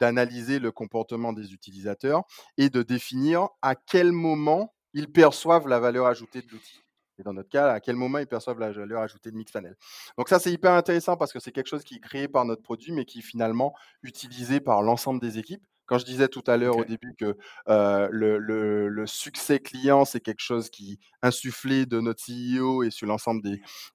d'analyser 0.00 0.58
le 0.58 0.72
comportement 0.72 1.32
des 1.32 1.52
utilisateurs 1.52 2.22
et 2.58 2.70
de 2.70 2.82
définir 2.82 3.48
à 3.62 3.74
quel 3.74 4.12
moment 4.12 4.74
ils 4.94 5.10
perçoivent 5.10 5.68
la 5.68 5.78
valeur 5.78 6.06
ajoutée 6.06 6.42
de 6.42 6.50
l'outil 6.50 6.80
et 7.20 7.22
dans 7.22 7.34
notre 7.34 7.50
cas, 7.50 7.70
à 7.70 7.80
quel 7.80 7.96
moment 7.96 8.18
ils 8.18 8.26
perçoivent 8.26 8.58
la 8.58 8.72
valeur 8.72 9.02
ajoutée 9.02 9.30
de 9.30 9.36
Mixpanel. 9.36 9.76
Donc 10.16 10.28
ça, 10.28 10.38
c'est 10.38 10.50
hyper 10.50 10.72
intéressant 10.72 11.16
parce 11.16 11.32
que 11.32 11.38
c'est 11.38 11.52
quelque 11.52 11.68
chose 11.68 11.84
qui 11.84 11.96
est 11.96 12.00
créé 12.00 12.28
par 12.28 12.44
notre 12.46 12.62
produit, 12.62 12.92
mais 12.92 13.04
qui 13.04 13.18
est 13.18 13.22
finalement 13.22 13.74
utilisé 14.02 14.58
par 14.60 14.82
l'ensemble 14.82 15.20
des 15.20 15.38
équipes. 15.38 15.62
Quand 15.90 15.98
je 15.98 16.04
disais 16.04 16.28
tout 16.28 16.44
à 16.46 16.56
l'heure 16.56 16.76
au 16.76 16.84
début 16.84 17.16
que 17.18 17.36
le, 17.66 19.04
succès 19.06 19.58
client, 19.58 20.04
c'est 20.04 20.20
quelque 20.20 20.40
chose 20.40 20.70
qui 20.70 21.00
insufflé 21.20 21.84
de 21.84 21.98
notre 21.98 22.22
CEO 22.24 22.84
et 22.84 22.92
sur 22.92 23.08
l'ensemble 23.08 23.42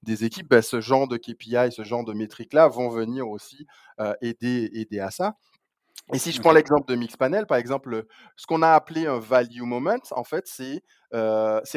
des, 0.04 0.26
équipes, 0.26 0.50
ben, 0.50 0.62
ce 0.62 0.82
genre 0.82 1.08
de 1.08 1.16
KPI, 1.16 1.72
ce 1.72 1.86
genre 1.86 2.04
de 2.04 2.12
métriques-là 2.12 2.68
vont 2.68 2.90
venir 2.90 3.30
aussi 3.30 3.66
aider, 4.22 4.70
aider 4.74 5.00
à 5.00 5.10
ça. 5.10 5.36
Et 6.14 6.20
si 6.20 6.34
je 6.34 6.42
prends 6.42 6.52
l'exemple 6.52 6.86
de 6.86 6.96
Mixpanel, 6.96 7.48
par 7.48 7.58
exemple, 7.58 8.04
ce 8.36 8.46
qu'on 8.46 8.62
a 8.62 8.74
appelé 8.74 9.08
un 9.08 9.18
value 9.18 9.62
moment, 9.62 9.96
en 10.12 10.26
fait, 10.26 10.48
c'est 10.48 10.84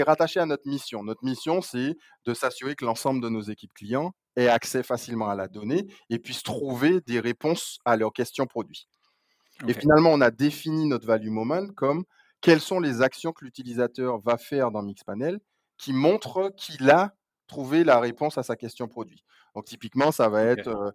rattaché 0.02 0.40
à 0.40 0.46
notre 0.46 0.66
mission. 0.66 1.04
Notre 1.04 1.24
mission, 1.24 1.62
c'est 1.62 1.96
de 2.24 2.34
s'assurer 2.34 2.74
que 2.74 2.84
l'ensemble 2.84 3.22
de 3.22 3.28
nos 3.28 3.42
équipes 3.42 3.72
clients 3.72 4.14
aient 4.34 4.48
accès 4.48 4.82
facilement 4.82 5.30
à 5.30 5.36
la 5.36 5.46
donnée 5.46 5.86
et 6.10 6.18
puissent 6.18 6.42
trouver 6.42 7.00
des 7.02 7.20
réponses 7.20 7.78
à 7.84 7.96
leurs 7.96 8.12
questions 8.12 8.46
produits. 8.46 8.88
Et 9.66 9.74
finalement, 9.74 10.10
on 10.10 10.20
a 10.20 10.30
défini 10.30 10.86
notre 10.86 11.06
value 11.06 11.30
moment 11.30 11.66
comme 11.74 12.04
quelles 12.40 12.60
sont 12.60 12.78
les 12.78 13.02
actions 13.02 13.32
que 13.32 13.44
l'utilisateur 13.44 14.18
va 14.20 14.36
faire 14.36 14.70
dans 14.70 14.82
Mixpanel 14.82 15.40
qui 15.76 15.92
montrent 15.92 16.52
qu'il 16.56 16.90
a 16.90 17.14
trouvé 17.46 17.82
la 17.82 17.98
réponse 17.98 18.38
à 18.38 18.42
sa 18.42 18.56
question 18.56 18.86
produit. 18.88 19.24
Donc 19.54 19.64
typiquement, 19.64 20.12
ça 20.12 20.28
va 20.28 20.44
être, 20.44 20.94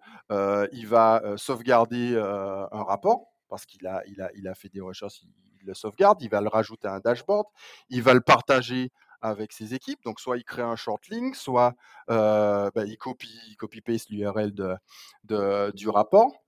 il 0.72 0.88
va 0.88 1.22
sauvegarder 1.36 2.16
un 2.18 2.84
rapport 2.84 3.34
parce 3.50 3.66
qu'il 3.66 3.86
a, 3.88 4.02
il 4.08 4.22
a, 4.22 4.30
il 4.36 4.48
a 4.48 4.56
fait 4.56 4.70
des 4.70 4.82
recherches, 4.82 5.22
il, 5.24 5.30
le 5.66 5.74
sauvegarde, 5.74 6.22
il 6.22 6.30
va 6.30 6.42
le 6.42 6.50
rajouter 6.50 6.88
à 6.88 6.94
un 6.94 7.00
dashboard, 7.00 7.46
il 7.90 8.02
va 8.02 8.14
le 8.14 8.22
partager 8.22 8.92
avec 9.22 9.54
ses 9.54 9.74
équipes. 9.74 10.04
Donc 10.04 10.20
soit 10.20 10.38
il 10.38 10.44
crée 10.44 10.62
un 10.62 10.76
short 10.76 11.08
link, 11.08 11.36
soit 11.36 11.74
bah, 12.08 12.72
il 12.86 12.98
copie, 12.98 13.56
copie 13.58 13.82
paste 13.82 14.10
l'URL 14.10 14.54
de, 14.54 15.72
du 15.72 15.90
rapport. 15.90 16.43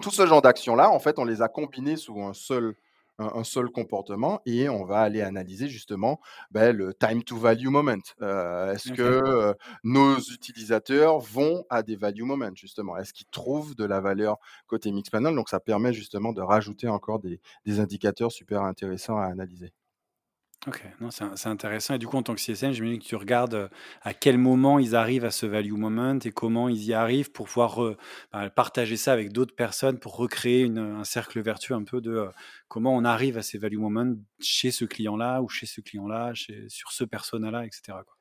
Tout 0.00 0.10
ce 0.10 0.26
genre 0.26 0.42
d'actions-là, 0.42 0.90
en 0.90 0.98
fait, 0.98 1.18
on 1.18 1.24
les 1.24 1.42
a 1.42 1.48
combinés 1.48 1.96
sous 1.96 2.20
un 2.20 2.34
seul, 2.34 2.74
un, 3.18 3.44
seul 3.44 3.70
comportement 3.70 4.40
et 4.46 4.68
on 4.68 4.84
va 4.84 5.00
aller 5.00 5.22
analyser 5.22 5.68
justement 5.68 6.20
ben, 6.50 6.76
le 6.76 6.92
time 6.94 7.22
to 7.22 7.36
value 7.36 7.68
moment. 7.68 7.96
Euh, 8.22 8.72
est-ce 8.72 8.92
que 8.92 9.02
euh, 9.02 9.54
nos 9.84 10.18
utilisateurs 10.18 11.18
vont 11.18 11.64
à 11.70 11.82
des 11.82 11.96
value 11.96 12.22
moments 12.22 12.54
justement? 12.54 12.96
Est-ce 12.96 13.12
qu'ils 13.12 13.28
trouvent 13.28 13.74
de 13.74 13.84
la 13.84 14.00
valeur 14.00 14.36
côté 14.66 14.92
Mixpanel? 14.92 15.34
Donc 15.34 15.48
ça 15.48 15.60
permet 15.60 15.92
justement 15.92 16.32
de 16.32 16.42
rajouter 16.42 16.88
encore 16.88 17.20
des 17.20 17.80
indicateurs 17.80 18.32
super 18.32 18.62
intéressants 18.62 19.18
à 19.18 19.24
analyser. 19.24 19.72
OK, 20.66 20.82
non, 21.00 21.10
c'est 21.10 21.46
intéressant 21.46 21.94
et 21.94 21.98
du 21.98 22.08
coup, 22.08 22.16
en 22.16 22.24
tant 22.24 22.34
que 22.34 22.40
CSM, 22.40 22.72
j'imagine 22.72 22.98
que 22.98 23.04
tu 23.04 23.14
regardes, 23.14 23.70
à 24.02 24.14
quel 24.14 24.36
moment 24.36 24.80
ils 24.80 24.96
arrivent 24.96 25.24
à 25.24 25.30
ce 25.30 25.46
value 25.46 25.74
moment 25.74 26.18
et 26.24 26.32
comment 26.32 26.68
ils 26.68 26.84
y 26.84 26.92
arrivent 26.92 27.30
pour 27.30 27.46
pouvoir 27.46 27.78
bah, 28.32 28.50
partager 28.50 28.96
ça 28.96 29.12
avec 29.12 29.32
d'autres 29.32 29.54
personnes 29.54 29.98
pour 30.00 30.16
recréer 30.16 30.62
une, 30.62 30.78
un 30.78 31.04
cercle 31.04 31.40
vertueux 31.40 31.74
un 31.74 31.84
peu 31.84 32.00
de, 32.00 32.28
comment 32.66 32.96
on 32.96 33.04
arrive 33.04 33.38
à 33.38 33.42
ces 33.42 33.58
value 33.58 33.78
moments 33.78 34.16
chez 34.40 34.72
ce 34.72 34.84
client-là 34.84 35.40
ou 35.40 35.48
chez 35.48 35.66
ce 35.66 35.80
client-là, 35.80 36.32
sur 36.68 36.90
ce 36.90 37.04
persona-là 37.04 37.64
etc. 37.64 37.98
quoi. 38.04 38.16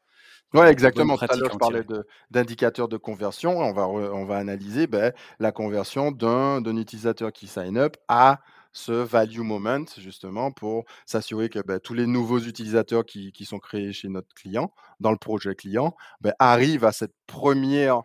Ouais, 0.53 0.71
exactement. 0.71 1.17
Tout 1.17 1.25
à 1.27 1.35
l'heure, 1.35 1.51
je 1.51 1.57
parlais 1.57 1.83
d'indicateurs 2.31 2.87
de 2.87 2.97
conversion. 2.97 3.57
On 3.57 3.73
va 3.73 3.87
on 3.87 4.25
va 4.25 4.37
analyser, 4.37 4.87
ben, 4.87 5.11
la 5.39 5.51
conversion 5.51 6.11
d'un 6.11 6.77
utilisateur 6.77 7.33
qui 7.33 7.47
sign 7.47 7.77
up 7.77 7.97
à 8.07 8.39
ce 8.75 8.91
value 8.91 9.39
moment, 9.39 9.85
justement, 9.97 10.51
pour 10.51 10.83
s'assurer 11.05 11.49
que 11.49 11.59
bah, 11.59 11.79
tous 11.79 11.93
les 11.93 12.05
nouveaux 12.05 12.39
utilisateurs 12.39 13.05
qui, 13.05 13.45
sont 13.45 13.59
créés 13.59 13.93
chez 13.93 14.09
notre 14.09 14.33
client, 14.35 14.73
dans 14.99 15.11
le 15.11 15.17
projet 15.17 15.55
client, 15.55 15.95
bah, 16.19 16.33
arrivent 16.39 16.83
à 16.83 16.91
cette 16.91 17.15
première 17.25 18.03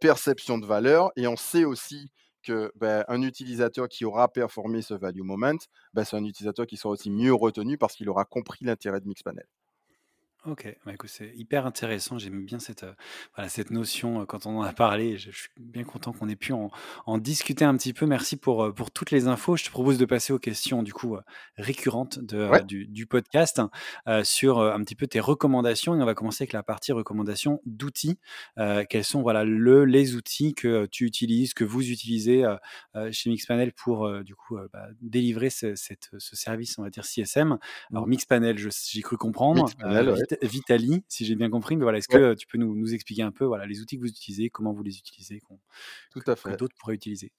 perception 0.00 0.58
de 0.58 0.66
valeur. 0.66 1.10
Et 1.16 1.26
on 1.26 1.36
sait 1.36 1.64
aussi 1.64 2.12
que 2.44 2.70
bah, 2.76 3.04
un 3.08 3.22
utilisateur 3.22 3.88
qui 3.88 4.04
aura 4.04 4.32
performé 4.32 4.80
ce 4.80 4.94
value 4.94 5.22
moment, 5.22 5.58
c'est 6.04 6.16
un 6.16 6.24
utilisateur 6.24 6.66
qui 6.66 6.76
sera 6.76 6.90
aussi 6.90 7.10
mieux 7.10 7.34
retenu 7.34 7.76
parce 7.76 7.96
qu'il 7.96 8.08
aura 8.08 8.24
compris 8.24 8.64
l'intérêt 8.64 9.00
de 9.00 9.08
Mixpanel. 9.08 9.46
OK, 10.48 10.78
bah, 10.84 10.92
écoute, 10.94 11.10
c'est 11.12 11.32
hyper 11.34 11.66
intéressant. 11.66 12.18
J'aime 12.18 12.44
bien 12.44 12.60
cette, 12.60 12.84
euh, 12.84 12.92
voilà, 13.34 13.48
cette 13.48 13.72
notion, 13.72 14.20
euh, 14.20 14.24
quand 14.26 14.46
on 14.46 14.58
en 14.58 14.62
a 14.62 14.72
parlé. 14.72 15.18
Je 15.18 15.32
suis 15.32 15.48
bien 15.56 15.82
content 15.82 16.12
qu'on 16.12 16.28
ait 16.28 16.36
pu 16.36 16.52
en 16.52 16.70
en 17.04 17.18
discuter 17.18 17.64
un 17.64 17.76
petit 17.76 17.92
peu. 17.92 18.06
Merci 18.06 18.36
pour, 18.36 18.62
euh, 18.62 18.72
pour 18.72 18.92
toutes 18.92 19.10
les 19.10 19.26
infos. 19.26 19.56
Je 19.56 19.64
te 19.64 19.70
propose 19.70 19.98
de 19.98 20.04
passer 20.04 20.32
aux 20.32 20.38
questions, 20.38 20.84
du 20.84 20.92
coup, 20.92 21.16
récurrentes 21.56 22.20
de, 22.20 22.62
du 22.62 22.86
du 22.86 23.06
podcast, 23.06 23.60
sur, 24.22 24.60
un 24.60 24.82
petit 24.84 24.94
peu 24.94 25.06
tes 25.06 25.20
recommandations 25.20 25.96
et 25.96 26.02
on 26.02 26.06
va 26.06 26.14
commencer 26.14 26.44
avec 26.44 26.52
la 26.52 26.62
partie 26.62 26.92
recommandations 26.92 27.60
d'outils. 27.66 28.18
quels 28.88 29.04
sont, 29.04 29.22
voilà, 29.22 29.44
le 29.44 29.84
les 29.84 30.14
outils 30.14 30.54
que, 30.54 30.86
tu 30.86 31.04
utilises, 31.04 31.54
que 31.54 31.64
vous 31.64 31.90
utilisez, 31.90 32.44
chez 33.10 33.30
Mixpanel 33.30 33.72
pour, 33.72 34.10
du 34.22 34.34
coup, 34.34 34.58
bah, 34.72 34.86
délivrer 35.00 35.50
ce 35.50 35.74
cette, 35.74 36.10
ce 36.18 36.36
service, 36.36 36.78
on 36.78 36.82
va 36.82 36.90
dire 36.90 37.04
CSM? 37.04 37.58
Alors 37.90 38.06
Mixpanel, 38.06 38.56
j'ai 38.58 39.02
cru 39.02 39.16
comprendre, 39.16 39.64
Mixpanel, 39.64 40.14
Vitali, 40.42 41.04
si 41.08 41.24
j'ai 41.24 41.34
bien 41.36 41.50
compris. 41.50 41.76
Mais 41.76 41.82
voilà, 41.82 41.98
est-ce 41.98 42.08
que 42.08 42.34
tu 42.34 42.46
peux 42.46 42.58
nous, 42.58 42.74
nous, 42.74 42.94
expliquer 42.94 43.22
un 43.22 43.32
peu 43.32 43.44
voilà, 43.44 43.66
les 43.66 43.80
outils 43.80 43.96
que 43.96 44.02
vous 44.02 44.08
utilisez, 44.08 44.50
comment 44.50 44.72
vous 44.72 44.82
les 44.82 44.96
utilisez, 44.98 45.40
Tout 46.10 46.22
à 46.26 46.36
fait. 46.36 46.52
que 46.52 46.56
d'autres 46.56 46.74
pourraient 46.78 46.94
utiliser? 46.94 47.32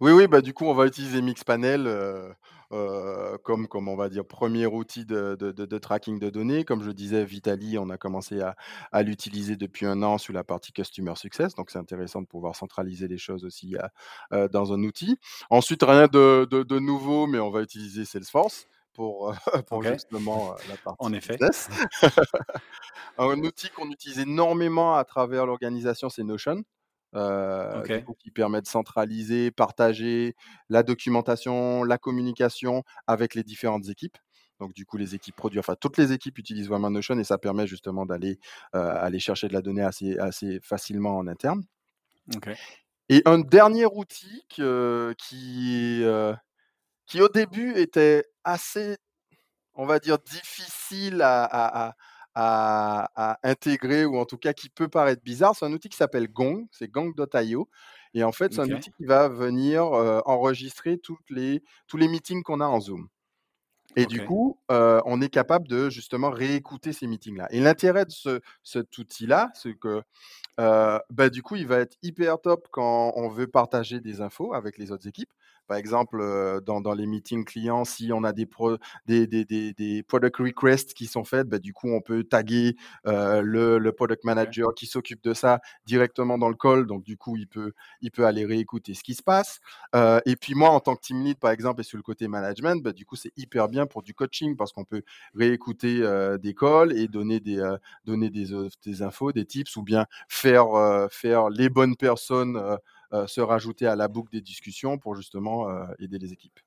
Oui, 0.00 0.12
oui, 0.12 0.26
bah, 0.26 0.40
du 0.40 0.52
coup, 0.52 0.64
on 0.64 0.74
va 0.74 0.86
utiliser 0.86 1.22
Mixpanel, 1.22 1.86
heu 1.86 2.32
heu, 2.72 3.38
comme 3.44 3.66
comme 3.68 3.88
on 3.88 3.96
va 3.96 4.08
dire, 4.08 4.24
premier 4.26 4.66
outil 4.66 5.04
de 5.04 5.36
de 5.38 5.52
de 5.52 5.64
de 5.66 5.78
tracking 5.78 6.18
de 6.18 6.30
données. 6.30 6.64
Comme 6.64 6.82
je 6.82 6.90
disais, 6.90 7.24
Vitali, 7.24 7.78
on 7.78 7.90
a 7.90 7.98
commencé 7.98 8.40
à 8.40 8.56
à 8.92 9.02
l'utiliser 9.02 9.56
depuis 9.56 9.86
un 9.86 10.02
an 10.02 10.18
sur 10.18 10.32
la 10.32 10.44
partie 10.44 10.72
customer 10.72 11.14
success, 11.16 11.54
donc 11.54 11.70
c'est 11.70 11.78
intéressant 11.78 12.22
de 12.22 12.26
pouvoir 12.26 12.56
centraliser 12.56 13.08
les 13.08 13.18
choses 13.18 13.44
aussi, 13.44 13.76
dans 14.52 14.72
un 14.72 14.82
outil. 14.82 15.16
Ensuite, 15.50 15.82
rien 15.82 16.06
de 16.08 16.78
nouveau, 16.78 17.26
mais 17.26 17.38
on 17.38 17.50
va 17.50 17.62
utiliser 17.62 18.04
Salesforce 18.04 18.69
pour, 18.94 19.34
OK. 19.70 19.92
justement, 19.92 20.54
la 20.68 20.74
En 20.98 21.12
partie 21.12 21.16
effet. 21.16 21.34
business. 21.34 21.68
Un 23.18 23.38
outil 23.42 23.70
qu'on 23.70 23.90
utilise 23.90 24.18
énormément 24.18 24.94
à 24.96 25.04
travers 25.04 25.46
l'organisation, 25.46 26.08
c'est 26.08 26.22
Notion. 26.24 26.62
Coup, 27.12 28.14
qui 28.18 28.30
permet 28.30 28.60
de 28.60 28.66
centraliser, 28.66 29.50
partager 29.50 30.34
la 30.68 30.82
documentation, 30.82 31.82
la 31.82 31.98
communication 31.98 32.84
avec 33.06 33.34
les 33.34 33.42
différentes 33.42 33.88
équipes. 33.88 34.16
Donc 34.60 34.74
du 34.74 34.84
coup, 34.84 34.96
les 34.98 35.14
équipes 35.14 35.34
produits, 35.34 35.58
enfin 35.58 35.74
toutes 35.80 35.96
les 35.96 36.12
équipes 36.12 36.38
utilisent 36.38 36.68
vraiment 36.68 36.90
Notion 36.90 37.18
et 37.18 37.24
ça 37.24 37.38
permet 37.38 37.66
justement 37.66 38.06
d'aller, 38.06 38.38
aller 38.72 39.18
chercher 39.18 39.48
de 39.48 39.54
la 39.54 39.62
donnée 39.62 39.82
assez 39.82 40.18
assez 40.18 40.60
facilement 40.62 41.16
en 41.16 41.26
interne. 41.26 41.64
Et 43.08 43.22
un 43.24 43.40
dernier 43.40 43.86
outil 43.86 44.44
que 44.54 45.14
qui, 45.18 46.04
qui 47.06 47.20
au 47.20 47.28
début 47.28 47.72
était 47.74 48.24
assez 48.44 48.96
on 49.74 49.86
va 49.86 49.98
dire 49.98 50.18
difficile 50.18 51.22
à 51.22 51.44
à 51.44 51.88
à 51.88 51.94
à 52.34 53.32
à 53.32 53.38
intégrer 53.50 54.04
ou 54.04 54.18
en 54.18 54.24
tout 54.26 54.38
cas 54.38 54.52
qui 54.52 54.68
peut 54.70 54.88
paraître 54.88 55.22
bizarre, 55.22 55.56
c'est 55.56 55.66
un 55.66 55.72
outil 55.72 55.88
qui 55.88 55.96
s'appelle 55.96 56.28
Gong, 56.28 56.66
c'est 56.72 56.88
gong.io 56.88 57.68
et 58.14 58.24
en 58.24 58.32
fait, 58.32 58.52
c'est 58.54 58.62
un 58.62 58.70
outil 58.72 58.90
qui 58.98 59.04
va 59.06 59.28
venir, 59.28 59.84
heu, 59.94 60.22
enregistrer 60.26 60.98
toutes 60.98 61.30
les 61.30 61.62
tous 61.88 61.96
les 61.96 62.08
meetings 62.08 62.42
qu'on 62.42 62.60
a 62.60 62.66
en 62.66 62.80
Zoom 62.80 63.08
et 63.96 64.06
du 64.06 64.22
coup, 64.22 64.60
heu, 64.70 65.00
on 65.04 65.20
est 65.20 65.28
capable 65.30 65.66
de 65.68 65.90
justement 65.90 66.30
réécouter 66.30 66.92
ces 66.92 67.06
meetings-là 67.08 67.48
et 67.50 67.60
l'intérêt 67.60 68.04
de 68.06 68.12
ce 68.12 68.40
cet 68.62 68.96
outil-là, 68.98 69.50
c'est 69.54 69.74
que 69.74 70.02
Heu, 70.60 71.00
bah, 71.10 71.30
du 71.30 71.42
coup, 71.42 71.56
il 71.56 71.66
va 71.68 71.78
être 71.80 71.96
hyper 72.02 72.40
top 72.40 72.68
quand 72.72 73.12
on 73.16 73.28
veut 73.28 73.46
partager 73.48 74.00
des 74.00 74.20
infos 74.22 74.54
avec 74.54 74.78
les 74.78 74.92
autres 74.92 75.08
équipes. 75.08 75.32
Par 75.70 75.78
exemple, 75.78 76.20
heu, 76.20 76.60
dans 76.66 76.80
dans 76.80 76.94
les 76.94 77.06
meetings 77.06 77.44
clients, 77.44 77.84
si 77.84 78.10
on 78.12 78.24
a 78.24 78.32
des 78.32 78.46
pro 78.46 78.76
des 79.06 79.28
des 79.28 79.44
des 79.44 79.72
des 79.72 80.02
product 80.02 80.36
requests 80.38 80.94
qui 80.94 81.06
sont 81.06 81.22
faites, 81.24 81.48
bah, 81.48 81.60
du 81.60 81.72
coup, 81.72 81.88
on 81.92 82.00
peut 82.00 82.24
taguer, 82.24 82.76
heu, 83.06 83.40
le 83.42 83.78
le 83.78 83.92
product 83.92 84.24
manager 84.24 84.74
qui 84.74 84.86
s'occupe 84.86 85.22
de 85.22 85.32
ça 85.32 85.60
directement 85.86 86.38
dans 86.38 86.48
le 86.48 86.56
call. 86.56 86.86
Donc 86.86 87.04
du 87.04 87.16
coup, 87.16 87.36
il 87.36 87.46
peut 87.46 87.72
il 88.00 88.10
peut 88.10 88.26
aller 88.26 88.44
réécouter 88.44 88.94
ce 88.94 89.04
qui 89.04 89.14
se 89.14 89.22
passe. 89.22 89.60
Heu 89.94 90.20
et 90.26 90.36
puis 90.36 90.54
moi, 90.54 90.70
en 90.70 90.80
tant 90.80 90.96
que 90.96 91.02
team 91.02 91.22
lead, 91.24 91.38
par 91.38 91.52
exemple 91.52 91.80
et 91.82 91.84
sur 91.84 91.96
le 91.98 92.02
côté 92.02 92.26
management, 92.28 92.82
bah, 92.82 92.92
du 92.92 93.06
coup, 93.06 93.16
c'est 93.16 93.32
hyper 93.36 93.68
bien 93.68 93.86
pour 93.86 94.02
du 94.02 94.14
coaching 94.14 94.56
parce 94.56 94.72
qu'on 94.72 94.84
peut 94.84 95.02
réécouter, 95.34 96.00
des 96.42 96.54
calls 96.54 96.92
et 96.98 97.08
donner 97.08 97.40
des, 97.40 97.62
donner 98.04 98.30
des, 98.30 99.02
infos, 99.02 99.32
des 99.32 99.44
tips 99.46 99.76
ou 99.76 99.82
bien 99.82 100.06
faire, 100.28 100.66
faire 101.10 101.48
les 101.50 101.68
bonnes 101.68 101.96
personnes, 101.96 102.60
se 103.26 103.40
rajouter 103.40 103.86
à 103.86 103.96
la 103.96 104.08
boucle 104.08 104.32
des 104.32 104.40
discussions 104.42 104.98
pour 104.98 105.14
justement, 105.16 105.68
heu, 105.70 105.86
aider 105.98 106.18
les 106.18 106.32
équipes. 106.32 106.60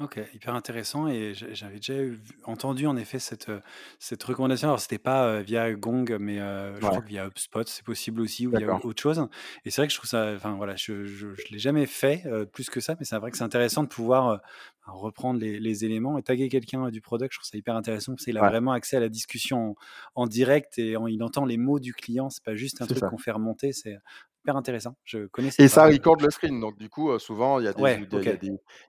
OK, 0.00 0.18
hyper 0.34 0.56
intéressant 0.56 1.06
et 1.06 1.34
j'ai 1.34 1.54
j'avais 1.54 1.76
déjà 1.76 1.94
entendu 2.42 2.88
en 2.88 2.96
effet 2.96 3.20
cette, 3.20 3.48
heu, 3.48 3.62
cette 4.00 4.20
recommandation. 4.24 4.66
Alors 4.66 4.80
c'était 4.80 4.98
pas, 4.98 5.40
via 5.40 5.72
Gong, 5.74 6.16
mais, 6.18 6.38
je 6.80 6.84
Ouais, 6.84 6.90
crois 6.90 7.00
que 7.04 7.08
via 7.08 7.26
HubSpot, 7.28 7.62
c'est 7.68 7.84
possible 7.84 8.20
aussi 8.20 8.48
ou 8.48 8.52
via 8.52 8.68
autre 8.82 9.00
chose 9.00 9.24
et 9.64 9.70
c'est 9.70 9.80
vrai 9.80 9.86
que 9.86 9.92
je 9.92 9.98
trouve 9.98 10.10
ça 10.10 10.32
enfin 10.34 10.56
voilà, 10.56 10.74
je 10.74 11.04
je 11.04 11.32
je 11.36 11.44
l'ai 11.52 11.60
jamais 11.60 11.86
fait, 11.86 12.24
plus 12.52 12.70
que 12.70 12.80
ça, 12.80 12.96
mais 12.98 13.04
c'est 13.04 13.16
vrai 13.18 13.30
que 13.30 13.36
c'est 13.36 13.44
intéressant 13.44 13.84
de 13.84 13.88
pouvoir, 13.88 14.30
heu, 14.32 14.38
reprendre 14.84 15.38
les 15.38 15.60
les 15.60 15.84
éléments 15.84 16.18
et 16.18 16.24
taguer 16.24 16.48
quelqu'un 16.48 16.88
du 16.90 17.00
product. 17.00 17.32
Je 17.32 17.38
trouve 17.38 17.48
ça 17.48 17.56
hyper 17.56 17.76
intéressant 17.76 18.14
parce 18.14 18.24
qu'il 18.24 18.36
a 18.36 18.42
Ouais, 18.42 18.50
vraiment 18.50 18.72
accès 18.72 18.96
à 18.96 19.00
la 19.00 19.08
discussion 19.08 19.76
en 20.16 20.22
en 20.24 20.26
direct 20.26 20.76
et 20.76 20.96
en 20.96 21.06
il 21.06 21.22
entend 21.22 21.44
les 21.44 21.56
mots 21.56 21.78
du 21.78 21.94
client. 21.94 22.30
C'est 22.30 22.42
pas 22.42 22.56
juste 22.56 22.82
un 22.82 22.88
truc 22.88 23.04
qu'on 23.04 23.18
fait 23.18 23.30
remonter, 23.30 23.72
c'est 23.72 23.96
hyper 24.44 24.56
intéressant. 24.56 24.96
Je 25.04 25.26
connaissais 25.26 25.62
Et 25.62 25.68
ça 25.68 25.86
heu 25.86 25.86
record 25.86 26.16
le 26.20 26.30
screen, 26.30 26.60
donc 26.60 26.76
du 26.78 26.88
coup, 26.88 27.10
heu, 27.10 27.18
souvent 27.18 27.58
il 27.60 27.64
y 27.64 27.68
ouais, 27.76 28.04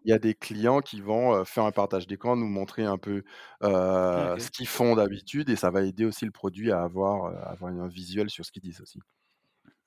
y 0.06 0.10
y 0.10 0.14
a 0.14 0.20
des 0.20 0.34
clients 0.36 0.80
qui 0.82 1.01
vont, 1.01 1.36
heu, 1.36 1.43
faire 1.45 1.64
un 1.66 1.72
partage 1.72 2.08
d'écran, 2.08 2.36
nous 2.36 2.47
montrer 2.47 2.84
un 2.86 2.97
peu, 2.97 3.24
ce 4.38 4.49
qu'ils 4.51 4.68
font 4.68 4.95
d'habitude 4.95 5.49
et 5.49 5.56
ça 5.56 5.70
va 5.72 5.84
aider 5.84 6.06
aussi 6.06 6.26
le 6.26 6.32
produit 6.32 6.72
à 6.72 6.82
avoir, 6.84 7.28
heu, 7.32 7.36
avoir 7.45 7.72
un 7.74 7.88
visuel 7.88 8.30
sur 8.30 8.45
ce 8.45 8.51
qu'ils 8.51 8.64
disent 8.64 8.82
aussi. 8.82 8.99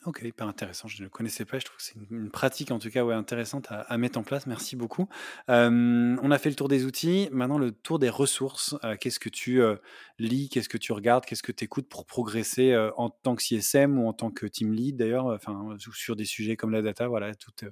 OK, 0.07 0.23
hyper 0.23 0.47
intéressant. 0.47 0.87
Je 0.87 1.03
ne 1.03 1.09
connaissais 1.09 1.45
pas. 1.45 1.59
Je 1.59 1.65
trouve 1.65 1.77
que 1.77 1.83
c'est 1.83 1.97
une 2.11 2.31
pratique, 2.31 2.71
en 2.71 2.79
tout 2.79 2.89
cas, 2.89 3.05
ouais, 3.05 3.15
intéressante 3.15 3.67
à 3.71 3.99
mettre 3.99 4.17
en 4.19 4.23
place. 4.23 4.47
Merci 4.47 4.77
beaucoup. 4.77 5.09
On 5.49 6.31
a 6.31 6.39
fait 6.39 6.51
le 6.51 6.55
tour 6.55 6.69
des 6.69 6.85
outils. 6.85 7.29
Maintenant, 7.33 7.59
le 7.59 7.73
tour 7.73 7.99
des 7.99 8.09
ressources. 8.09 8.77
Heu, 8.85 8.97
qu'est-ce 8.97 9.19
que 9.19 9.29
tu, 9.29 9.61
heu, 9.61 9.81
lis? 10.21 10.49
Qu'est-ce 10.51 10.69
que 10.69 10.79
tu 10.79 10.93
regardes? 10.93 11.25
Qu'est-ce 11.27 11.43
que 11.43 11.51
tu 11.51 11.65
écoutes 11.65 11.89
pour 11.89 12.07
progresser, 12.07 12.71
heu, 12.73 12.93
en 12.97 13.11
tant 13.11 13.35
que 13.35 13.43
CSM 13.43 13.99
ou 13.99 14.07
en 14.07 14.13
tant 14.13 14.31
que 14.31 14.47
team 14.47 14.73
lead 14.73 14.97
d'ailleurs? 14.97 15.27
Enfin, 15.27 15.77
sur 15.93 16.15
des 16.15 16.25
sujets 16.25 16.57
comme 16.57 16.71
la 16.71 16.81
data, 16.83 17.09
voilà, 17.09 17.35
toutes, 17.35 17.65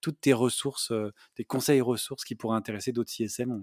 toutes 0.00 0.20
tes 0.22 0.32
ressources, 0.32 0.90
tes 1.34 1.44
conseils 1.44 1.82
ressources 1.82 2.24
qui 2.24 2.34
pourraient 2.34 2.56
intéresser 2.56 2.92
d'autres 2.92 3.10
CSM. 3.10 3.62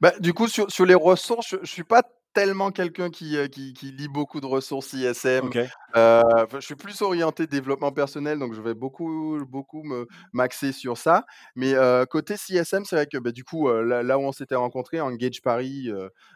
Bah, 0.00 0.12
du 0.20 0.32
coup, 0.34 0.48
sur 0.48 0.70
sur 0.70 0.86
les 0.86 0.94
ressources, 0.94 1.48
je 1.50 1.56
je 1.62 1.70
suis 1.70 1.84
pas 1.84 2.02
tellement 2.38 2.70
quelqu'un 2.70 3.10
qui, 3.10 3.36
heu, 3.36 3.48
qui 3.48 3.72
qui 3.72 3.90
lit 3.90 4.08
beaucoup 4.08 4.40
de 4.40 4.46
ressources 4.46 4.92
ISM. 4.92 5.50
Enfin, 5.94 6.46
je 6.60 6.60
suis 6.66 6.76
plus 6.76 7.02
orienté 7.02 7.46
développement 7.46 7.90
personnel, 7.92 8.38
donc 8.38 8.54
je 8.54 8.60
vais 8.60 8.74
beaucoup 8.74 9.38
beaucoup 9.48 9.82
me 9.82 10.06
m'axer 10.32 10.72
sur 10.72 10.96
ça. 10.98 11.24
Mais, 11.56 11.74
heu, 11.74 12.06
côté 12.06 12.36
CSM, 12.36 12.84
c'est 12.84 12.96
vrai 12.96 13.06
que, 13.06 13.18
bah, 13.18 13.32
du 13.32 13.44
coup, 13.44 13.68
là 13.70 14.02
là 14.02 14.18
où 14.18 14.22
on 14.22 14.32
s'était 14.32 14.54
rencontrés, 14.54 15.00
Engage 15.00 15.42
Paris, 15.42 15.90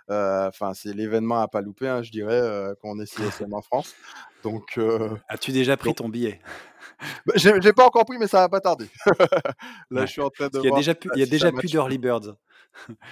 enfin, 0.08 0.74
c'est 0.74 0.92
l'événement 0.94 1.40
à 1.40 1.48
pas 1.48 1.60
louper, 1.60 1.88
hein, 1.88 2.02
je 2.02 2.10
dirais, 2.10 2.40
quand 2.80 2.88
on 2.90 2.98
est 3.00 3.06
CSM 3.06 3.52
en 3.54 3.62
France. 3.62 3.96
Donc, 4.42 4.78
As-tu 5.28 5.52
déjà 5.52 5.76
pris 5.76 5.88
donc 5.88 5.96
ton 5.96 6.08
billet? 6.08 6.40
bah, 7.26 7.34
j'ai 7.36 7.72
pas 7.72 7.86
encore 7.86 8.04
pris, 8.04 8.18
mais 8.18 8.26
ça 8.26 8.38
va 8.40 8.48
pas 8.48 8.60
tarder. 8.60 8.90
Là, 9.90 10.02
Ouais. 10.02 10.06
je 10.06 10.12
suis 10.12 10.20
en 10.22 10.30
train 10.30 10.48
de 10.48 10.50
Parce 10.50 10.58
qu'il 10.60 10.64
y 10.64 10.68
a 10.68 10.72
déjà 10.72 10.94
il 11.14 11.20
y 11.20 11.22
a 11.22 11.26
déjà 11.26 11.52
plus 11.52 11.70
d'early 11.70 11.98
birds. 11.98 12.36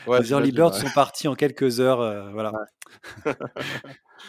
Ouais, 0.07 0.21
Les 0.21 0.31
early 0.33 0.53
birds 0.53 0.75
sont 0.75 0.91
partis 0.91 1.29
en 1.29 1.35
quelques 1.35 1.81
heures, 1.81 2.01
heu, 2.01 2.31
voilà. 2.33 2.53
Ouais. 2.53 2.65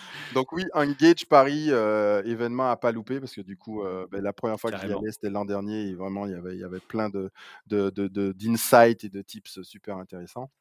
Donc 0.32 0.52
oui, 0.54 0.66
Engage 0.74 1.26
Paris, 1.28 1.70
heu, 1.72 2.22
événement 2.26 2.70
à 2.72 2.78
pas 2.78 2.92
louper 2.92 3.20
parce 3.20 3.34
que 3.36 3.42
du 3.42 3.58
coup, 3.58 3.84
heu, 3.84 4.08
beh, 4.12 4.22
la 4.22 4.34
première 4.34 4.60
fois 4.60 4.72
que 4.72 4.78
j'y 4.78 4.92
allais, 4.92 5.12
c'était 5.12 5.30
l'an 5.30 5.46
dernier 5.46 5.88
et 5.90 5.96
vraiment 5.96 6.26
il 6.26 6.32
y 6.34 6.36
avait 6.36 6.54
il 6.56 6.60
y 6.60 6.64
avait 6.64 6.82
plein 6.82 7.10
de 7.10 7.32
de 7.68 7.90
de 7.90 8.08
de 8.08 8.32
d'insights 8.34 9.04
et 9.04 9.10
de 9.10 9.22
tips 9.22 9.62
super 9.64 9.98
intéressants. 9.98 10.52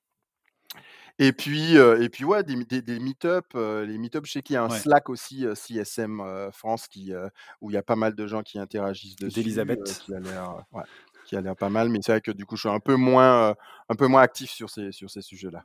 Et 1.19 1.33
puis, 1.33 1.77
heu 1.77 2.03
et 2.03 2.09
puis 2.09 2.25
ouais, 2.25 2.43
des 2.45 2.57
des 2.65 2.83
des 2.83 2.99
meet-up, 3.01 3.47
les 3.55 3.99
meet-up, 3.99 4.25
je 4.27 4.33
sais 4.33 4.43
qu'il 4.43 4.55
y 4.55 4.57
a 4.57 4.63
un 4.65 4.69
Ouais. 4.69 4.83
Slack 4.83 5.09
aussi, 5.11 5.45
CSM, 5.55 6.51
France 6.53 6.89
qui, 6.89 7.13
où 7.61 7.71
il 7.71 7.75
y 7.75 7.77
a 7.77 7.83
pas 7.83 7.97
mal 7.97 8.15
de 8.15 8.27
gens 8.27 8.43
qui 8.43 8.59
interagissent 8.59 9.19
dessus, 9.19 9.61
D'Elisabeth. 9.69 10.03
ouais, 10.73 10.85
qui 11.31 11.37
a 11.37 11.41
l'air 11.43 11.57
pas 11.57 11.71
mal. 11.71 11.89
Mais 11.91 12.01
c'est 12.03 12.13
vrai 12.13 12.21
que 12.23 12.33
du 12.33 12.47
coup, 12.47 12.57
je 12.57 12.63
suis 12.63 12.69
un 12.71 12.81
peu 12.81 12.97
moins, 12.97 13.55
un 13.89 13.95
peu 13.97 14.07
moins 14.09 14.23
actif 14.23 14.51
sur 14.51 14.71
ces 14.71 14.93
sur 14.93 15.11
ces 15.11 15.23
sujets-là. 15.23 15.65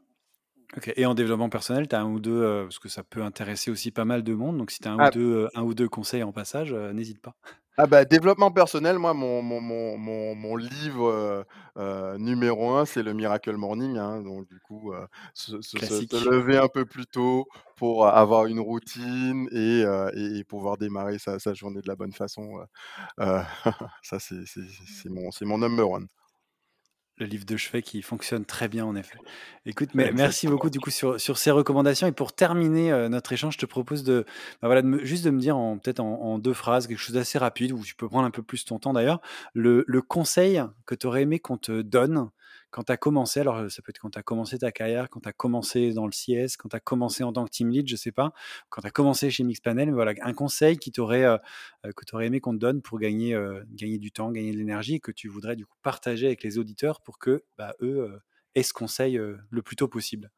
Et 0.97 1.05
en 1.05 1.13
développement 1.13 1.49
personnel, 1.49 1.87
tu 1.87 1.95
as 1.95 2.01
1 2.01 2.05
ou 2.11 2.19
2, 2.19 2.31
heu, 2.43 2.63
parce 2.65 2.79
que 2.79 2.89
ça 2.89 3.03
peut 3.03 3.23
intéresser 3.23 3.71
aussi 3.71 3.91
pas 3.91 4.05
mal 4.05 4.23
de 4.23 4.33
monde, 4.33 4.57
donc 4.57 4.71
si 4.71 4.79
tu 4.81 4.87
as 4.87 4.91
1 4.93 4.97
ou 4.99 5.07
Ah 5.07 5.09
2, 5.09 5.21
heu, 5.45 5.49
1 5.55 5.63
ou 5.63 5.73
2 5.73 5.87
conseils 5.89 6.23
en 6.23 6.31
passage, 6.33 6.73
n'hésite 6.73 7.21
pas. 7.21 7.35
Ah 7.77 7.87
bah, 7.87 8.05
développement 8.05 8.51
personnel, 8.51 8.97
moi, 8.99 9.13
mon 9.13 9.41
mon 9.41 9.59
mon 9.59 9.97
mon 9.97 10.33
mon 10.33 10.55
livre, 10.55 11.09
heu 11.11 11.43
heu, 11.77 12.17
numéro 12.17 12.69
un, 12.73 12.85
c'est 12.85 13.03
le 13.03 13.13
Miracle 13.13 13.57
Morning, 13.57 13.97
hein, 13.97 14.21
donc 14.21 14.47
du 14.47 14.61
coup, 14.61 14.93
heu, 14.93 15.05
se 15.33 15.61
se 15.61 15.81
se 15.81 16.01
se 16.09 16.15
Classique. 16.15 16.29
lever 16.29 16.57
un 16.57 16.69
peu 16.69 16.85
plus 16.85 17.05
tôt 17.05 17.47
pour 17.75 18.07
avoir 18.07 18.45
une 18.45 18.61
routine 18.61 19.49
et 19.51 19.83
et 20.13 20.37
et 20.39 20.43
pouvoir 20.45 20.77
démarrer 20.77 21.19
sa 21.19 21.37
sa 21.37 21.53
journée 21.53 21.81
de 21.81 21.87
la 21.89 21.97
bonne 21.97 22.13
façon, 22.13 22.65
ça 24.03 24.19
c'est 24.19 24.45
c'est 24.45 24.61
c'est 24.87 25.09
mon 25.09 25.31
c'est 25.31 25.45
mon 25.45 25.57
number 25.57 25.89
one. 25.89 26.07
Le 27.17 27.25
livre 27.25 27.45
de 27.45 27.55
chevet 27.55 27.81
qui 27.81 28.01
fonctionne 28.01 28.43
très 28.43 28.67
bien 28.67 28.85
en 28.85 28.93
effet. 28.93 29.17
Écoute, 29.65 29.91
mais 29.93 30.11
merci 30.11 30.47
beaucoup 30.47 30.69
du 30.69 30.81
coup 30.81 30.89
sur 30.91 31.17
sur 31.19 31.37
ces 31.37 31.49
recommandations. 31.49 32.07
Et 32.07 32.11
pour 32.11 32.33
terminer, 32.33 32.91
heu, 32.91 33.07
notre 33.07 33.31
échange, 33.31 33.53
je 33.53 33.59
te 33.59 33.65
propose 33.65 34.03
de, 34.03 34.25
bah, 34.61 34.67
voilà, 34.67 34.81
de 34.81 34.87
me 34.87 35.05
juste 35.05 35.23
de 35.23 35.29
me 35.29 35.39
dire 35.39 35.55
en 35.55 35.77
peut-être 35.77 36.01
en 36.01 36.21
en 36.21 36.39
2 36.39 36.53
phrases, 36.53 36.87
quelque 36.87 36.97
chose 36.97 37.15
d'assez 37.15 37.37
rapide 37.37 37.71
où 37.71 37.81
tu 37.85 37.95
peux 37.95 38.09
prendre 38.09 38.25
un 38.25 38.31
peu 38.31 38.43
plus 38.43 38.65
ton 38.65 38.79
temps 38.79 38.91
d'ailleurs, 38.91 39.21
le 39.53 39.85
le 39.87 40.01
conseil 40.01 40.61
que 40.85 40.93
tu 40.93 41.07
aurais 41.07 41.21
aimé 41.21 41.39
qu'on 41.39 41.57
te 41.57 41.81
donne 41.81 42.29
quand 42.75 42.83
tu 42.85 42.91
as 42.91 42.97
commencé. 42.97 43.39
Alors, 43.39 43.57
heu, 43.59 43.69
ça 43.69 43.81
peut 43.81 43.91
être 43.91 43.99
quand 43.99 44.09
tu 44.11 44.19
as 44.19 44.23
commencé 44.23 44.57
ta 44.59 44.71
carrière, 44.71 45.09
quand 45.09 45.21
tu 45.21 45.29
as 45.29 45.33
commencé 45.33 45.93
dans 45.93 46.05
le 46.05 46.11
CS, 46.11 46.57
quand 46.57 46.69
tu 46.69 46.75
as 46.75 46.79
commencé 46.81 47.23
en 47.23 47.31
tant 47.33 47.45
que 47.45 47.49
team 47.51 47.69
lead, 47.69 47.87
je 47.87 47.95
sais 47.95 48.11
pas, 48.11 48.33
quand 48.69 48.81
tu 48.81 48.87
as 48.87 48.91
commencé 48.91 49.29
chez 49.31 49.43
Mixpanel, 49.43 49.87
mais 49.89 49.93
voilà, 49.95 50.13
un 50.23 50.33
conseil 50.33 50.77
qui 50.77 50.91
t'aurait, 50.91 51.23
heu 51.25 51.37
heu, 51.85 51.93
que 51.93 52.05
tu 52.05 52.15
aurais 52.15 52.27
aimé 52.27 52.39
qu'on 52.41 52.53
te 52.53 52.57
donne 52.59 52.81
pour 52.81 52.99
gagner, 52.99 53.35
du 53.71 54.11
temps, 54.11 54.31
gagner 54.31 54.51
de 54.51 54.57
l'énergie 54.57 54.99
que 55.01 55.11
tu 55.11 55.27
voudrais 55.29 55.55
du 55.55 55.65
coup 55.65 55.77
partager 55.83 56.27
avec 56.27 56.43
les 56.43 56.57
auditeurs 56.57 57.01
pour 57.01 57.19
que, 57.19 57.43
bah, 57.57 57.75
eux, 57.81 57.97
heu, 58.15 58.19
aient 58.55 58.63
ce 58.63 58.73
conseil, 58.73 59.15
le 59.17 59.61
plus 59.61 59.75
tôt 59.75 59.87
possible? 59.87 60.31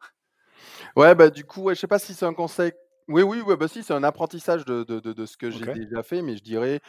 Ouais, 0.95 1.15
bah, 1.15 1.29
du 1.29 1.43
coup, 1.45 1.63
ouais, 1.63 1.75
je 1.75 1.79
sais 1.81 1.87
pas 1.87 1.99
si 1.99 2.13
c'est 2.13 2.25
un 2.25 2.33
conseil 2.33 2.71
oui, 3.09 3.21
oui, 3.21 3.39
ouais, 3.39 3.55
bah, 3.55 3.69
si, 3.69 3.83
c'est 3.83 3.93
un 3.93 4.03
apprentissage 4.03 4.65
de 4.65 4.83
de 4.83 4.99
de 4.99 5.13
de 5.13 5.25
ce 5.25 5.37
que 5.37 5.49
j'ai 5.49 5.69
déjà 5.69 6.03
fait, 6.03 6.21
mais 6.21 6.35
je 6.35 6.43
dirais, 6.43 6.81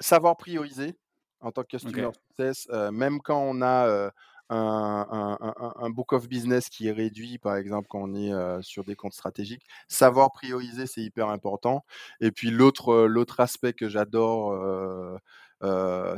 savoir 0.00 0.36
prioriser. 0.36 0.96
En 1.42 1.50
tant 1.52 1.62
que 1.62 1.76
customer 1.76 2.10
success, 2.28 2.68
même 2.92 3.20
quand 3.20 3.40
on 3.40 3.62
a 3.62 4.10
un, 4.48 5.90
book 5.90 6.12
of 6.12 6.28
business 6.28 6.68
qui 6.68 6.88
est 6.88 6.92
réduit, 6.92 7.38
par 7.38 7.56
exemple, 7.56 7.88
quand 7.88 8.00
on 8.00 8.14
est 8.14 8.62
sur 8.62 8.84
des 8.84 8.94
comptes 8.94 9.14
stratégiques. 9.14 9.64
Savoir 9.88 10.32
prioriser, 10.32 10.86
c'est 10.86 11.02
hyper 11.02 11.28
important. 11.28 11.84
Et 12.20 12.30
puis 12.30 12.50
l'autre, 12.50 13.04
l'autre 13.04 13.40
aspect 13.40 13.72
que 13.72 13.88
j'adore, 13.88 14.58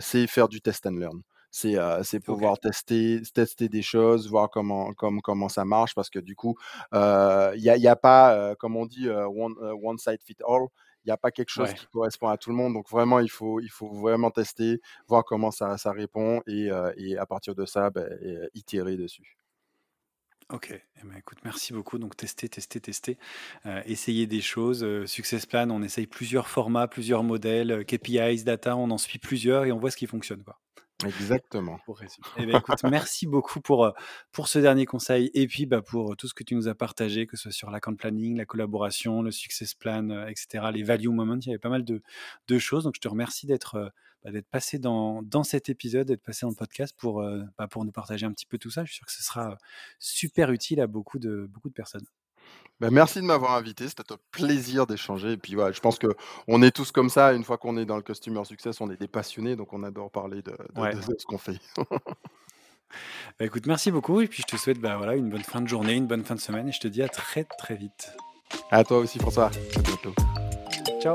c'est 0.01 0.27
faire 0.27 0.49
du 0.49 0.61
test 0.61 0.87
and 0.87 0.93
learn. 0.93 1.22
C'est, 1.51 2.20
pouvoir 2.20 2.59
tester, 2.59 3.22
tester 3.33 3.68
des 3.68 3.83
choses, 3.83 4.29
voir 4.29 4.51
comment, 4.51 4.93
comment 4.95 5.49
ça 5.49 5.64
marche, 5.64 5.95
parce 5.95 6.11
que 6.11 6.18
du 6.18 6.35
coup, 6.35 6.57
il 6.93 7.61
n'y 7.61 7.70
a, 7.70 7.77
y 7.77 7.89
a, 7.89 7.97
pas, 7.97 8.55
comme 8.57 8.77
on 8.77 8.87
dit, 8.87 9.09
one, 9.09 9.55
one 9.83 9.99
side 9.99 10.20
fit 10.25 10.37
all 10.47 10.68
il 11.05 11.09
n'y 11.09 11.12
a 11.12 11.16
pas 11.16 11.30
quelque 11.30 11.50
chose 11.50 11.72
qui 11.74 11.86
correspond 11.86 12.28
à 12.28 12.38
tout 12.38 12.50
le 12.50 12.57
monde. 12.57 12.74
Donc 12.74 12.88
vraiment, 12.88 13.20
il 13.20 13.30
faut, 13.30 13.61
il 13.61 13.70
faut 13.70 13.88
vraiment 13.88 14.30
tester, 14.30 14.80
voir 15.07 15.24
comment 15.24 15.50
ça, 15.50 15.76
ça 15.78 15.92
répond 15.92 16.42
et, 16.46 16.70
et 16.96 17.16
à 17.16 17.26
partir 17.26 17.55
de 17.55 17.66
ça, 17.66 17.90
bah, 17.90 18.05
itérer 18.55 18.96
dessus. 18.96 19.36
Ok, 20.50 20.70
eh 20.72 21.07
ben, 21.07 21.16
écoute, 21.16 21.38
merci 21.44 21.72
beaucoup. 21.72 21.98
Donc 21.98 22.16
tester, 22.16 22.48
tester, 22.48 22.80
tester, 22.80 23.18
essayer 23.86 24.26
des 24.26 24.40
choses. 24.40 24.86
Success 25.07 25.46
Plan, 25.46 25.70
on 25.70 25.82
essaye 25.82 26.07
plusieurs 26.07 26.48
formats, 26.48 26.86
plusieurs 26.86 27.22
modèles, 27.22 27.84
KPIs, 27.86 28.44
data, 28.44 28.76
on 28.76 28.90
en 28.90 28.98
suit 28.98 29.18
plusieurs 29.18 29.64
et 29.64 29.72
on 29.72 29.78
voit 29.78 29.90
ce 29.90 29.96
qui 29.96 30.07
fonctionne. 30.07 30.42
Quoi. 30.44 30.59
Exactement. 31.07 31.78
Eh 32.36 32.46
ben, 32.46 32.62
merci 32.90 33.26
beaucoup 33.26 33.61
pour, 33.61 33.92
pour 34.32 34.48
ce 34.48 34.59
dernier 34.59 34.86
conseil 34.86 35.30
et 35.34 35.46
puis 35.46 35.66
bah, 35.66 35.82
pour 35.82 36.16
tout 36.16 36.28
ce 36.28 36.34
que 36.34 36.44
tu 36.44 36.55
nous 36.55 36.68
as 36.68 36.74
partagé, 36.74 37.26
que 37.26 37.36
ce 37.36 37.44
soit 37.44 37.52
sur 37.52 37.70
l'account 37.70 37.94
planning, 37.94 38.36
la 38.36 38.44
collaboration, 38.44 39.22
le 39.22 39.30
success 39.30 39.74
plan, 39.74 40.26
etc., 40.26 40.66
les 40.72 40.82
value 40.82 41.09
moments. 41.09 41.38
Il 41.40 41.46
y 41.46 41.50
avait 41.50 41.59
pas 41.59 41.68
mal 41.68 41.84
de, 41.84 42.02
de 42.48 42.59
choses. 42.59 42.84
Donc, 42.84 42.94
je 42.96 43.00
te 43.00 43.09
remercie 43.09 43.46
d'être 43.46 43.92
bah, 44.24 44.30
passé 44.50 44.78
dans, 44.78 45.22
cet 45.44 45.68
épisode, 45.68 46.09
d'être 46.09 46.22
passé 46.22 46.46
dans 46.46 46.50
le 46.50 46.57
podcast 46.57 46.94
pour, 46.98 47.24
bah, 47.59 47.68
pour 47.68 47.84
nous 47.84 47.92
partager 47.92 48.26
un 48.26 48.32
petit 48.32 48.46
peu 48.46 48.59
tout 48.59 48.70
ça. 48.70 48.84
Je 48.84 48.92
suis 48.92 48.96
sûr 48.98 49.07
que 49.07 49.12
ce 49.12 49.22
sera 49.22 49.59
super 49.98 50.50
utile 50.50 50.80
à 50.80 50.86
beaucoup 50.86 51.18
de 51.18 51.48
personnes. 51.74 52.07
Bah, 52.80 52.90
merci 52.90 53.20
de 53.20 53.24
m'avoir 53.24 53.53
invité, 53.53 53.88
c'était 53.88 54.12
un 54.12 54.18
plaisir 54.30 54.86
d'échanger. 54.86 55.32
Et 55.32 55.36
puis 55.36 55.55
voilà, 55.55 55.72
je 55.72 55.80
pense 55.80 55.99
qu'on 55.99 56.62
est 56.62 56.70
tous 56.70 56.90
comme 56.90 57.09
ça. 57.09 57.32
Une 57.32 57.45
fois 57.45 57.57
qu'on 57.57 57.76
est 57.76 57.84
dans 57.84 57.97
le 57.97 58.03
Customer 58.03 58.45
Success, 58.45 58.80
on 58.80 58.90
est 58.90 58.99
des 58.99 59.09
passionnés, 59.09 59.57
donc 59.57 59.72
on 59.72 59.82
adore 59.84 60.11
parler 60.11 60.42
de, 60.42 60.53
ce 61.18 61.24
qu'on 61.24 61.38
fait. 61.38 61.59
Bah, 63.40 63.47
écoute, 63.47 63.66
merci 63.66 63.90
beaucoup. 63.90 64.20
Et 64.20 64.28
puis 64.28 64.45
je 64.47 64.57
te 64.57 64.61
souhaite 64.61 64.78
bah, 64.78 64.97
voilà, 64.97 65.16
une 65.16 65.28
bonne 65.28 65.42
fin 65.42 65.61
de 65.61 65.66
journée, 65.66 65.95
une 65.95 66.07
bonne 66.07 66.24
fin 66.24 66.36
de 66.36 66.40
semaine. 66.40 66.68
Et 66.68 66.72
je 66.72 66.78
te 66.78 66.86
dis 66.86 67.03
à 67.03 67.09
très 67.09 67.42
très 67.42 67.74
vite. 67.74 68.12
À 68.70 68.84
toi 68.84 68.99
aussi, 68.99 69.18
François. 69.18 69.47
À 69.47 69.80
bientôt. 69.80 70.14
Ciao. 71.03 71.14